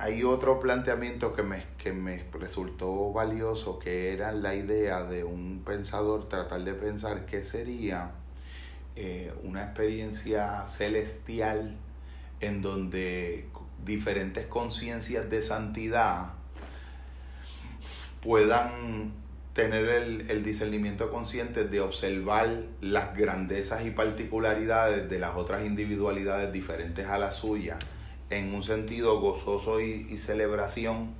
hay 0.00 0.22
otro 0.22 0.60
planteamiento 0.60 1.34
que 1.34 1.42
me, 1.42 1.64
que 1.76 1.92
me 1.92 2.22
resultó 2.32 3.12
valioso, 3.12 3.80
que 3.80 4.12
era 4.12 4.30
la 4.30 4.54
idea 4.54 5.02
de 5.02 5.24
un 5.24 5.62
pensador 5.66 6.28
tratar 6.28 6.62
de 6.62 6.72
pensar 6.74 7.26
qué 7.26 7.42
sería 7.42 8.12
eh, 8.94 9.32
una 9.42 9.64
experiencia 9.64 10.64
celestial 10.68 11.76
en 12.40 12.62
donde 12.62 13.48
diferentes 13.84 14.46
conciencias 14.46 15.30
de 15.30 15.42
santidad 15.42 16.32
puedan 18.22 19.12
tener 19.54 19.88
el, 19.88 20.30
el, 20.30 20.44
discernimiento 20.44 21.10
consciente 21.10 21.64
de 21.64 21.80
observar 21.80 22.62
las 22.80 23.16
grandezas 23.16 23.84
y 23.84 23.90
particularidades 23.90 25.10
de 25.10 25.18
las 25.18 25.34
otras 25.36 25.64
individualidades 25.64 26.52
diferentes 26.52 27.08
a 27.08 27.18
la 27.18 27.32
suya 27.32 27.78
en 28.30 28.54
un 28.54 28.62
sentido 28.62 29.20
gozoso 29.20 29.80
y, 29.80 30.18
celebración 30.18 31.14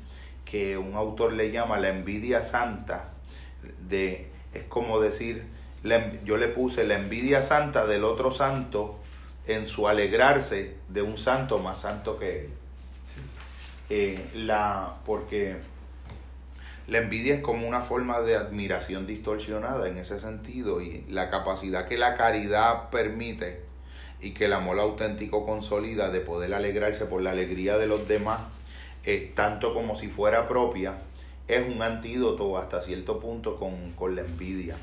que 0.45 0.79
un 0.79 0.95
autor 0.95 1.33
le 1.33 1.51
llama 1.51 1.79
la 1.79 1.91
envidia 1.91 2.43
santa 2.43 3.11
de 3.89 4.29
es 4.55 4.65
como 4.65 5.01
decir 5.01 5.45
yo 6.25 6.37
le 6.37 6.49
puse 6.49 6.85
la 6.85 6.97
envidia 6.97 7.43
santa 7.43 7.87
del 7.87 8.05
otro 8.05 8.31
santo 8.31 8.98
en 9.49 9.67
su 9.67 9.89
alegrarse 9.89 10.77
de 10.89 11.03
un 11.03 11.19
santo 11.19 11.59
más 11.59 11.81
santo 11.81 12.19
que 12.19 12.41
él 12.41 12.51
eh, 13.91 14.29
la 14.35 14.97
porque 15.07 15.57
la 16.87 16.99
envidia 16.99 17.35
es 17.35 17.43
como 17.43 17.67
una 17.67 17.81
forma 17.81 18.21
de 18.21 18.37
admiración 18.37 19.07
distorsionada 19.07 19.89
en 19.89 19.97
ese 19.97 20.21
sentido 20.21 20.83
y 20.83 21.05
la 21.09 21.31
capacidad 21.31 21.89
que 21.89 21.97
la 21.97 22.15
caridad 22.15 22.91
permite 22.91 23.63
y 24.21 24.33
que 24.33 24.47
el 24.47 24.53
amor 24.53 24.79
auténtico 24.79 25.47
consolida 25.47 26.11
de 26.11 26.21
poder 26.21 26.53
alegrarse 26.53 27.07
por 27.07 27.23
la 27.23 27.31
alegría 27.31 27.79
de 27.79 27.87
los 27.87 28.09
demás, 28.09 28.41
eh, 29.05 29.33
tanto 29.35 29.73
como 29.75 29.97
si 29.97 30.09
fuera 30.09 30.49
propia, 30.49 30.99
es 31.47 31.67
un 31.67 31.81
antídoto 31.81 32.59
hasta 32.59 32.83
cierto 32.83 33.21
punto 33.21 33.57
con, 33.57 33.93
con 33.93 34.17
la 34.17 34.23
envidia. 34.23 34.77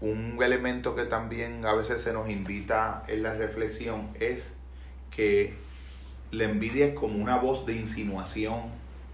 Un 0.00 0.38
elemento 0.40 0.94
que 0.94 1.04
también 1.04 1.66
a 1.66 1.74
veces 1.74 2.00
se 2.00 2.12
nos 2.12 2.30
invita 2.30 3.02
en 3.08 3.24
la 3.24 3.34
reflexión 3.34 4.10
es 4.20 4.52
que 5.10 5.54
la 6.30 6.44
envidia 6.44 6.86
es 6.86 6.94
como 6.94 7.18
una 7.18 7.36
voz 7.36 7.66
de 7.66 7.74
insinuación 7.74 8.62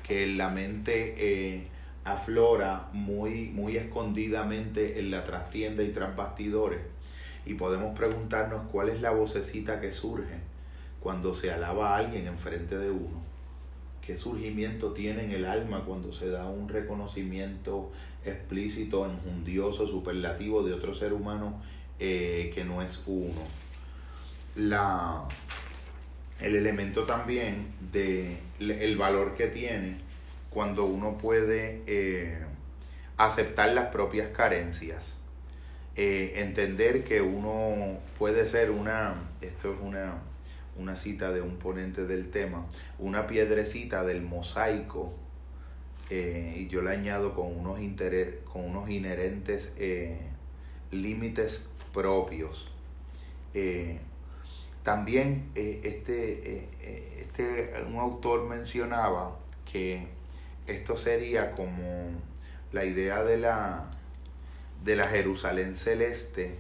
que 0.03 0.25
en 0.25 0.37
la 0.37 0.51
mente 0.51 1.15
eh, 1.17 1.69
aflora 2.05 2.89
muy, 2.93 3.47
muy 3.47 3.77
escondidamente 3.77 5.01
en 5.01 5.11
la 5.11 5.25
trastienda 5.25 5.83
y 5.83 5.91
tras 5.91 6.15
bastidores. 6.15 6.81
Y 7.47 7.55
podemos 7.55 7.97
preguntarnos 7.97 8.63
cuál 8.71 8.91
es 8.91 9.01
la 9.01 9.11
vocecita 9.11 9.81
que 9.81 9.93
surge 9.93 10.39
cuando 11.01 11.35
se 11.35 11.51
alaba 11.51 11.95
a 11.95 11.99
alguien 11.99 12.27
enfrente 12.27 12.77
de 12.77 12.91
uno. 12.91 13.23
¿Qué 14.05 14.17
surgimiento 14.17 14.93
tiene 14.93 15.25
en 15.25 15.31
el 15.31 15.47
alma 15.47 15.85
cuando 15.87 16.13
se 16.13 16.29
da 16.29 16.47
un 16.47 16.69
reconocimiento 16.69 17.91
explícito, 18.25 19.07
enjundioso, 19.07 19.87
superlativo 19.87 20.63
de 20.63 20.73
otro 20.73 20.95
ser 20.95 21.13
humano 21.13 21.63
eh, 21.99 22.51
que 22.55 22.65
no 22.65 22.83
es 22.83 23.03
uno? 23.07 23.43
La, 24.57 25.25
el 26.41 26.57
elemento 26.57 27.05
también 27.05 27.69
de 27.93 28.39
el 28.61 28.97
valor 28.97 29.35
que 29.35 29.49
tiene 29.49 29.97
cuando 30.51 30.85
uno 30.85 31.19
puede 31.19 31.83
eh, 31.87 32.39
aceptar 33.17 33.71
las 33.71 33.89
propias 33.89 34.29
carencias, 34.31 35.19
eh, 35.97 36.35
entender 36.37 37.05
que 37.05 37.21
uno 37.21 37.99
puede 38.19 38.47
ser 38.47 38.71
una, 38.71 39.15
esto 39.41 39.75
es 39.75 39.81
una, 39.81 40.15
una 40.77 40.97
cita 40.97 41.33
de 41.33 41.41
un 41.41 41.57
ponente 41.57 42.07
del 42.07 42.31
tema, 42.31 42.67
una 42.99 43.27
piedrecita 43.27 44.05
del 44.05 44.23
mosaico, 44.23 45.13
eh, 46.11 46.55
y 46.57 46.69
yo 46.69 46.83
le 46.83 46.91
añado 46.91 47.35
con 47.35 47.47
unos, 47.47 47.79
con 48.53 48.65
unos 48.65 48.91
inherentes 48.91 49.75
límites 50.91 51.67
propios. 51.93 52.71
también 54.83 55.51
este, 55.55 56.69
este, 57.21 57.75
un 57.89 57.97
autor 57.99 58.47
mencionaba 58.49 59.39
que 59.71 60.09
esto 60.67 60.97
sería 60.97 61.53
como 61.53 62.11
la 62.73 62.85
idea 62.85 63.23
de 63.23 63.39
la, 63.39 63.91
de 64.85 64.97
la 64.97 65.09
Jerusalén 65.09 65.77
celeste, 65.77 66.59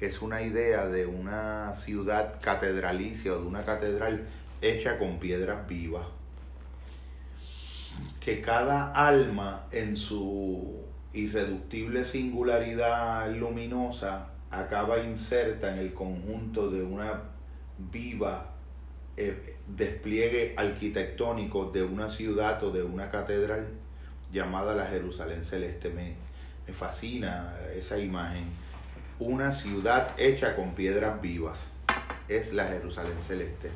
es 0.00 0.22
una 0.22 0.42
idea 0.42 0.86
de 0.86 1.06
una 1.06 1.72
ciudad 1.74 2.40
catedralicia 2.40 3.32
o 3.32 3.40
de 3.40 3.46
una 3.46 3.64
catedral 3.64 4.26
hecha 4.62 4.98
con 4.98 5.18
piedras 5.18 5.66
vivas. 5.66 6.06
Que 8.20 8.40
cada 8.40 8.92
alma 8.92 9.66
en 9.72 9.96
su 9.96 10.84
irreductible 11.12 12.04
singularidad 12.04 13.34
luminosa 13.34 14.28
acaba 14.50 15.02
inserta 15.02 15.72
en 15.72 15.78
el 15.78 15.94
conjunto 15.94 16.70
de 16.70 16.82
una 16.82 17.22
viva 17.90 18.50
eh, 19.16 19.56
despliegue 19.66 20.54
arquitectónico 20.56 21.70
de 21.70 21.82
una 21.82 22.08
ciudad 22.08 22.62
o 22.64 22.70
de 22.70 22.82
una 22.82 23.10
catedral 23.10 23.68
llamada 24.32 24.74
la 24.74 24.86
Jerusalén 24.86 25.44
Celeste. 25.44 25.90
Me, 25.90 26.14
me 26.66 26.72
fascina 26.72 27.54
esa 27.74 27.98
imagen. 27.98 28.44
Una 29.18 29.52
ciudad 29.52 30.10
hecha 30.18 30.56
con 30.56 30.74
piedras 30.74 31.20
vivas. 31.20 31.58
Es 32.28 32.52
la 32.52 32.66
Jerusalén 32.66 33.20
Celeste. 33.20 33.70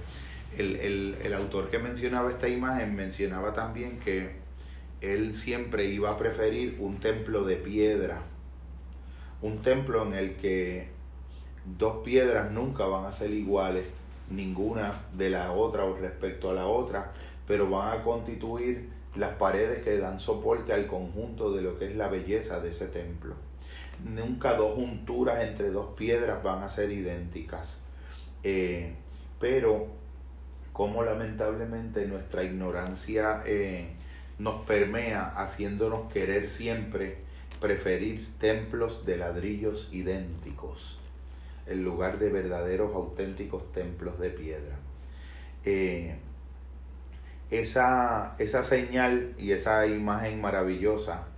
El, 0.59 0.76
el, 0.76 1.16
el 1.22 1.34
autor 1.34 1.70
que 1.70 1.78
mencionaba 1.78 2.30
esta 2.30 2.48
imagen 2.48 2.94
mencionaba 2.94 3.52
también 3.52 3.98
que 3.98 4.44
él 5.00 5.34
siempre 5.34 5.86
iba 5.86 6.11
a 6.11 6.18
preferir 6.18 6.76
un 6.80 6.98
templo 6.98 7.44
de 7.44 7.57
piedra. 7.57 8.22
Un 9.42 9.61
templo 9.62 10.07
en 10.07 10.14
el 10.14 10.36
que 10.36 10.88
dos 11.78 12.05
piedras 12.05 12.50
nunca 12.50 12.84
van 12.86 13.07
a 13.07 13.12
ser 13.12 13.30
iguales 13.30 13.84
ninguna 14.30 15.02
de 15.12 15.30
la 15.30 15.52
otra 15.52 15.84
o 15.84 15.96
respecto 15.96 16.50
a 16.50 16.55
la 16.55 16.66
otra, 16.66 17.12
pero 17.46 17.68
van 17.68 17.98
a 17.98 18.02
constituir 18.02 18.88
las 19.16 19.34
paredes 19.34 19.82
que 19.82 19.98
dan 19.98 20.18
soporte 20.18 20.72
al 20.72 20.86
conjunto 20.86 21.52
de 21.52 21.62
lo 21.62 21.78
que 21.78 21.86
es 21.86 21.96
la 21.96 22.09
belleza 22.09 22.61
de 22.61 22.70
ese 22.70 22.86
templo. 22.86 23.34
Nunca 24.05 24.55
dos 24.55 24.74
junturas 24.74 25.42
entre 25.42 25.70
dos 25.70 25.94
piedras 25.94 26.42
van 26.42 26.62
a 26.62 26.68
ser 26.68 26.90
idénticas. 26.90 27.76
Eh, 28.42 28.94
pero 29.38 29.86
como 30.75 31.05
lamentablemente 31.05 32.05
nuestra 32.07 32.43
ignorancia 32.43 33.45
eh, 33.47 33.93
nos 34.41 34.66
permea 34.66 35.33
haciéndonos 35.37 36.12
querer 36.12 36.51
siempre 36.51 37.18
preferir 37.61 38.29
templos 38.41 39.07
de 39.07 39.16
ladrillos 39.16 39.89
idénticos 39.93 40.99
el 41.66 41.83
lugar 41.83 42.18
de 42.18 42.29
verdaderos 42.29 42.93
auténticos 42.93 43.70
templos 43.72 44.18
de 44.18 44.31
piedra. 44.31 44.77
Eh, 45.64 46.16
esa, 47.53 48.35
esa 48.39 48.64
señal 48.64 49.33
y 49.39 49.53
esa 49.53 49.87
imagen 49.87 50.41
maravillosa 50.41 51.29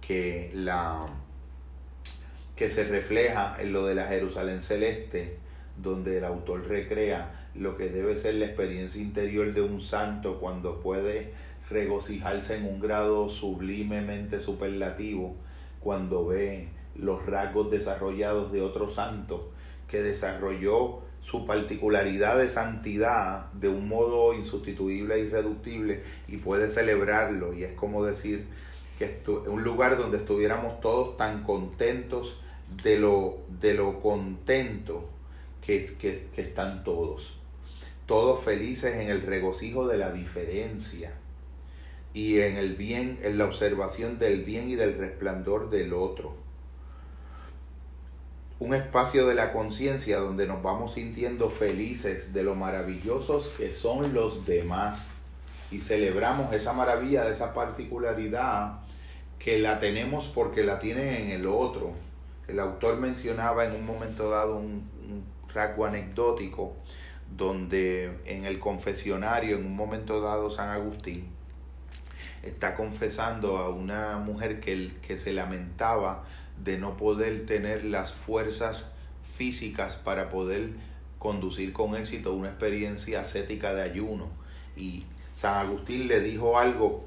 que, 0.00 0.52
la, 0.54 1.08
que 2.54 2.70
se 2.70 2.84
refleja 2.84 3.56
en 3.58 3.72
lo 3.72 3.86
de 3.86 3.96
la 3.96 4.06
Jerusalén 4.06 4.62
celeste 4.62 5.36
donde 5.76 6.18
el 6.18 6.24
autor 6.24 6.68
recrea 6.68 7.43
lo 7.54 7.76
que 7.76 7.88
debe 7.88 8.18
ser 8.18 8.34
la 8.34 8.46
experiencia 8.46 9.00
interior 9.00 9.52
de 9.52 9.62
un 9.62 9.82
santo 9.82 10.38
cuando 10.40 10.80
puede 10.80 11.32
regocijarse 11.70 12.56
en 12.56 12.66
un 12.66 12.80
grado 12.80 13.30
sublimemente 13.30 14.40
superlativo 14.40 15.36
cuando 15.80 16.26
ve 16.26 16.68
los 16.96 17.24
rasgos 17.26 17.70
desarrollados 17.70 18.52
de 18.52 18.62
otro 18.62 18.88
santo 18.90 19.50
que 19.88 20.02
desarrolló 20.02 21.00
su 21.22 21.46
particularidad 21.46 22.38
de 22.38 22.50
santidad 22.50 23.52
de 23.52 23.68
un 23.68 23.88
modo 23.88 24.34
insustituible 24.34 25.14
e 25.14 25.20
irreductible 25.20 26.02
y 26.28 26.36
puede 26.36 26.68
celebrarlo. 26.70 27.54
Y 27.54 27.64
es 27.64 27.72
como 27.72 28.04
decir 28.04 28.46
que 28.98 29.20
un 29.48 29.62
lugar 29.62 29.96
donde 29.96 30.18
estuviéramos 30.18 30.80
todos 30.80 31.16
tan 31.16 31.42
contentos 31.42 32.40
de 32.82 32.98
lo, 32.98 33.38
de 33.60 33.74
lo 33.74 34.00
contento 34.00 35.08
que, 35.64 35.96
que, 35.98 36.28
que 36.34 36.42
están 36.42 36.84
todos, 36.84 37.38
todos 38.06 38.44
felices 38.44 38.96
en 38.96 39.08
el 39.08 39.22
regocijo 39.22 39.86
de 39.86 39.98
la 39.98 40.12
diferencia 40.12 41.12
y 42.12 42.38
en 42.40 42.56
el 42.56 42.74
bien, 42.74 43.18
en 43.22 43.38
la 43.38 43.46
observación 43.46 44.18
del 44.18 44.44
bien 44.44 44.68
y 44.68 44.76
del 44.76 44.98
resplandor 44.98 45.70
del 45.70 45.92
otro 45.92 46.44
un 48.60 48.72
espacio 48.72 49.26
de 49.26 49.34
la 49.34 49.52
conciencia 49.52 50.18
donde 50.18 50.46
nos 50.46 50.62
vamos 50.62 50.94
sintiendo 50.94 51.50
felices 51.50 52.32
de 52.32 52.44
lo 52.44 52.54
maravillosos 52.54 53.48
que 53.58 53.72
son 53.72 54.14
los 54.14 54.46
demás 54.46 55.08
y 55.70 55.80
celebramos 55.80 56.52
esa 56.52 56.72
maravilla 56.72 57.24
de 57.24 57.32
esa 57.32 57.52
particularidad 57.52 58.78
que 59.38 59.58
la 59.58 59.80
tenemos 59.80 60.30
porque 60.34 60.62
la 60.62 60.78
tienen 60.78 61.08
en 61.08 61.30
el 61.32 61.46
otro. 61.46 61.92
El 62.46 62.60
autor 62.60 62.98
mencionaba 62.98 63.64
en 63.64 63.72
un 63.72 63.84
momento 63.84 64.30
dado 64.30 64.56
un, 64.56 64.88
un 65.08 65.24
rasgo 65.52 65.84
anecdótico 65.84 66.74
donde 67.36 68.18
en 68.24 68.44
el 68.44 68.58
confesionario, 68.58 69.56
en 69.56 69.66
un 69.66 69.76
momento 69.76 70.20
dado, 70.20 70.50
San 70.50 70.68
Agustín 70.70 71.28
está 72.42 72.74
confesando 72.74 73.58
a 73.58 73.70
una 73.70 74.18
mujer 74.18 74.60
que, 74.60 74.92
que 75.06 75.16
se 75.16 75.32
lamentaba 75.32 76.24
de 76.62 76.78
no 76.78 76.96
poder 76.96 77.46
tener 77.46 77.84
las 77.84 78.12
fuerzas 78.12 78.86
físicas 79.34 79.96
para 79.96 80.30
poder 80.30 80.70
conducir 81.18 81.72
con 81.72 81.96
éxito 81.96 82.34
una 82.34 82.50
experiencia 82.50 83.22
ascética 83.22 83.74
de 83.74 83.82
ayuno. 83.82 84.28
Y 84.76 85.04
San 85.36 85.66
Agustín 85.66 86.06
le 86.06 86.20
dijo 86.20 86.58
algo 86.58 87.04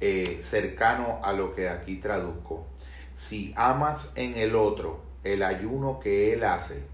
eh, 0.00 0.40
cercano 0.42 1.20
a 1.22 1.32
lo 1.32 1.54
que 1.54 1.68
aquí 1.68 1.96
traduzco. 1.96 2.66
Si 3.14 3.52
amas 3.56 4.12
en 4.14 4.36
el 4.36 4.54
otro 4.54 5.00
el 5.24 5.42
ayuno 5.42 6.00
que 6.00 6.32
él 6.32 6.44
hace 6.44 6.84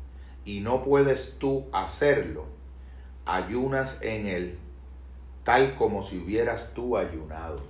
y 0.44 0.60
no 0.60 0.82
puedes 0.82 1.38
tú 1.38 1.66
hacerlo, 1.72 2.46
ayunas 3.24 4.00
en 4.02 4.26
él 4.26 4.58
tal 5.44 5.74
como 5.74 6.06
si 6.06 6.18
hubieras 6.18 6.72
tú 6.74 6.96
ayunado 6.96 7.60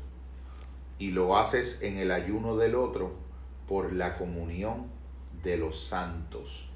y 0.98 1.10
lo 1.10 1.36
haces 1.36 1.80
en 1.82 1.98
el 1.98 2.10
ayuno 2.10 2.56
del 2.56 2.74
otro 2.74 3.14
por 3.66 3.92
la 3.92 4.18
comunión 4.18 4.86
de 5.42 5.56
los 5.56 5.84
santos. 5.84 6.68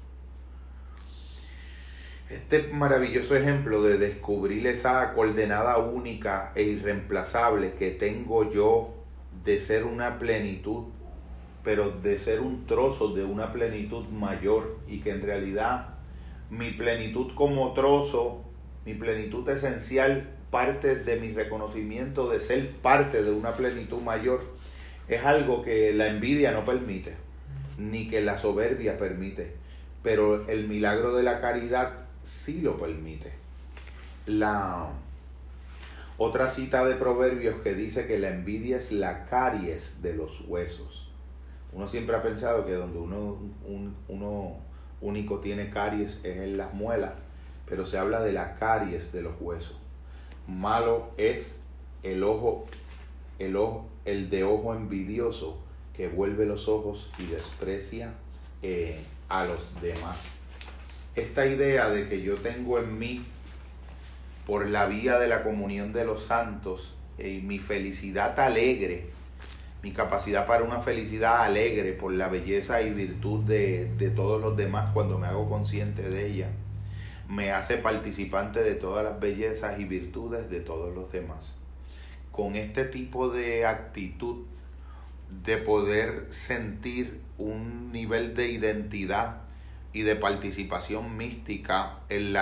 Este 2.29 2.73
maravilloso 2.73 3.37
ejemplo 3.37 3.83
de 3.83 3.97
descubrir 3.97 4.67
esa 4.67 5.13
coordenada 5.13 5.77
única 5.77 6.51
e 6.55 6.63
irreemplazable 6.63 7.75
que 7.75 7.91
tengo 7.91 8.51
yo 8.51 8.95
de 9.45 9.61
ser 9.61 9.85
una 9.85 10.19
plenitud, 10.19 10.85
pero 11.63 11.91
de 11.91 12.19
ser 12.19 12.41
un 12.41 12.65
trozo 12.65 13.13
de 13.13 13.23
una 13.23 13.53
plenitud 13.53 14.07
mayor 14.07 14.79
y 14.89 14.99
que 14.99 15.11
en 15.11 15.21
realidad 15.21 15.95
mi 16.49 16.71
plenitud 16.71 17.33
como 17.33 17.73
trozo, 17.73 18.46
mi 18.87 18.93
plenitud 18.93 19.47
esencial, 19.49 20.29
parte 20.49 20.95
de 20.95 21.19
mi 21.19 21.33
reconocimiento 21.33 22.29
de 22.29 22.39
ser 22.39 22.71
parte 22.71 23.21
de 23.21 23.31
una 23.31 23.51
plenitud 23.51 24.01
mayor, 24.01 24.45
es 25.09 25.25
algo 25.25 25.61
que 25.61 25.91
la 25.91 26.07
envidia 26.07 26.53
no 26.53 26.63
permite, 26.63 27.15
ni 27.77 28.07
que 28.07 28.21
la 28.21 28.37
soberbia 28.37 28.97
permite, 28.97 29.51
pero 30.03 30.47
el 30.47 30.69
milagro 30.69 31.13
de 31.17 31.23
la 31.23 31.41
caridad 31.41 32.05
sí 32.23 32.61
lo 32.61 32.79
permite. 32.79 33.33
La 34.25 34.87
otra 36.17 36.47
cita 36.47 36.85
de 36.85 36.95
Proverbios 36.95 37.59
que 37.61 37.73
dice 37.73 38.07
que 38.07 38.17
la 38.17 38.29
envidia 38.29 38.77
es 38.77 38.93
la 38.93 39.25
caries 39.25 40.01
de 40.01 40.13
los 40.13 40.45
huesos. 40.47 41.13
Uno 41.73 41.89
siempre 41.89 42.15
ha 42.15 42.23
pensado 42.23 42.65
que 42.65 42.71
donde 42.71 42.99
uno, 42.99 43.37
uno 44.07 44.55
único 45.01 45.41
tiene 45.41 45.71
caries 45.71 46.21
es 46.23 46.37
en 46.37 46.57
las 46.57 46.73
muelas, 46.73 47.26
pero 47.69 47.85
se 47.85 47.97
habla 47.97 48.21
de 48.21 48.31
la 48.31 48.57
caries 48.57 49.11
de 49.11 49.21
los 49.21 49.35
huesos. 49.39 49.75
Malo 50.47 51.11
es 51.17 51.59
el 52.03 52.23
ojo, 52.23 52.65
el 53.39 53.55
ojo, 53.55 53.87
el 54.05 54.29
de 54.29 54.43
ojo 54.43 54.73
envidioso 54.73 55.59
que 55.93 56.07
vuelve 56.07 56.45
los 56.45 56.67
ojos 56.67 57.11
y 57.19 57.25
desprecia 57.25 58.13
eh, 58.61 59.03
a 59.29 59.45
los 59.45 59.81
demás. 59.81 60.17
Esta 61.15 61.45
idea 61.47 61.89
de 61.89 62.07
que 62.07 62.21
yo 62.21 62.35
tengo 62.37 62.79
en 62.79 62.97
mí, 62.97 63.25
por 64.45 64.67
la 64.67 64.85
vía 64.85 65.19
de 65.19 65.27
la 65.27 65.43
comunión 65.43 65.91
de 65.91 66.05
los 66.05 66.23
santos, 66.23 66.93
y 67.17 67.41
mi 67.41 67.57
felicidad 67.57 68.39
alegre, 68.39 69.07
mi 69.81 69.91
capacidad 69.91 70.45
para 70.45 70.63
una 70.63 70.79
felicidad 70.79 71.43
alegre 71.43 71.93
por 71.93 72.13
la 72.13 72.29
belleza 72.29 72.81
y 72.81 72.91
virtud 72.91 73.43
de, 73.45 73.91
de 73.97 74.09
todos 74.11 74.41
los 74.41 74.55
demás 74.55 74.91
cuando 74.93 75.17
me 75.17 75.27
hago 75.27 75.49
consciente 75.49 76.03
de 76.03 76.27
ella, 76.27 76.49
me 77.27 77.51
hace 77.51 77.77
participante 77.77 78.63
de 78.63 78.75
todas 78.75 79.03
las 79.03 79.19
bellezas 79.19 79.79
y 79.79 79.85
virtudes 79.85 80.49
de 80.49 80.59
todos 80.59 80.93
los 80.95 81.11
demás. 81.11 81.55
Con 82.31 82.55
este 82.55 82.85
tipo 82.85 83.29
de 83.29 83.65
actitud 83.65 84.45
de 85.43 85.57
poder 85.57 86.27
sentir 86.29 87.19
un 87.37 87.91
nivel 87.91 88.35
de 88.35 88.47
identidad 88.47 89.41
y 89.93 90.03
de 90.03 90.15
participación 90.15 91.17
mística 91.17 91.99
en, 92.09 92.35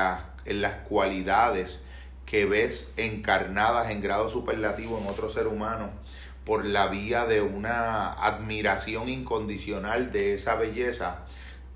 en 0.45 0.61
las 0.61 0.73
cualidades 0.88 1.81
que 2.25 2.45
ves 2.45 2.91
encarnadas 2.97 3.89
en 3.89 4.01
grado 4.01 4.29
superlativo 4.29 4.99
en 4.99 5.07
otro 5.07 5.29
ser 5.29 5.47
humano 5.47 5.91
por 6.45 6.65
la 6.65 6.88
vía 6.88 7.25
de 7.25 7.41
una 7.41 8.13
admiración 8.13 9.09
incondicional 9.09 10.11
de 10.11 10.36
esa 10.36 10.55
belleza, 10.55 11.25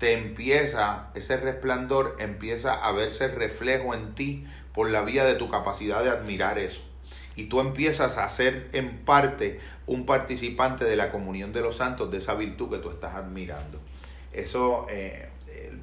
te 0.00 0.14
empieza, 0.14 1.10
ese 1.14 1.36
resplandor 1.36 2.16
empieza 2.18 2.74
a 2.74 2.90
verse 2.90 3.28
reflejo 3.28 3.94
en 3.94 4.16
ti 4.16 4.46
por 4.74 4.90
la 4.90 5.02
vía 5.02 5.24
de 5.24 5.34
tu 5.34 5.48
capacidad 5.48 6.02
de 6.02 6.10
admirar 6.10 6.58
eso 6.58 6.80
y 7.36 7.44
tú 7.44 7.60
empiezas 7.60 8.18
a 8.18 8.28
ser 8.28 8.68
en 8.72 8.98
parte 8.98 9.60
un 9.86 10.04
participante 10.04 10.84
de 10.84 10.96
la 10.96 11.10
comunión 11.10 11.52
de 11.52 11.60
los 11.60 11.76
santos, 11.76 12.10
de 12.10 12.18
esa 12.18 12.34
virtud 12.34 12.70
que 12.70 12.78
tú 12.78 12.90
estás 12.90 13.14
admirando. 13.14 13.78
Eso, 14.32 14.86
eh, 14.90 15.28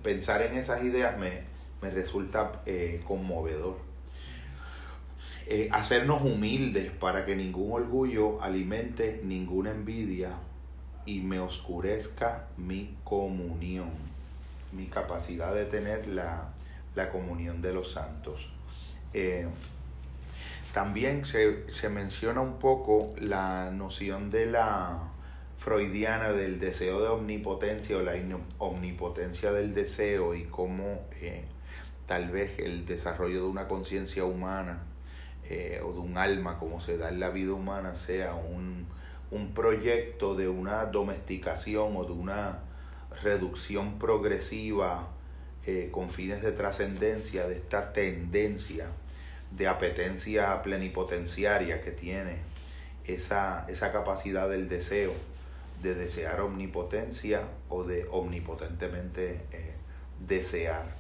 pensar 0.04 0.42
en 0.44 0.58
esas 0.58 0.84
ideas 0.84 1.18
me, 1.18 1.46
resulta 1.90 2.62
eh, 2.66 3.02
conmovedor. 3.06 3.78
Eh, 5.48 5.70
hacernos 5.72 6.22
humildes 6.22 6.92
para 6.92 7.26
que 7.26 7.36
ningún 7.36 7.72
orgullo 7.72 8.42
alimente 8.42 9.22
ninguna 9.24 9.72
envidia 9.72 10.32
y 11.06 11.22
me 11.22 11.40
oscurezca 11.40 12.48
mi 12.58 12.98
comunión, 13.06 13.90
mi 14.72 14.88
capacidad 14.88 15.54
de 15.54 15.66
tener 15.66 16.08
la, 16.08 16.54
comunión 17.12 17.62
de 17.62 17.74
los 17.74 17.94
santos. 17.94 18.50
También 20.78 21.26
se, 21.26 21.90
menciona 21.90 22.42
un 22.42 22.60
poco 22.60 23.16
la 23.20 23.72
noción 23.72 24.30
de 24.30 24.46
la 24.46 25.10
freudiana 25.58 26.32
del 26.34 26.60
deseo 26.60 27.02
de 27.02 27.08
omnipotencia 27.08 27.98
o 27.98 28.02
la 28.02 28.14
omnipotencia 28.60 29.52
del 29.52 29.74
deseo 29.74 30.36
y 30.36 30.44
cómo 30.44 31.08
eh, 31.20 31.46
tal 32.06 32.30
vez 32.30 32.60
el 32.60 32.86
desarrollo 32.86 33.42
de 33.42 33.48
una 33.48 33.68
conciencia 33.68 34.24
humana 34.24 34.84
eh, 35.50 35.82
o 35.84 35.94
de 35.94 36.00
un 36.00 36.18
alma 36.18 36.60
como 36.60 36.80
se 36.80 36.98
da 36.98 37.10
en 37.10 37.20
la 37.20 37.30
vida 37.30 37.54
humana 37.54 37.96
sea 37.96 38.36
un, 38.36 38.86
proyecto 39.56 40.36
de 40.36 40.48
una 40.48 40.86
domesticación 40.86 41.96
o 41.98 42.04
de 42.04 42.12
una 42.12 42.60
reducción 43.24 44.00
progresiva 44.00 45.08
eh, 45.66 45.90
con 45.92 46.10
fines 46.10 46.42
de 46.42 46.52
trascendencia 46.52 47.48
de 47.48 47.56
esta 47.56 47.94
tendencia 47.94 48.88
de 49.52 49.68
apetencia 49.68 50.62
plenipotenciaria 50.62 51.82
que 51.82 51.92
tiene 51.92 52.38
esa, 53.06 53.66
esa 53.70 53.92
capacidad 53.92 54.50
del 54.50 54.70
deseo 54.70 55.14
de 55.82 55.94
desear 55.94 56.42
omnipotencia 56.42 57.42
o 57.70 57.84
de 57.84 58.08
omnipotentemente 58.10 59.42
eh, 59.52 59.74
desear. 60.26 60.96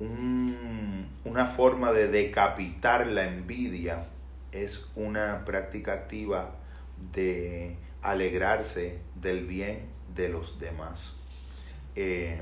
una 0.00 1.46
forma 1.46 1.92
de 1.92 2.08
decapitar 2.08 3.06
la 3.06 3.26
envidia 3.26 4.06
es 4.52 4.90
una 4.96 5.44
práctica 5.44 5.92
activa 5.92 6.56
de 7.12 7.76
alegrarse 8.02 8.98
del 9.14 9.46
bien 9.46 9.93
de 10.14 10.28
los 10.28 10.58
demás. 10.58 11.12
Eh, 11.96 12.38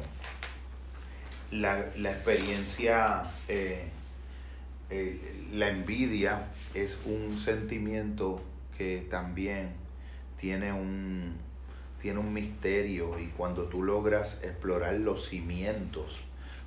la, 1.50 1.80
experiencia, 1.80 3.22
eh, 3.48 3.88
eh, 4.90 5.46
la 5.52 5.68
envidia 5.68 6.48
es 6.74 6.98
un 7.04 7.38
sentimiento 7.38 8.42
que 8.76 9.06
también 9.10 9.70
tiene 10.40 10.72
un, 10.72 11.34
tiene 12.00 12.18
un 12.18 12.32
misterio 12.32 13.18
y 13.18 13.26
cuando 13.28 13.64
tú 13.64 13.82
logras 13.82 14.40
explorar 14.42 14.94
los 14.94 15.28
cimientos, 15.28 16.18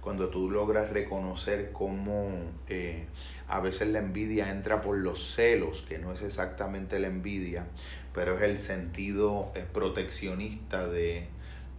cuando 0.06 0.30
tú 0.30 0.52
logras 0.52 0.92
reconocer 0.92 1.72
cómo 1.74 2.30
eh, 2.70 3.08
a 3.48 3.60
veces 3.60 3.88
la 3.88 3.98
envidia 3.98 4.52
entra 4.52 4.84
por 4.84 5.00
los 5.00 5.34
celos, 5.34 5.84
que 5.90 5.98
no 5.98 6.14
es 6.14 6.22
exactamente 6.22 7.00
la 7.00 7.08
envidia, 7.08 7.66
pero 8.14 8.38
es 8.38 8.44
el 8.44 8.60
sentido 8.60 9.52
proteccionista 9.74 10.88
de, 10.88 11.26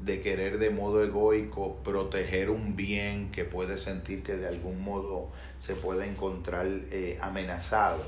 de 0.01 0.21
querer 0.23 0.59
de 0.59 0.71
modo 0.71 1.05
egoico 1.05 1.77
proteger 1.85 2.51
un 2.51 2.75
bien 2.75 3.31
que 3.31 3.45
puede 3.45 3.79
sentir 3.79 4.25
que 4.25 4.37
de 4.37 4.49
algún 4.49 4.83
modo 4.83 5.29
se 5.61 5.77
puede 5.77 6.07
encontrar 6.07 6.67
eh, 6.67 7.21
amenazado. 7.23 8.03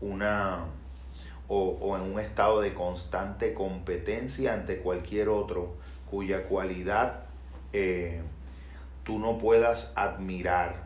Una 0.00 0.64
o, 1.48 1.98
en 1.98 2.02
un 2.14 2.18
estado 2.18 2.62
de 2.62 2.72
constante 2.72 3.52
competencia 3.52 4.54
ante 4.54 4.78
cualquier 4.78 5.28
otro 5.28 5.74
cuya 6.10 6.44
cualidad 6.44 7.24
eh, 7.74 8.22
tú 9.04 9.18
no 9.18 9.38
puedas 9.38 9.92
admirar. 9.96 10.84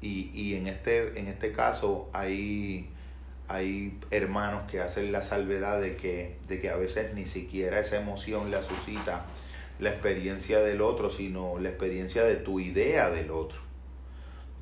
Y, 0.00 0.30
y, 0.34 0.54
en, 0.54 0.66
este, 0.66 1.18
en 1.18 1.28
este 1.28 1.52
caso 1.52 2.10
hay, 2.12 2.90
hay 3.48 3.98
hermanos 4.10 4.70
que 4.70 4.80
hacen 4.80 5.12
la 5.12 5.22
salvedad 5.22 5.80
de 5.80 5.96
que, 5.96 6.36
de 6.46 6.60
que 6.60 6.68
a 6.68 6.76
veces 6.76 7.14
ni 7.14 7.26
siquiera 7.26 7.80
esa 7.80 7.96
emoción 7.96 8.50
la 8.50 8.62
suscita 8.62 9.24
la 9.78 9.90
experiencia 9.90 10.60
del 10.60 10.80
otro, 10.80 11.10
sino 11.10 11.58
la 11.58 11.70
experiencia 11.70 12.24
de 12.24 12.36
tu 12.36 12.60
idea 12.60 13.10
del 13.10 13.30
otro, 13.30 13.58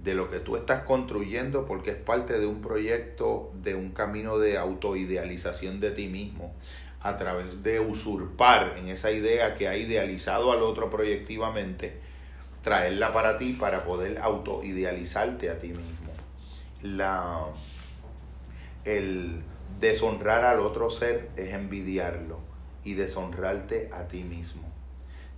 de 0.03 0.15
lo 0.15 0.31
que 0.31 0.41
tú 0.41 0.57
estás 0.57 0.85
construyendo 0.85 1.67
porque 1.67 1.91
es 1.91 1.97
parte 1.97 2.39
de 2.39 2.47
un 2.47 2.63
proyecto, 2.63 3.53
de 3.63 3.75
un 3.75 3.91
camino 3.91 4.39
de 4.39 4.57
autoidealización 4.57 5.81
de 5.81 5.91
ti 5.91 6.09
mismo, 6.09 6.55
a 7.01 7.19
través 7.19 7.63
de 7.63 7.81
usurpar 7.81 8.77
en 8.79 8.89
esa 8.89 9.11
idea 9.11 9.55
que 9.57 9.69
ha 9.69 9.77
idealizado 9.77 10.53
al 10.53 10.63
otro 10.63 10.89
proyectivamente, 10.89 12.01
traerla 12.63 13.13
para 13.13 13.39
ti 13.39 13.55
para 13.55 13.85
poder 13.85 14.19
autoidealizarte 14.19 15.51
a 15.51 15.59
ti 15.59 15.69
mismo. 15.69 16.13
La, 16.83 17.45
el 18.85 19.43
deshonrar 19.81 20.45
al 20.45 20.61
otro 20.61 20.91
ser 20.91 21.31
es 21.37 21.53
envidiarlo 21.55 22.41
y 22.85 22.95
deshonrarte 22.95 23.91
a 23.93 24.09
ti 24.09 24.23
mismo 24.23 24.73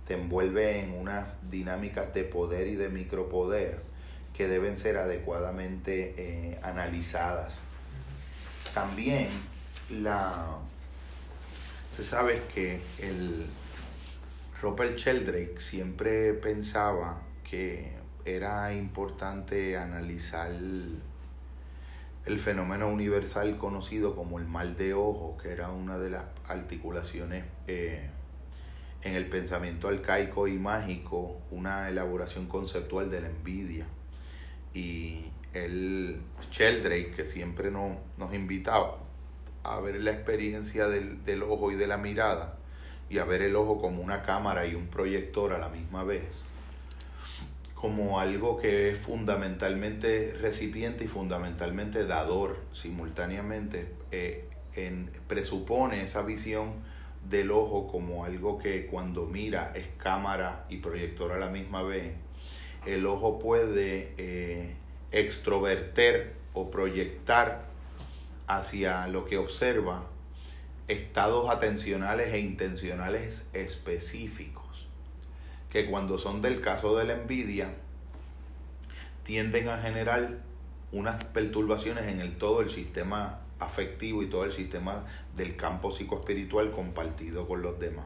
te 0.07 0.13
envuelve 0.13 0.79
en 0.79 0.93
unas 0.93 1.25
dinámicas 1.49 2.13
de 2.13 2.23
poder 2.23 2.67
y 2.67 2.75
de 2.75 2.89
micropoder 2.89 3.79
que 4.35 4.47
deben 4.47 4.77
ser 4.77 4.97
adecuadamente 4.97 6.13
eh, 6.17 6.59
analizadas. 6.61 7.55
También 8.73 9.29
la 9.89 10.57
se 11.95 12.03
sabe 12.03 12.43
que 12.53 12.81
el 12.99 13.45
Robert 14.61 14.97
Sheldrake 14.97 15.59
siempre 15.59 16.33
pensaba 16.33 17.21
que 17.43 17.91
era 18.23 18.73
importante 18.73 19.77
analizar 19.77 20.49
el 20.49 22.39
fenómeno 22.39 22.87
universal 22.87 23.57
conocido 23.57 24.15
como 24.15 24.39
el 24.39 24.45
mal 24.45 24.77
de 24.77 24.93
ojo, 24.93 25.37
que 25.41 25.51
era 25.51 25.69
una 25.69 25.97
de 25.97 26.09
las 26.09 26.23
articulaciones 26.47 27.43
eh, 27.67 28.09
en 29.03 29.13
el 29.13 29.27
pensamiento 29.27 29.89
arcaico 29.89 30.47
y 30.47 30.57
mágico 30.57 31.37
una 31.51 31.89
elaboración 31.89 32.47
conceptual 32.47 33.11
de 33.11 33.21
la 33.21 33.27
envidia. 33.27 33.85
Y 34.73 35.25
el 35.53 36.21
Sheldrake, 36.51 37.11
que 37.11 37.25
siempre 37.25 37.71
nos, 37.71 37.97
invitaba 38.33 38.97
a 39.63 39.79
ver 39.81 40.01
la 40.01 40.11
experiencia 40.11 40.87
del 40.87 41.43
ojo 41.43 41.71
y 41.71 41.75
de 41.75 41.87
la 41.87 41.97
mirada, 41.97 42.57
y 43.09 43.19
a 43.19 43.25
ver 43.25 43.41
el 43.41 43.55
ojo 43.55 43.79
como 43.79 44.01
una 44.01 44.23
cámara 44.23 44.65
y 44.65 44.75
un 44.75 44.87
proyector 44.87 45.53
a 45.53 45.59
la 45.59 45.69
misma 45.69 46.03
vez, 46.03 46.43
como 47.73 48.19
algo 48.19 48.57
que 48.57 48.89
es 48.89 48.99
fundamentalmente 48.99 50.35
recipiente 50.41 51.03
y 51.03 51.07
fundamentalmente 51.07 52.05
dador 52.05 52.57
simultáneamente, 52.71 53.91
eh, 54.11 54.47
en, 54.75 55.11
presupone 55.27 56.03
esa 56.03 56.23
visión 56.23 56.73
del 57.29 57.51
ojo 57.51 57.87
como 57.87 58.25
algo 58.25 58.57
que 58.57 58.87
cuando 58.87 59.25
mira 59.25 59.71
es 59.75 59.87
cámara 59.97 60.65
y 60.69 60.77
proyector 60.77 61.31
a 61.31 61.37
la 61.37 61.49
misma 61.49 61.83
vez, 61.83 62.13
el 62.85 63.05
ojo 63.05 63.39
puede 63.39 64.13
eh, 64.17 64.75
extroverter 65.11 66.33
o 66.53 66.69
proyectar 66.69 67.65
hacia 68.47 69.07
lo 69.07 69.25
que 69.25 69.37
observa 69.37 70.05
estados 70.87 71.49
atencionales 71.49 72.33
e 72.33 72.39
intencionales 72.39 73.47
específicos, 73.53 74.87
que 75.69 75.89
cuando 75.89 76.17
son 76.17 76.41
del 76.41 76.61
caso 76.61 76.95
de 76.97 77.05
la 77.05 77.13
envidia, 77.13 77.69
tienden 79.23 79.69
a 79.69 79.79
generar 79.79 80.37
unas 80.91 81.23
perturbaciones 81.25 82.05
en 82.05 82.21
el 82.21 82.37
todo 82.37 82.61
el 82.61 82.69
sistema 82.69 83.39
afectivo 83.59 84.21
y 84.21 84.27
todo 84.27 84.45
el 84.45 84.53
sistema 84.53 85.05
del 85.35 85.55
campo 85.55 85.91
psicoespiritual 85.91 86.71
compartido 86.71 87.47
con 87.47 87.61
los 87.61 87.79
demás. 87.79 88.05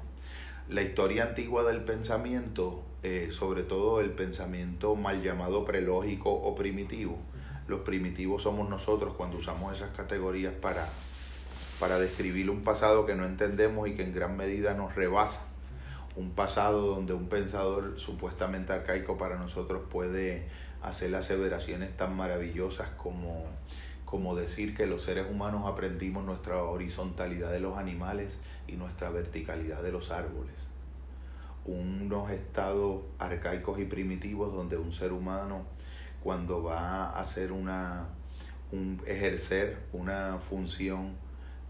La 0.70 0.82
historia 0.82 1.24
antigua 1.24 1.64
del 1.64 1.82
pensamiento, 1.82 2.84
eh, 3.04 3.30
sobre 3.32 3.64
todo 3.64 4.02
el 4.02 4.12
pensamiento 4.12 4.96
mal 4.96 5.22
llamado 5.22 5.66
prelógico 5.66 6.32
o 6.32 6.56
primitivo, 6.56 7.18
los 7.68 7.82
primitivos 7.82 8.44
somos 8.44 8.70
nosotros 8.70 9.14
cuando 9.16 9.38
usamos 9.38 9.76
esas 9.76 9.90
categorías 9.96 10.54
para, 10.54 10.88
para 11.80 12.00
describir 12.00 12.50
un 12.50 12.62
pasado 12.62 13.06
que 13.06 13.16
no 13.16 13.26
entendemos 13.26 13.88
y 13.88 13.96
que 13.96 14.04
en 14.04 14.14
gran 14.14 14.36
medida 14.36 14.74
nos 14.74 14.96
rebasa. 14.96 15.42
Un 16.16 16.32
pasado 16.32 16.88
donde 16.88 17.14
un 17.14 17.30
pensador 17.30 18.00
supuestamente 18.00 18.74
arcaico 18.74 19.18
para 19.18 19.38
nosotros 19.38 19.84
puede 19.90 20.48
hacer 20.82 21.16
aseveraciones 21.16 21.96
tan 21.96 22.16
maravillosas 22.16 22.90
como 22.92 23.46
como 24.10 24.36
decir 24.36 24.76
que 24.76 24.88
los 24.88 25.04
seres 25.04 25.28
humanos 25.30 25.72
aprendimos 25.72 26.26
nuestra 26.26 26.64
horizontalidad 26.64 27.52
de 27.52 27.60
los 27.60 27.78
animales 27.78 28.42
y 28.68 28.72
nuestra 28.72 29.12
verticalidad 29.12 29.84
de 29.84 29.92
los 29.92 30.10
árboles. 30.10 30.72
Unos 31.64 32.32
estados 32.32 33.04
arcaicos 33.20 33.80
y 33.80 33.86
primitivos 33.86 34.52
donde 34.52 34.78
un 34.78 34.94
ser 34.94 35.14
humano 35.14 35.62
cuando 36.24 36.64
va 36.64 37.12
a 37.12 37.20
hacer 37.20 37.52
una 37.52 38.08
un 38.72 39.00
ejercer 39.06 39.78
una 39.94 40.40
función 40.40 41.16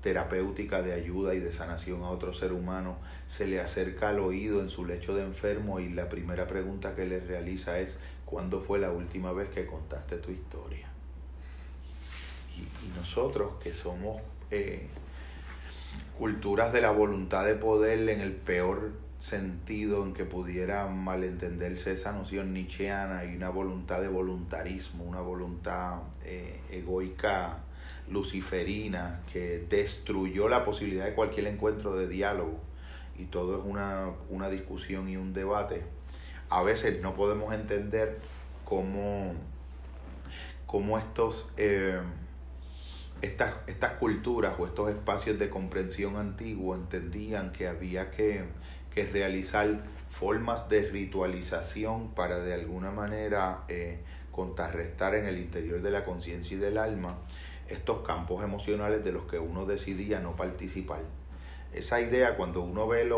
terapéutica 0.02 0.82
de 0.82 0.94
ayuda 0.94 1.34
y 1.34 1.40
de 1.40 1.52
sanación 1.54 2.04
a 2.04 2.10
otro 2.10 2.34
ser 2.34 2.54
humano, 2.54 2.98
se 3.28 3.48
le 3.48 3.60
acerca 3.60 4.10
al 4.10 4.20
oído 4.20 4.62
en 4.62 4.70
su 4.70 4.86
lecho 4.86 5.16
de 5.16 5.24
enfermo 5.24 5.80
y 5.80 5.90
la 5.90 6.10
primera 6.10 6.48
pregunta 6.48 6.96
que 6.96 7.06
le 7.06 7.20
realiza 7.20 7.80
es 7.80 8.00
¿cuándo 8.26 8.62
fue 8.62 8.80
la 8.80 8.92
última 8.92 9.32
vez 9.34 9.50
que 9.50 9.66
contaste 9.66 10.18
tu 10.18 10.32
historia? 10.32 10.90
y, 12.60 13.00
nosotros 13.00 13.54
que 13.64 13.74
somos 13.74 14.22
eh, 14.52 14.88
culturas 16.18 16.74
de 16.74 16.82
la 16.82 16.92
voluntad 16.92 17.46
de 17.46 17.56
poder 17.56 18.10
en 18.10 18.22
el 18.22 18.34
peor 18.34 18.92
sentido 19.20 20.04
en 20.06 20.14
que 20.14 20.24
pudiera 20.24 20.88
malentenderse 20.88 21.94
esa 21.94 22.12
noción 22.12 22.54
nietzscheana 22.54 23.26
y 23.26 23.36
una 23.36 23.50
voluntad 23.50 24.02
de 24.02 24.08
voluntarismo, 24.08 25.04
una 25.04 25.22
voluntad 25.22 26.00
eh, 26.24 26.62
egoica 26.72 27.58
luciferina 28.10 29.22
que 29.32 29.66
destruyó 29.70 30.50
la 30.50 30.66
posibilidad 30.66 31.06
de 31.06 31.14
cualquier 31.14 31.48
encuentro 31.48 31.96
de 31.96 32.08
diálogo 32.08 32.60
y 33.18 33.26
todo 33.26 33.60
es 33.60 33.66
una, 33.66 34.12
una 34.30 34.50
discusión 34.50 35.10
y 35.10 35.18
un 35.18 35.34
debate. 35.34 35.84
A 36.50 36.64
veces 36.64 37.02
no 37.02 37.16
podemos 37.16 37.54
entender 37.54 38.20
cómo, 38.66 39.34
cómo 40.66 40.98
estos... 40.98 41.52
Eh, 41.58 42.00
estas, 43.22 43.56
estas 43.68 43.94
culturas 43.94 44.54
o 44.58 44.66
estos 44.66 44.90
espacios 44.90 45.38
de 45.38 45.50
comprensión 45.50 46.16
antiguo 46.16 46.74
entendían 46.74 47.52
que 47.52 47.68
había 47.68 48.12
que, 48.12 48.46
que 48.94 49.06
realizar 49.08 49.84
formas 50.10 50.70
de 50.70 50.84
ritualización 50.90 52.12
para 52.12 52.40
de 52.40 52.54
alguna 52.54 52.92
manera 52.92 53.66
eh, 53.68 54.00
contrarrestar 54.32 55.16
en 55.16 55.26
el 55.26 55.38
interior 55.38 55.82
de 55.82 55.92
la 55.92 56.06
conciencia 56.06 56.56
y 56.56 56.60
del 56.62 56.78
alma 56.78 57.18
estos 57.70 58.06
campos 58.06 58.44
emocionales 58.44 59.04
de 59.04 59.12
los 59.12 59.24
que 59.26 59.40
uno 59.40 59.66
decidía 59.66 60.20
no 60.20 60.36
participar. 60.36 61.02
Esa 61.74 62.02
idea 62.02 62.36
cuando 62.36 62.62
uno 62.62 62.88
ve 62.88 63.10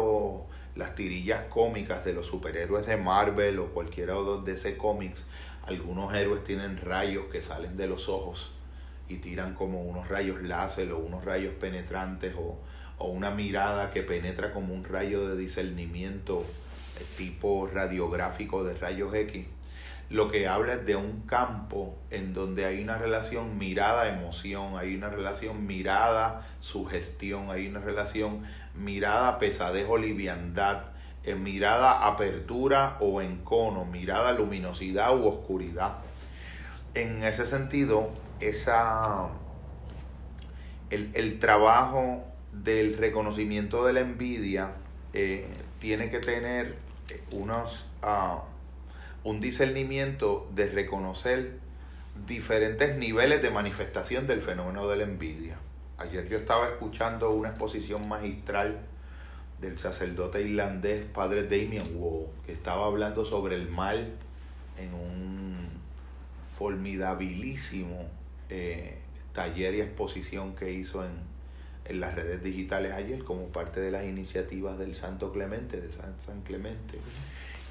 las 0.75 0.95
tirillas 0.95 1.45
cómicas 1.45 2.03
de 2.03 2.13
los 2.13 2.27
superhéroes 2.27 2.85
de 2.85 2.97
Marvel 2.97 3.59
o 3.59 3.67
cualquiera 3.67 4.15
de 4.43 4.53
ese 4.53 4.77
cómics, 4.77 5.25
algunos 5.65 6.13
héroes 6.13 6.43
tienen 6.43 6.77
rayos 6.77 7.25
que 7.31 7.41
salen 7.41 7.77
de 7.77 7.87
los 7.87 8.09
ojos 8.09 8.51
y 9.07 9.17
tiran 9.17 9.53
como 9.53 9.83
unos 9.83 10.07
rayos 10.07 10.41
láser 10.41 10.91
o 10.91 10.99
unos 10.99 11.23
rayos 11.23 11.53
penetrantes 11.55 12.33
o, 12.37 12.57
una 13.03 13.31
mirada 13.31 13.89
que 13.89 14.03
penetra 14.03 14.53
como 14.53 14.75
un 14.75 14.83
rayo 14.83 15.27
de 15.27 15.35
discernimiento 15.35 16.45
eh, 16.99 17.03
tipo 17.17 17.67
radiográfico 17.73 18.63
de 18.63 18.75
rayos 18.75 19.11
X. 19.15 19.47
lo 20.11 20.29
que 20.29 20.47
habla 20.47 20.73
es 20.73 20.85
de 20.85 20.95
un 20.97 21.21
campo 21.21 21.97
en 22.09 22.33
donde 22.33 22.65
hay 22.65 22.83
una 22.83 22.97
relación 22.97 23.57
mirada-emoción, 23.57 24.77
hay 24.77 24.95
una 24.95 25.09
relación 25.09 25.65
mirada-sugestión, 25.65 27.49
hay 27.49 27.67
una 27.67 27.79
relación 27.79 28.43
mirada-pesadez 28.75 29.87
o 29.89 29.97
liviandad, 29.97 30.83
en 31.23 31.43
mirada 31.43 32.07
apertura 32.07 32.97
o 32.99 33.21
encono, 33.21 33.85
mirada 33.85 34.33
luminosidad 34.33 35.15
u 35.17 35.27
oscuridad. 35.27 35.99
En 36.93 37.23
ese 37.23 37.45
sentido, 37.45 38.09
esa, 38.41 39.29
el, 40.89 41.11
el 41.13 41.39
trabajo 41.39 42.25
del 42.51 42.97
reconocimiento 42.97 43.85
de 43.85 43.93
la 43.93 44.01
envidia 44.01 44.71
eh, 45.13 45.47
tiene 45.79 46.09
que 46.09 46.19
tener 46.19 46.75
unos, 47.31 47.87
uh, 48.03 48.39
un 49.23 49.39
discernimiento 49.39 50.49
de 50.53 50.67
reconocer 50.67 51.59
diferentes 52.25 52.97
niveles 52.97 53.41
de 53.41 53.49
manifestación 53.51 54.27
del 54.27 54.41
fenómeno 54.41 54.87
de 54.87 54.97
la 54.97 55.03
envidia. 55.03 55.57
Ayer 55.97 56.27
yo 56.27 56.37
estaba 56.37 56.67
escuchando 56.67 57.31
una 57.31 57.49
exposición 57.49 58.07
magistral 58.07 58.79
del 59.59 59.77
sacerdote 59.77 60.41
irlandés 60.41 61.05
Padre 61.05 61.43
Damien 61.43 61.95
Wall, 61.95 62.29
que 62.45 62.53
estaba 62.53 62.87
hablando 62.87 63.23
sobre 63.23 63.55
el 63.55 63.69
mal 63.69 64.15
en 64.77 64.93
un 64.93 65.69
formidabilísimo 66.57 68.09
eh, 68.49 68.97
taller 69.33 69.75
y 69.75 69.81
exposición 69.81 70.55
que 70.55 70.71
hizo 70.71 71.05
en, 71.05 71.11
en 71.85 71.99
las 71.99 72.15
redes 72.15 72.43
digitales 72.43 72.93
ayer 72.93 73.23
como 73.23 73.47
parte 73.47 73.79
de 73.79 73.91
las 73.91 74.05
iniciativas 74.05 74.79
del 74.79 74.95
Santo 74.95 75.31
Clemente, 75.31 75.79
de 75.79 75.91
San, 75.91 76.15
San 76.25 76.41
Clemente. 76.41 76.97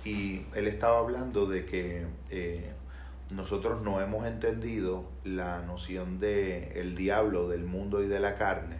Y 0.04 0.42
él 0.54 0.66
estaba 0.66 0.98
hablando 0.98 1.46
de 1.46 1.66
que 1.66 2.06
eh, 2.30 2.72
nosotros 3.30 3.82
no 3.82 4.00
hemos 4.00 4.26
entendido 4.26 5.04
la 5.24 5.60
noción 5.60 6.20
de 6.20 6.80
el 6.80 6.96
diablo, 6.96 7.48
del 7.48 7.64
mundo 7.64 8.02
y 8.02 8.08
de 8.08 8.18
la 8.18 8.36
carne, 8.36 8.76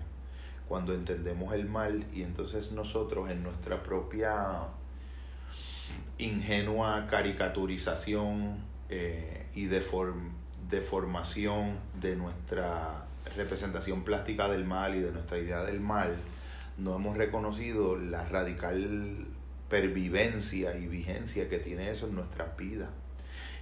cuando 0.69 0.95
entendemos 0.95 1.53
el 1.55 1.67
mal 1.67 2.05
y 2.13 2.23
entonces 2.23 2.73
nosotros 2.73 3.31
en 3.31 3.43
nuestra 3.43 3.83
propia 3.83 4.69
ingenua 6.19 7.07
caricaturización 7.09 8.59
eh, 8.89 9.47
y 9.55 9.67
deform, 9.67 10.33
deformación 10.69 11.79
de 12.01 12.17
nuestra 12.17 13.07
representación 13.37 14.05
plástica 14.05 14.49
del 14.49 14.65
mal 14.65 14.95
y 14.95 15.01
de 15.01 15.13
nuestra 15.13 15.39
idea 15.39 15.63
del 15.63 15.81
mal, 15.81 16.17
no 16.79 16.97
hemos 16.97 17.17
reconocido 17.17 17.97
la 17.97 18.25
radical 18.25 19.27
pervivencia 19.71 20.77
y 20.77 20.87
vigencia 20.89 21.49
que 21.49 21.59
tiene 21.59 21.91
eso 21.91 22.09
en 22.09 22.17
nuestras 22.17 22.57
vidas 22.57 22.91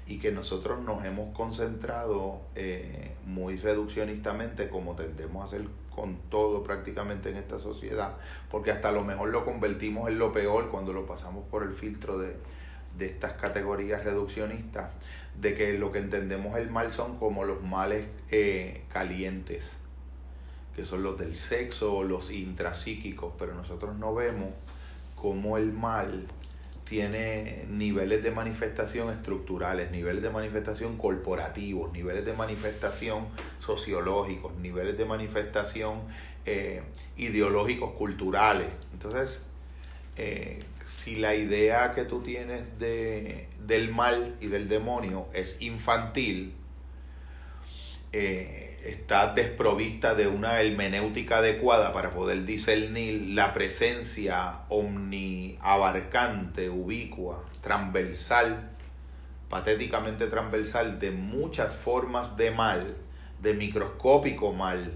y 0.08 0.18
que 0.18 0.32
nosotros 0.32 0.82
nos 0.82 1.04
hemos 1.04 1.36
concentrado 1.36 2.40
eh, 2.56 3.12
muy 3.26 3.58
reduccionistamente 3.58 4.70
como 4.70 4.96
tendemos 4.96 5.42
a 5.42 5.44
hacer 5.44 5.68
con 5.94 6.16
todo 6.30 6.62
prácticamente 6.62 7.28
en 7.28 7.36
esta 7.36 7.58
sociedad, 7.58 8.14
porque 8.50 8.70
hasta 8.70 8.90
lo 8.90 9.04
mejor 9.04 9.28
lo 9.28 9.44
convertimos 9.44 10.08
en 10.08 10.18
lo 10.18 10.32
peor 10.32 10.70
cuando 10.70 10.94
lo 10.94 11.06
pasamos 11.06 11.44
por 11.50 11.62
el 11.62 11.74
filtro 11.74 12.18
de, 12.18 12.36
de 12.96 13.06
estas 13.06 13.32
categorías 13.32 14.04
reduccionistas, 14.04 14.90
de 15.38 15.54
que 15.54 15.76
lo 15.76 15.92
que 15.92 15.98
entendemos 15.98 16.56
el 16.56 16.70
mal 16.70 16.92
son 16.92 17.18
como 17.18 17.44
los 17.44 17.62
males 17.62 18.06
eh, 18.30 18.84
calientes, 18.88 19.78
que 20.74 20.86
son 20.86 21.02
los 21.02 21.18
del 21.18 21.36
sexo 21.36 21.94
o 21.94 22.04
los 22.04 22.30
intrapsíquicos, 22.30 23.34
pero 23.38 23.54
nosotros 23.54 23.98
no 23.98 24.14
vemos 24.14 24.50
cómo 25.20 25.58
el 25.58 25.72
mal 25.72 26.26
tiene 26.88 27.66
niveles 27.68 28.22
de 28.22 28.30
manifestación 28.30 29.10
estructurales, 29.10 29.90
niveles 29.90 30.22
de 30.22 30.30
manifestación 30.30 30.96
corporativos, 30.96 31.92
niveles 31.92 32.24
de 32.24 32.32
manifestación 32.32 33.26
sociológicos, 33.60 34.54
niveles 34.56 34.96
de 34.96 35.04
manifestación 35.04 36.00
eh, 36.46 36.82
ideológicos, 37.18 37.92
culturales. 37.92 38.68
Entonces, 38.94 39.44
eh, 40.16 40.60
si 40.86 41.16
la 41.16 41.34
idea 41.34 41.92
que 41.92 42.04
tú 42.04 42.22
tienes 42.22 42.78
de, 42.78 43.48
del 43.66 43.92
mal 43.92 44.36
y 44.40 44.46
del 44.46 44.68
demonio 44.70 45.26
es 45.34 45.60
infantil, 45.60 46.54
eh, 48.12 48.67
está 48.84 49.34
desprovista 49.34 50.14
de 50.14 50.28
una 50.28 50.60
hermenéutica 50.60 51.38
adecuada 51.38 51.92
para 51.92 52.10
poder 52.10 52.44
discernir 52.44 53.34
la 53.34 53.52
presencia 53.52 54.60
omniabarcante, 54.68 56.70
ubicua, 56.70 57.44
transversal, 57.60 58.70
patéticamente 59.48 60.26
transversal 60.26 60.98
de 60.98 61.10
muchas 61.10 61.76
formas 61.76 62.36
de 62.36 62.50
mal, 62.50 62.96
de 63.40 63.54
microscópico 63.54 64.52
mal, 64.52 64.92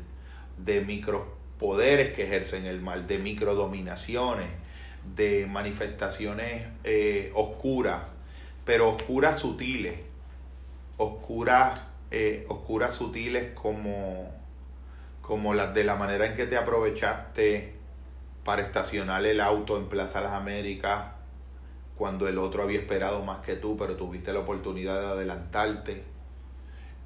de 0.59 0.81
micropoderes 0.83 2.15
que 2.15 2.25
ejercen 2.25 2.67
el 2.67 2.81
mal, 2.81 3.07
de 3.07 3.19
microdominaciones, 3.19 4.51
de 5.17 5.47
manifestaciones 5.47 6.69
eh, 6.85 7.33
oscuras, 7.35 8.03
pero 8.65 8.91
oscuras 8.91 9.39
sutiles, 9.39 9.99
oscuras 10.97 11.92
eh, 12.15 12.45
oscuras 12.49 12.95
sutiles 12.95 13.55
como, 13.55 14.31
como 15.23 15.55
las 15.55 15.73
de 15.73 15.83
la 15.83 15.97
manera 15.97 16.27
en 16.27 16.37
que 16.37 16.47
te 16.47 16.59
aprovechaste 16.59 17.73
para 18.45 18.61
estacionar 18.61 19.25
el 19.25 19.41
auto 19.41 19.79
en 19.79 19.87
Plaza 19.87 20.21
Las 20.21 20.33
Américas 20.33 21.07
cuando 21.97 22.29
el 22.29 22.37
otro 22.37 22.65
había 22.65 22.81
esperado 22.81 23.25
más 23.25 23.39
que 23.39 23.57
tú, 23.57 23.79
pero 23.79 23.97
tuviste 23.97 24.33
la 24.35 24.41
oportunidad 24.41 25.01
de 25.01 25.07
adelantarte. 25.07 26.03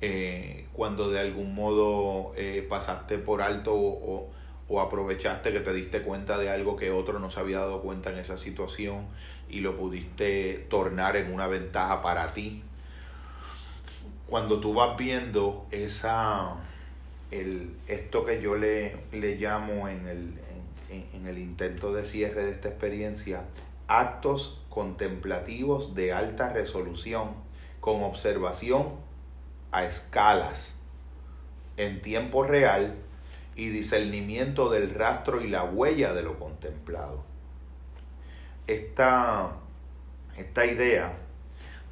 Eh, 0.01 0.67
cuando 0.73 1.09
de 1.09 1.21
algún 1.21 1.55
modo 1.55 2.33
eh, 2.37 2.67
pasaste 2.69 3.19
por 3.19 3.43
alto 3.43 3.75
o, 3.75 4.29
o, 4.69 4.81
aprovechaste 4.81 5.53
que 5.53 5.61
te 5.61 5.73
diste 5.73 6.03
cuenta 6.03 6.37
de 6.37 6.51
algo 6.51 6.77
que 6.77 6.91
otro 6.91 7.21
no 7.21 7.31
se 7.31 7.39
había 7.39 7.61
dado 7.61 7.81
cuenta 7.81 8.11
en 8.11 8.19
esa 8.19 8.37
situación 8.37 9.07
y 9.49 9.61
lo 9.61 9.77
pudiste 9.77 10.67
tornar 10.69 11.17
en 11.17 11.33
una 11.33 11.47
ventaja 11.47 12.03
para 12.03 12.27
ti 12.27 12.63
cuando 14.29 14.61
tú 14.61 14.75
vas 14.75 14.97
viendo 14.97 15.67
esa, 15.71 16.57
el, 17.31 17.77
esto 17.87 18.25
que 18.25 18.41
yo 18.41 18.57
le, 18.57 18.97
le 19.13 19.37
llamo 19.37 19.89
en 19.89 20.07
el, 20.07 20.35
en, 20.91 21.07
en 21.13 21.27
el 21.27 21.39
intento 21.39 21.93
de 21.93 22.05
cierre 22.05 22.45
de 22.45 22.53
esta 22.53 22.69
experiencia, 22.69 23.45
actos 23.89 24.61
contemplativos 24.69 25.95
de 25.95 26.13
alta 26.13 26.53
resolución, 26.53 27.31
con 27.81 28.03
observación 28.03 28.95
a 29.71 29.85
escalas, 29.85 30.77
en 31.77 32.01
tiempo 32.03 32.43
real 32.43 32.95
y 33.55 33.69
discernimiento 33.69 34.71
del 34.71 34.95
rastro 34.95 35.41
y 35.41 35.49
la 35.49 35.65
huella 35.65 36.13
de 36.13 36.23
lo 36.23 36.39
contemplado. 36.39 37.25
Esta, 38.67 39.53
esta 40.37 40.67
idea 40.67 41.17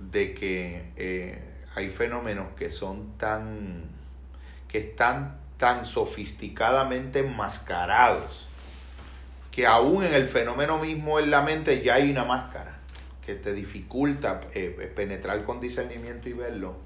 de 0.00 0.34
que 0.34 0.92
eh, 0.96 1.53
hay 1.74 1.90
fenómenos 1.90 2.54
que 2.56 2.70
son 2.70 3.16
tan, 3.18 3.84
que 4.68 4.78
están 4.78 5.38
tan 5.58 5.84
sofisticadamente 5.84 7.20
enmascarados, 7.20 8.48
que 9.50 9.66
aún 9.66 10.04
en 10.04 10.14
el 10.14 10.26
fenómeno 10.26 10.78
mismo 10.78 11.18
en 11.18 11.30
la 11.30 11.42
mente 11.42 11.82
ya 11.82 11.94
hay 11.94 12.10
una 12.10 12.24
máscara 12.24 12.78
que 13.24 13.34
te 13.34 13.52
dificulta 13.52 14.42
eh, 14.52 14.92
penetrar 14.94 15.42
con 15.44 15.60
discernimiento 15.60 16.28
y 16.28 16.32
verlo, 16.32 16.76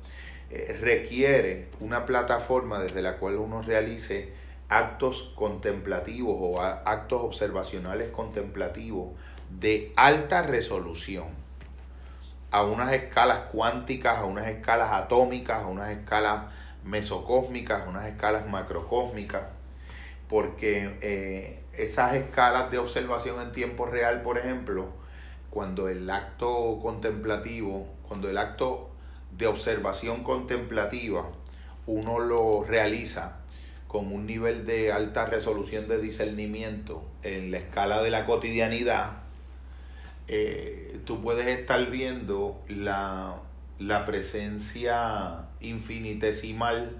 eh, 0.51 0.78
requiere 0.80 1.68
una 1.80 2.07
plataforma 2.07 2.78
desde 2.78 3.03
la 3.03 3.16
cual 3.16 3.36
uno 3.36 3.62
realice 3.62 4.32
actos 4.68 5.32
contemplativos 5.34 6.36
o 6.39 6.61
actos 6.61 7.22
observacionales 7.22 8.11
contemplativos 8.11 9.14
de 9.51 9.93
alta 9.97 10.43
resolución 10.43 11.47
a 12.51 12.64
unas 12.64 12.92
escalas 12.92 13.40
cuánticas, 13.53 14.18
a 14.18 14.24
unas 14.24 14.46
escalas 14.46 14.92
atómicas, 14.92 15.62
a 15.62 15.66
unas 15.66 15.90
escalas 15.90 16.46
mesocósmicas, 16.84 17.82
a 17.82 17.88
unas 17.88 18.07
escalas 18.07 18.49
macrocósmicas, 18.49 19.42
porque 20.28 20.96
eh, 21.03 21.62
esas 21.74 22.14
escalas 22.14 22.70
de 22.70 22.78
observación 22.78 23.40
en 23.40 23.53
tiempo 23.53 23.86
real, 23.86 24.22
por 24.22 24.38
ejemplo, 24.38 24.88
cuando 25.51 25.88
el 25.88 26.09
acto 26.09 26.78
contemplativo, 26.82 27.86
cuando 28.07 28.28
el 28.28 28.38
acto 28.38 28.90
de 29.36 29.46
observación 29.46 30.24
contemplativa, 30.24 31.26
uno 31.86 32.18
lo 32.18 32.64
realiza 32.64 33.38
con 33.86 34.12
un 34.12 34.26
nivel 34.26 34.66
de 34.66 34.92
alta 34.92 35.24
resolución 35.24 35.88
de 35.88 35.99
discernimiento 35.99 37.03
en 37.22 37.51
la 37.51 37.59
escala 37.59 38.03
de 38.03 38.11
la 38.11 38.26
cotidianidad, 38.26 39.22
eh, 40.29 41.01
tú 41.05 41.20
puedes 41.22 41.47
estar 41.47 41.91
viendo 41.91 42.62
la, 42.68 43.41
presencia 44.07 45.47
infinitesimal 45.61 46.97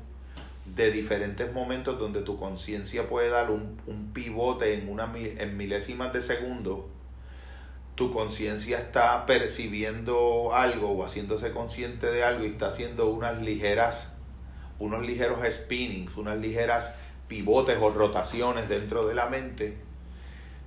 de 0.65 0.91
diferentes 0.91 1.53
momentos 1.53 1.99
donde 1.99 2.23
tu 2.23 2.39
conciencia 2.39 3.09
puede 3.09 3.31
dar 3.31 3.51
un, 3.51 3.79
pivote 4.13 4.75
en, 4.75 4.89
una, 4.89 5.13
en 5.17 5.57
milésimas 5.57 6.13
de 6.13 6.21
segundo 6.21 6.89
tu 7.99 8.13
conciencia 8.13 8.79
está 8.79 9.27
percibiendo 9.27 10.55
algo 10.55 10.93
o 10.93 11.05
haciéndose 11.05 11.51
consciente 11.51 12.07
de 12.07 12.23
algo 12.23 12.45
y 12.45 12.51
está 12.51 12.69
haciendo 12.69 13.11
unas 13.11 13.43
ligeras, 13.43 14.09
unos 14.79 15.05
ligeros 15.05 15.41
spinnings, 15.53 16.17
unas 16.17 16.39
ligeras 16.39 16.95
pivotes 17.27 17.77
o 17.81 17.91
rotaciones 17.91 18.69
dentro 18.69 19.09
de 19.09 19.17
la 19.17 19.27
mente 19.27 19.79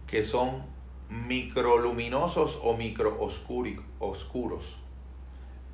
que 0.07 0.25
son 0.25 0.70
microluminosos 1.11 2.57
o 2.63 2.77
micro 2.77 3.19
oscuros, 3.99 4.77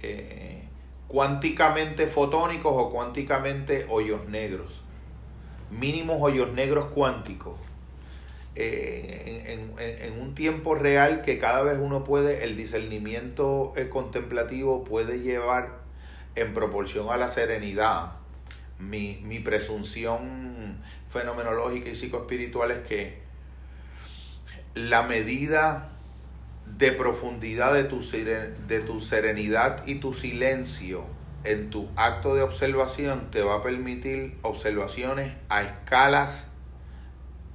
eh, 0.01 0.63
cuánticamente 1.07 2.07
fotónicos 2.07 2.73
o 2.75 2.89
cuánticamente 2.89 3.85
hoyos 3.87 4.27
negros, 4.27 4.81
mínimos 5.69 6.17
hoyos 6.19 6.51
negros 6.53 6.87
cuánticos. 6.93 7.59
Eh, 8.55 9.43
en, 9.79 10.19
un 10.19 10.33
tiempo 10.33 10.73
real 10.73 11.21
que 11.21 11.37
cada 11.37 11.61
vez 11.61 11.77
uno 11.79 12.03
puede, 12.03 12.43
el 12.43 12.57
discernimiento 12.57 13.73
eh, 13.75 13.87
contemplativo 13.87 14.83
puede 14.83 15.19
llevar 15.19 15.77
en 16.33 16.55
proporción 16.55 17.11
a 17.11 17.17
la 17.17 17.27
serenidad. 17.27 18.13
Mi, 18.79 19.21
mi 19.23 19.39
presunción 19.39 20.81
fenomenológica 21.11 21.89
y 21.89 21.95
psicoespiritual 21.95 22.71
es 22.71 22.87
que 22.87 23.26
la 24.77 25.03
medida 25.03 25.89
de 26.77 26.91
profundidad 26.91 27.73
de 27.73 27.85
tu, 27.85 28.01
de 28.01 28.79
tu 28.85 29.01
serenidad 29.01 29.85
y 29.87 29.95
tu 29.95 30.13
silencio 30.13 31.05
en 31.43 31.69
tu 31.69 31.87
acto 31.95 32.35
de 32.35 32.41
observación 32.41 33.31
te 33.31 33.41
va 33.41 33.55
a 33.55 33.63
permitir 33.63 34.35
observaciones 34.41 35.33
a 35.49 35.61
escalas 35.63 36.49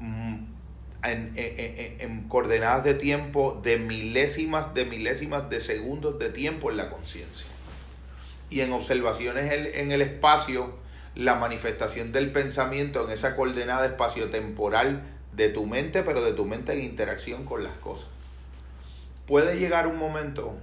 mm, 0.01 0.37
en, 1.05 2.25
coordenadas 2.29 2.85
de 2.85 2.95
tiempo 2.95 3.61
de 3.63 3.79
milésimas 3.79 4.73
de 4.73 4.85
milésimas 4.85 5.51
de 5.51 5.61
segundos 5.61 6.19
de 6.19 6.31
tiempo 6.31 6.71
en 6.71 6.77
la 6.77 6.91
conciencia. 6.91 7.47
Y 8.51 8.61
en 8.61 8.73
observaciones 8.73 9.51
en 9.75 9.93
el 9.93 10.03
espacio, 10.03 10.75
la 11.15 11.35
manifestación 11.35 12.13
del 12.13 12.31
pensamiento 12.33 13.05
en 13.05 13.13
esa 13.13 13.35
coordenada 13.37 13.87
espaciotemporal 13.87 15.03
de 15.33 15.49
tu 15.49 15.67
mente, 15.67 16.03
pero 16.03 16.23
de 16.23 16.33
tu 16.33 16.45
mente 16.45 16.73
en 16.73 16.85
interacción 16.85 17.45
con 17.45 17.65
las 17.65 17.77
cosas. 17.79 18.09
Puede 19.27 19.59
llegar 19.59 19.87
un 19.87 19.99
momento 19.99 20.55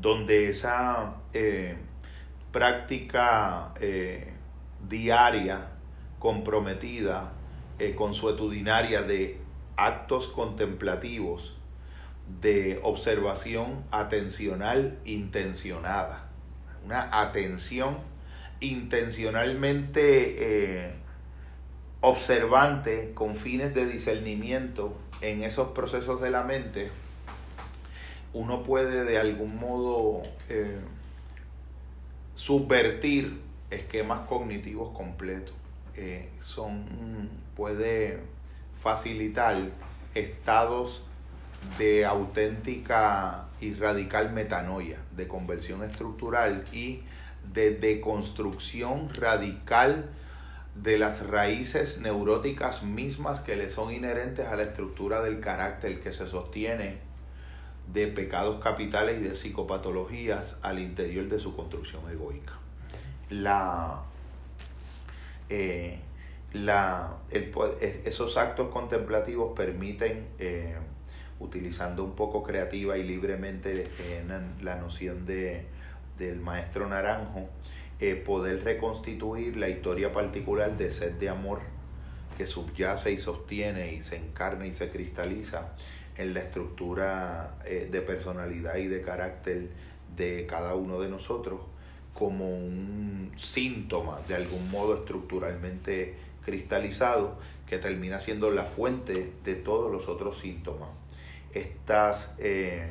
donde 0.00 0.48
esa 0.48 1.14
eh, 1.32 1.76
práctica 2.52 3.72
eh, 3.80 4.32
diaria, 4.88 5.68
comprometida, 6.18 7.32
eh, 7.78 7.94
consuetudinaria 7.94 9.02
de 9.02 9.38
actos 9.76 10.28
contemplativos 10.28 11.56
de 12.40 12.78
observación 12.82 13.84
atencional 13.90 14.98
intencionada. 15.04 16.28
Una 16.84 17.20
atención 17.20 17.98
intencionalmente 18.60 21.01
observante 22.02 23.12
con 23.14 23.36
fines 23.36 23.74
de 23.74 23.86
discernimiento 23.86 24.94
en 25.22 25.44
esos 25.44 25.68
procesos 25.68 26.20
de 26.20 26.30
la 26.30 26.42
mente, 26.42 26.90
uno 28.34 28.64
puede 28.64 29.04
de 29.04 29.18
algún 29.18 29.58
modo 29.58 30.22
eh, 30.48 30.80
subvertir 32.34 33.40
esquemas 33.70 34.26
cognitivos 34.28 34.94
completos. 34.96 35.54
Eh, 35.96 36.28
son, 36.40 37.30
puede 37.56 38.18
facilitar 38.82 39.56
estados 40.14 41.02
de 41.78 42.04
auténtica 42.04 43.46
y 43.60 43.74
radical 43.74 44.32
metanoia, 44.32 44.98
de 45.14 45.28
conversión 45.28 45.84
estructural 45.84 46.64
y 46.72 47.02
de 47.54 47.76
deconstrucción 47.76 49.14
radical 49.14 50.10
de 50.74 50.98
las 50.98 51.26
raíces 51.26 52.00
neuróticas 52.00 52.82
mismas 52.82 53.40
que 53.40 53.56
le 53.56 53.70
son 53.70 53.92
inherentes 53.92 54.48
a 54.48 54.56
la 54.56 54.62
estructura 54.62 55.22
del 55.22 55.40
carácter 55.40 56.00
que 56.00 56.12
se 56.12 56.26
sostiene 56.26 56.98
de 57.92 58.06
pecados 58.06 58.62
capitales 58.62 59.20
y 59.20 59.24
de 59.24 59.36
psicopatologías 59.36 60.58
al 60.62 60.78
interior 60.78 61.28
de 61.28 61.38
su 61.38 61.54
construcción 61.54 62.02
egoica. 62.10 62.54
La, 63.28 64.02
eh, 65.50 65.98
la, 66.52 67.16
esos 67.30 68.36
actos 68.36 68.68
contemplativos 68.68 69.54
permiten, 69.54 70.28
eh, 70.38 70.76
utilizando 71.40 72.04
un 72.04 72.14
poco 72.14 72.42
creativa 72.42 72.96
y 72.96 73.02
libremente 73.02 73.90
la 74.62 74.76
noción 74.76 75.26
de, 75.26 75.66
del 76.18 76.40
maestro 76.40 76.88
Naranjo, 76.88 77.48
eh, 78.04 78.16
poder 78.16 78.64
reconstituir 78.64 79.56
la 79.56 79.68
historia 79.68 80.12
particular 80.12 80.76
de 80.76 80.90
sed 80.90 81.12
de 81.12 81.28
amor 81.28 81.60
que 82.36 82.48
subyace 82.48 83.12
y 83.12 83.18
sostiene 83.18 83.92
y 83.92 84.02
se 84.02 84.16
encarna 84.16 84.66
y 84.66 84.74
se 84.74 84.90
cristaliza 84.90 85.74
en 86.16 86.34
la 86.34 86.40
estructura 86.40 87.58
eh, 87.64 87.88
de 87.92 88.00
personalidad 88.00 88.74
y 88.74 88.88
de 88.88 89.02
carácter 89.02 89.68
de 90.16 90.46
cada 90.48 90.74
uno 90.74 90.98
de 91.00 91.10
nosotros 91.10 91.60
como 92.12 92.50
un 92.50 93.30
síntoma 93.36 94.18
de 94.26 94.34
algún 94.34 94.68
modo 94.68 94.96
estructuralmente 94.96 96.16
cristalizado 96.44 97.38
que 97.68 97.78
termina 97.78 98.18
siendo 98.18 98.50
la 98.50 98.64
fuente 98.64 99.32
de 99.44 99.54
todos 99.54 99.92
los 99.92 100.08
otros 100.08 100.40
síntomas. 100.40 100.88
Estas, 101.54 102.34
eh, 102.40 102.90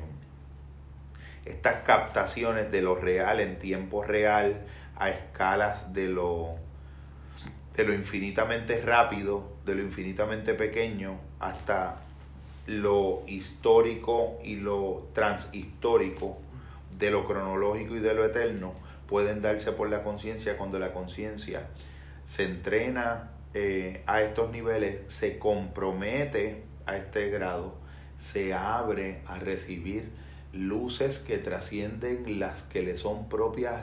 estas 1.44 1.84
captaciones 1.84 2.72
de 2.72 2.82
lo 2.82 2.96
real 2.96 3.42
en 3.42 3.60
tiempo 3.60 4.06
real 4.06 4.62
a 5.02 5.10
escalas 5.10 5.92
de 5.94 6.08
lo, 6.10 6.58
de 7.76 7.84
lo 7.84 7.92
infinitamente 7.92 8.80
rápido, 8.82 9.54
de 9.66 9.74
lo 9.74 9.82
infinitamente 9.82 10.54
pequeño, 10.54 11.20
hasta 11.40 12.02
lo 12.68 13.24
histórico 13.26 14.38
y 14.44 14.58
lo 14.58 15.10
transhistórico, 15.14 16.38
de 17.00 17.10
lo 17.10 17.26
cronológico 17.26 17.96
y 17.96 18.00
de 18.00 18.14
lo 18.14 18.24
eterno, 18.24 18.76
pueden 19.08 19.42
darse 19.42 19.72
por 19.72 19.90
la 19.90 20.04
conciencia 20.04 20.56
cuando 20.56 20.78
la 20.78 20.94
conciencia 20.94 21.70
se 22.28 22.44
entrena 22.44 23.32
eh, 23.56 24.04
a 24.06 24.22
estos 24.22 24.52
niveles, 24.52 25.12
se 25.12 25.40
compromete 25.40 26.64
a 26.86 26.96
este 26.96 27.32
grado, 27.32 27.74
se 28.20 28.54
abre 28.54 29.24
a 29.26 29.40
recibir 29.40 30.12
luces 30.54 31.18
que 31.18 31.40
trascienden 31.40 32.40
las 32.40 32.62
que 32.62 32.84
le 32.84 32.98
son 32.98 33.30
propias 33.30 33.82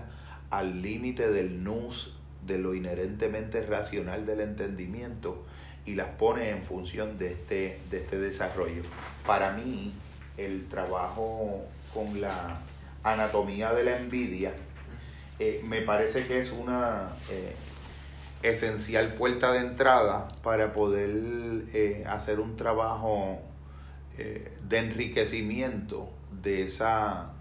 al 0.50 0.82
límite 0.82 1.28
del 1.30 1.62
nus, 1.62 2.16
de 2.46 2.58
lo 2.58 2.74
inherentemente 2.74 3.62
racional 3.62 4.26
del 4.26 4.40
entendimiento, 4.40 5.44
y 5.84 5.94
las 5.94 6.08
pone 6.08 6.50
en 6.50 6.62
función 6.62 7.18
de 7.18 7.32
este, 7.32 7.80
de 7.90 7.98
este 7.98 8.18
desarrollo. 8.18 8.82
Para 9.26 9.52
mí, 9.52 9.92
el 10.36 10.66
trabajo 10.68 11.64
con 11.92 12.20
la 12.20 12.60
anatomía 13.02 13.72
de 13.72 13.84
la 13.84 13.96
envidia 13.96 14.52
eh, 15.38 15.62
me 15.64 15.82
parece 15.82 16.26
que 16.26 16.40
es 16.40 16.50
una 16.52 17.10
eh, 17.30 17.54
esencial 18.42 19.14
puerta 19.14 19.52
de 19.52 19.60
entrada 19.60 20.28
para 20.42 20.72
poder 20.72 21.10
eh, 21.72 22.04
hacer 22.08 22.40
un 22.40 22.56
trabajo 22.56 23.40
de 24.18 24.78
enriquecimiento 24.78 26.10
de 26.42 26.64
esa, 26.64 27.34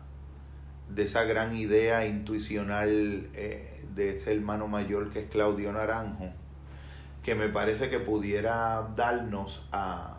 de 0.89 1.03
esa 1.03 1.23
gran 1.23 1.55
idea 1.55 2.05
intuicional 2.05 3.27
eh, 3.34 3.84
de 3.95 4.18
ese 4.18 4.34
hermano 4.34 4.68
mayor 4.68 5.11
que 5.11 5.22
es 5.22 5.30
Claudio 5.30 5.72
Naranjo, 5.72 6.30
que 7.23 7.35
me 7.35 7.49
parece 7.49 7.89
que 7.89 7.99
pudiera 7.99 8.89
darnos 8.95 9.68
a, 9.72 10.18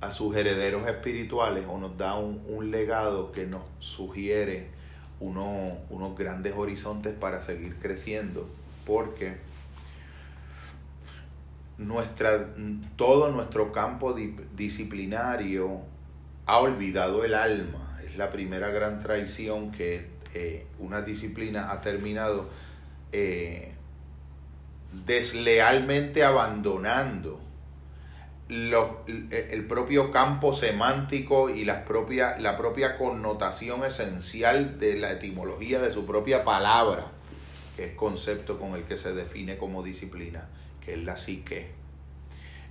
a 0.00 0.12
sus 0.12 0.34
herederos 0.34 0.86
espirituales 0.88 1.64
o 1.68 1.78
nos 1.78 1.96
da 1.96 2.16
un, 2.16 2.42
un 2.48 2.70
legado 2.70 3.32
que 3.32 3.46
nos 3.46 3.62
sugiere 3.78 4.68
uno, 5.20 5.78
unos 5.90 6.16
grandes 6.16 6.54
horizontes 6.56 7.14
para 7.14 7.40
seguir 7.40 7.76
creciendo, 7.76 8.48
porque 8.84 9.38
nuestra, 11.78 12.54
todo 12.96 13.30
nuestro 13.30 13.72
campo 13.72 14.14
disciplinario 14.56 15.80
ha 16.46 16.58
olvidado 16.58 17.24
el 17.24 17.34
alma. 17.34 17.83
Es 18.14 18.18
la 18.18 18.30
primera 18.30 18.68
gran 18.68 19.00
traición 19.00 19.72
que 19.72 20.06
eh, 20.34 20.66
una 20.78 21.02
disciplina 21.02 21.72
ha 21.72 21.80
terminado 21.80 22.48
eh, 23.10 23.72
deslealmente 25.04 26.22
abandonando 26.22 27.40
el 28.48 29.66
propio 29.66 30.12
campo 30.12 30.54
semántico 30.54 31.50
y 31.50 31.64
la 31.64 31.84
propia, 31.84 32.38
la 32.38 32.56
propia 32.56 32.96
connotación 32.96 33.84
esencial 33.84 34.78
de 34.78 34.96
la 34.96 35.10
etimología 35.10 35.80
de 35.80 35.90
su 35.90 36.06
propia 36.06 36.44
palabra, 36.44 37.08
que 37.74 37.86
es 37.86 37.94
concepto 37.96 38.60
con 38.60 38.76
el 38.76 38.84
que 38.84 38.96
se 38.96 39.12
define 39.12 39.58
como 39.58 39.82
disciplina 39.82 40.46
que 40.84 40.94
es 40.94 41.02
la 41.02 41.16
psique. 41.16 41.66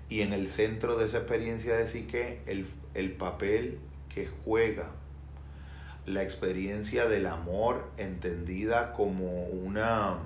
Y 0.08 0.22
en 0.22 0.32
el 0.32 0.48
centro 0.48 0.96
de 0.96 1.08
esa 1.08 1.18
experiencia 1.18 1.76
de 1.76 1.90
psique, 1.90 2.40
el, 2.46 2.66
el 2.94 3.12
papel 3.12 3.80
que 4.08 4.30
juega, 4.46 5.03
la 6.06 6.24
experiencia 6.24 7.06
del 7.06 7.28
amor 7.28 7.90
entendida 7.98 8.94
como 8.94 9.46
una 9.46 10.18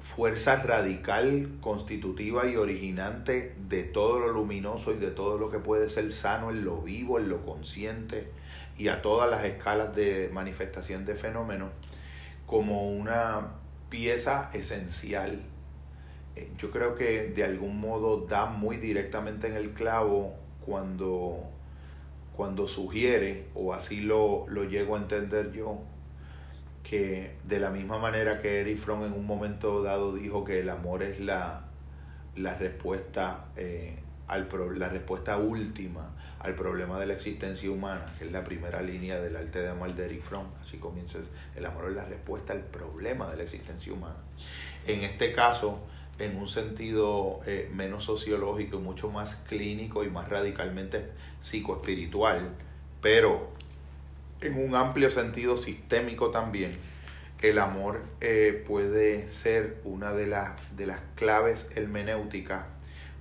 fuerza 0.00 0.56
radical, 0.56 1.58
constitutiva 1.60 2.46
y 2.46 2.56
originante 2.56 3.54
de 3.68 3.82
todo 3.82 4.20
lo 4.20 4.28
luminoso 4.28 4.92
y 4.92 4.96
de 4.96 5.10
todo 5.10 5.38
lo 5.38 5.50
que 5.50 5.58
puede 5.58 5.90
ser 5.90 6.12
sano 6.12 6.50
en 6.50 6.64
lo 6.64 6.80
vivo, 6.82 7.18
en 7.18 7.28
lo 7.28 7.44
consciente 7.44 8.30
y 8.78 8.88
a 8.88 9.02
todas 9.02 9.28
las 9.28 9.44
escalas 9.44 9.94
de 9.94 10.30
manifestación 10.32 11.04
de 11.04 11.14
fenómenos, 11.14 11.70
como 12.46 12.88
una 12.90 13.48
pieza 13.90 14.50
esencial. 14.52 15.42
Eh, 16.36 16.50
yo 16.56 16.70
creo 16.70 16.94
que 16.94 17.28
de 17.28 17.44
algún 17.44 17.80
modo 17.80 18.26
da 18.26 18.46
muy 18.46 18.76
directamente 18.76 19.48
en 19.48 19.54
el 19.54 19.70
clavo 19.72 20.36
cuando, 20.64 21.50
cuando 22.38 22.68
sugiere, 22.68 23.46
o 23.56 23.74
así 23.74 24.00
lo, 24.00 24.46
lo 24.46 24.62
llego 24.62 24.94
a 24.94 25.00
entender 25.00 25.50
yo, 25.50 25.80
que 26.84 27.34
de 27.42 27.58
la 27.58 27.70
misma 27.70 27.98
manera 27.98 28.40
que 28.40 28.60
Eric 28.60 28.76
Fromm 28.76 29.02
en 29.02 29.12
un 29.12 29.26
momento 29.26 29.82
dado 29.82 30.14
dijo 30.14 30.44
que 30.44 30.60
el 30.60 30.70
amor 30.70 31.02
es 31.02 31.18
la, 31.18 31.64
la 32.36 32.54
respuesta 32.54 33.46
eh, 33.56 33.98
al 34.28 34.48
la 34.78 34.88
respuesta 34.88 35.36
última 35.36 36.14
al 36.38 36.54
problema 36.54 37.00
de 37.00 37.06
la 37.06 37.14
existencia 37.14 37.72
humana, 37.72 38.06
que 38.16 38.26
es 38.26 38.30
la 38.30 38.44
primera 38.44 38.82
línea 38.82 39.20
del 39.20 39.34
arte 39.34 39.60
de 39.60 39.70
amar 39.70 39.92
de 39.96 40.04
Eric 40.04 40.22
Fromm, 40.22 40.46
así 40.60 40.78
comienza 40.78 41.18
el 41.56 41.66
amor 41.66 41.86
es 41.88 41.96
la 41.96 42.04
respuesta 42.04 42.52
al 42.52 42.60
problema 42.60 43.28
de 43.32 43.38
la 43.38 43.42
existencia 43.42 43.92
humana. 43.92 44.22
En 44.86 45.02
este 45.02 45.32
caso, 45.32 45.80
en 46.18 46.36
un 46.36 46.48
sentido 46.48 47.40
eh, 47.46 47.70
menos 47.74 48.04
sociológico 48.04 48.78
y 48.78 48.80
mucho 48.80 49.10
más 49.10 49.36
clínico 49.48 50.04
y 50.04 50.10
más 50.10 50.28
radicalmente 50.28 51.06
psicoespiritual, 51.40 52.50
pero 53.00 53.50
en 54.40 54.54
un 54.54 54.74
amplio 54.74 55.10
sentido 55.10 55.56
sistémico 55.56 56.30
también, 56.30 56.76
el 57.40 57.58
amor 57.58 58.02
eh, 58.20 58.64
puede 58.66 59.26
ser 59.26 59.80
una 59.84 60.12
de, 60.12 60.26
las 60.26 60.76
de 60.76 60.86
las 60.86 61.00
claves 61.14 61.70
hermenéuticas 61.76 62.64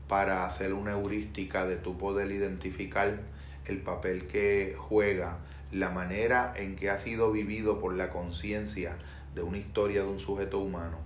para 0.07 0.45
hacer 0.45 0.73
una 0.73 0.91
heurística 0.91 1.67
de 1.67 1.75
tu 1.75 1.97
poder 1.97 2.31
identificar 2.31 3.19
el 3.65 3.79
papel 3.79 4.27
que 4.27 4.75
juega, 4.77 5.37
la 5.71 5.89
manera 5.89 6.53
en 6.55 6.75
que 6.75 6.89
ha 6.89 6.97
sido 6.97 7.31
vivido 7.31 7.79
por 7.79 7.93
la 7.93 8.09
conciencia 8.09 8.95
de 9.35 9.41
una 9.41 9.57
historia 9.57 10.01
de 10.01 10.07
un 10.07 10.19
sujeto 10.19 10.59
humano, 10.59 10.97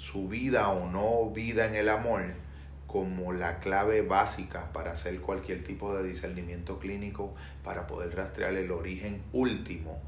su 0.00 0.28
vida 0.28 0.70
o 0.70 0.90
no 0.90 1.30
vida 1.30 1.66
en 1.66 1.74
el 1.74 1.88
amor, 1.88 2.22
como 2.86 3.32
la 3.32 3.60
clave 3.60 4.02
básica 4.02 4.72
para 4.72 4.92
hacer 4.92 5.20
cualquier 5.20 5.62
tipo 5.62 5.94
de 5.94 6.08
discernimiento 6.08 6.78
clínico, 6.78 7.34
para 7.62 7.86
poder 7.86 8.16
rastrear 8.16 8.54
el 8.54 8.72
origen 8.72 9.22
último 9.32 10.00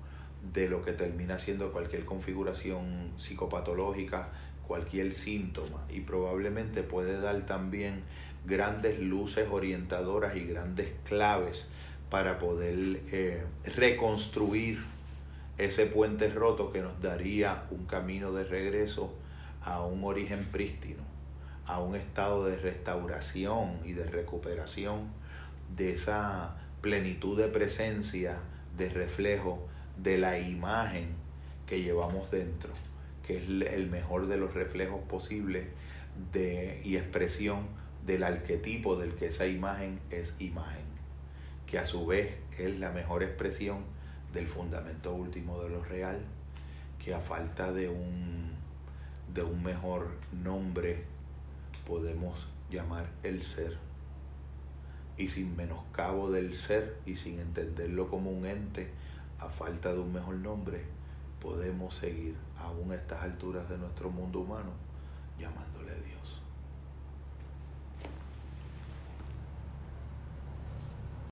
de 0.53 0.69
lo 0.69 0.83
que 0.83 0.93
termina 0.93 1.39
siendo 1.39 1.73
cualquier 1.73 2.05
configuración 2.05 3.13
psicopatológica, 3.17 4.31
cualquier 4.67 5.13
síntoma. 5.13 5.85
Y 5.91 6.01
probablemente 6.01 6.83
puede 6.83 7.21
dar 7.21 7.47
también 7.47 8.03
grandes 8.47 8.99
luces 8.99 9.47
orientadoras 9.51 10.35
y 10.37 10.45
grandes 10.47 10.93
claves 11.05 11.69
para 12.11 12.39
poder 12.39 13.01
eh, 13.13 13.45
reconstruir 13.77 14.81
ese 15.59 15.87
puente 15.87 16.29
roto 16.31 16.73
que 16.73 16.81
nos 16.81 17.01
daría 17.01 17.65
un 17.71 17.87
camino 17.87 18.33
de 18.33 18.45
regreso 18.45 19.15
a 19.65 19.85
un 19.85 20.05
origen 20.05 20.45
prístino 20.47 21.13
a 21.67 21.81
un 21.81 21.95
estado 21.95 22.45
de 22.45 22.57
restauración 22.57 23.79
y 23.85 23.93
de 23.93 24.05
recuperación 24.05 25.13
de 25.77 25.95
esa 25.95 26.57
plenitud 26.81 27.39
de 27.39 27.49
presencia, 27.49 28.39
de 28.77 28.89
reflejo 28.89 29.67
de 29.97 30.19
la 30.19 30.39
imagen 30.39 31.09
que 31.67 31.83
llevamos 31.83 32.31
dentro, 32.31 32.73
que 33.27 33.39
es 33.39 33.45
el 33.73 33.89
mejor 33.89 34.27
de 34.27 34.37
los 34.37 34.55
reflejos 34.55 35.01
posibles 35.03 35.67
de, 36.33 36.81
y 36.85 36.97
expresión 36.97 37.69
del 38.05 38.25
arquetipo 38.25 38.97
del 38.97 39.15
que 39.15 39.27
esa 39.27 39.47
imagen 39.47 40.01
es 40.11 40.37
imagen, 40.41 40.85
que 41.67 41.79
a 41.79 41.87
su 41.87 42.05
vez 42.07 42.35
es 42.59 42.79
la 42.79 42.91
mejor 42.91 43.23
expresión 43.23 43.79
del 44.33 44.47
fundamento 44.47 45.15
último 45.15 45.63
de 45.63 45.71
lo 45.71 45.85
real, 45.85 46.19
que 47.03 47.15
a 47.15 47.21
falta 47.21 47.73
de 47.73 47.89
un, 47.89 48.52
de 49.35 49.43
un 49.43 49.63
mejor 49.63 50.09
nombre 50.33 51.05
podemos 51.87 52.47
llamar 52.71 53.07
el 53.23 53.43
ser. 53.43 53.79
Y 55.17 55.29
sin 55.29 55.57
menoscabo 55.57 56.31
del 56.31 56.55
ser 56.55 56.99
y 57.07 57.17
sin 57.17 57.39
entenderlo 57.39 58.09
como 58.09 58.31
un 58.31 58.47
ente, 58.47 58.91
a 59.39 59.49
falta 59.49 59.93
de 59.93 60.01
un 60.01 60.13
mejor 60.13 60.37
nombre, 60.37 60.85
podemos 61.41 61.95
seguir 61.95 62.37
aún 62.59 62.93
a 62.93 62.95
estas 62.95 63.23
alturas 63.23 63.69
de 63.69 63.79
nuestro 63.79 64.11
mundo 64.11 64.41
humano 64.41 64.71
llamándole 65.39 65.72
Dios. 65.72 65.72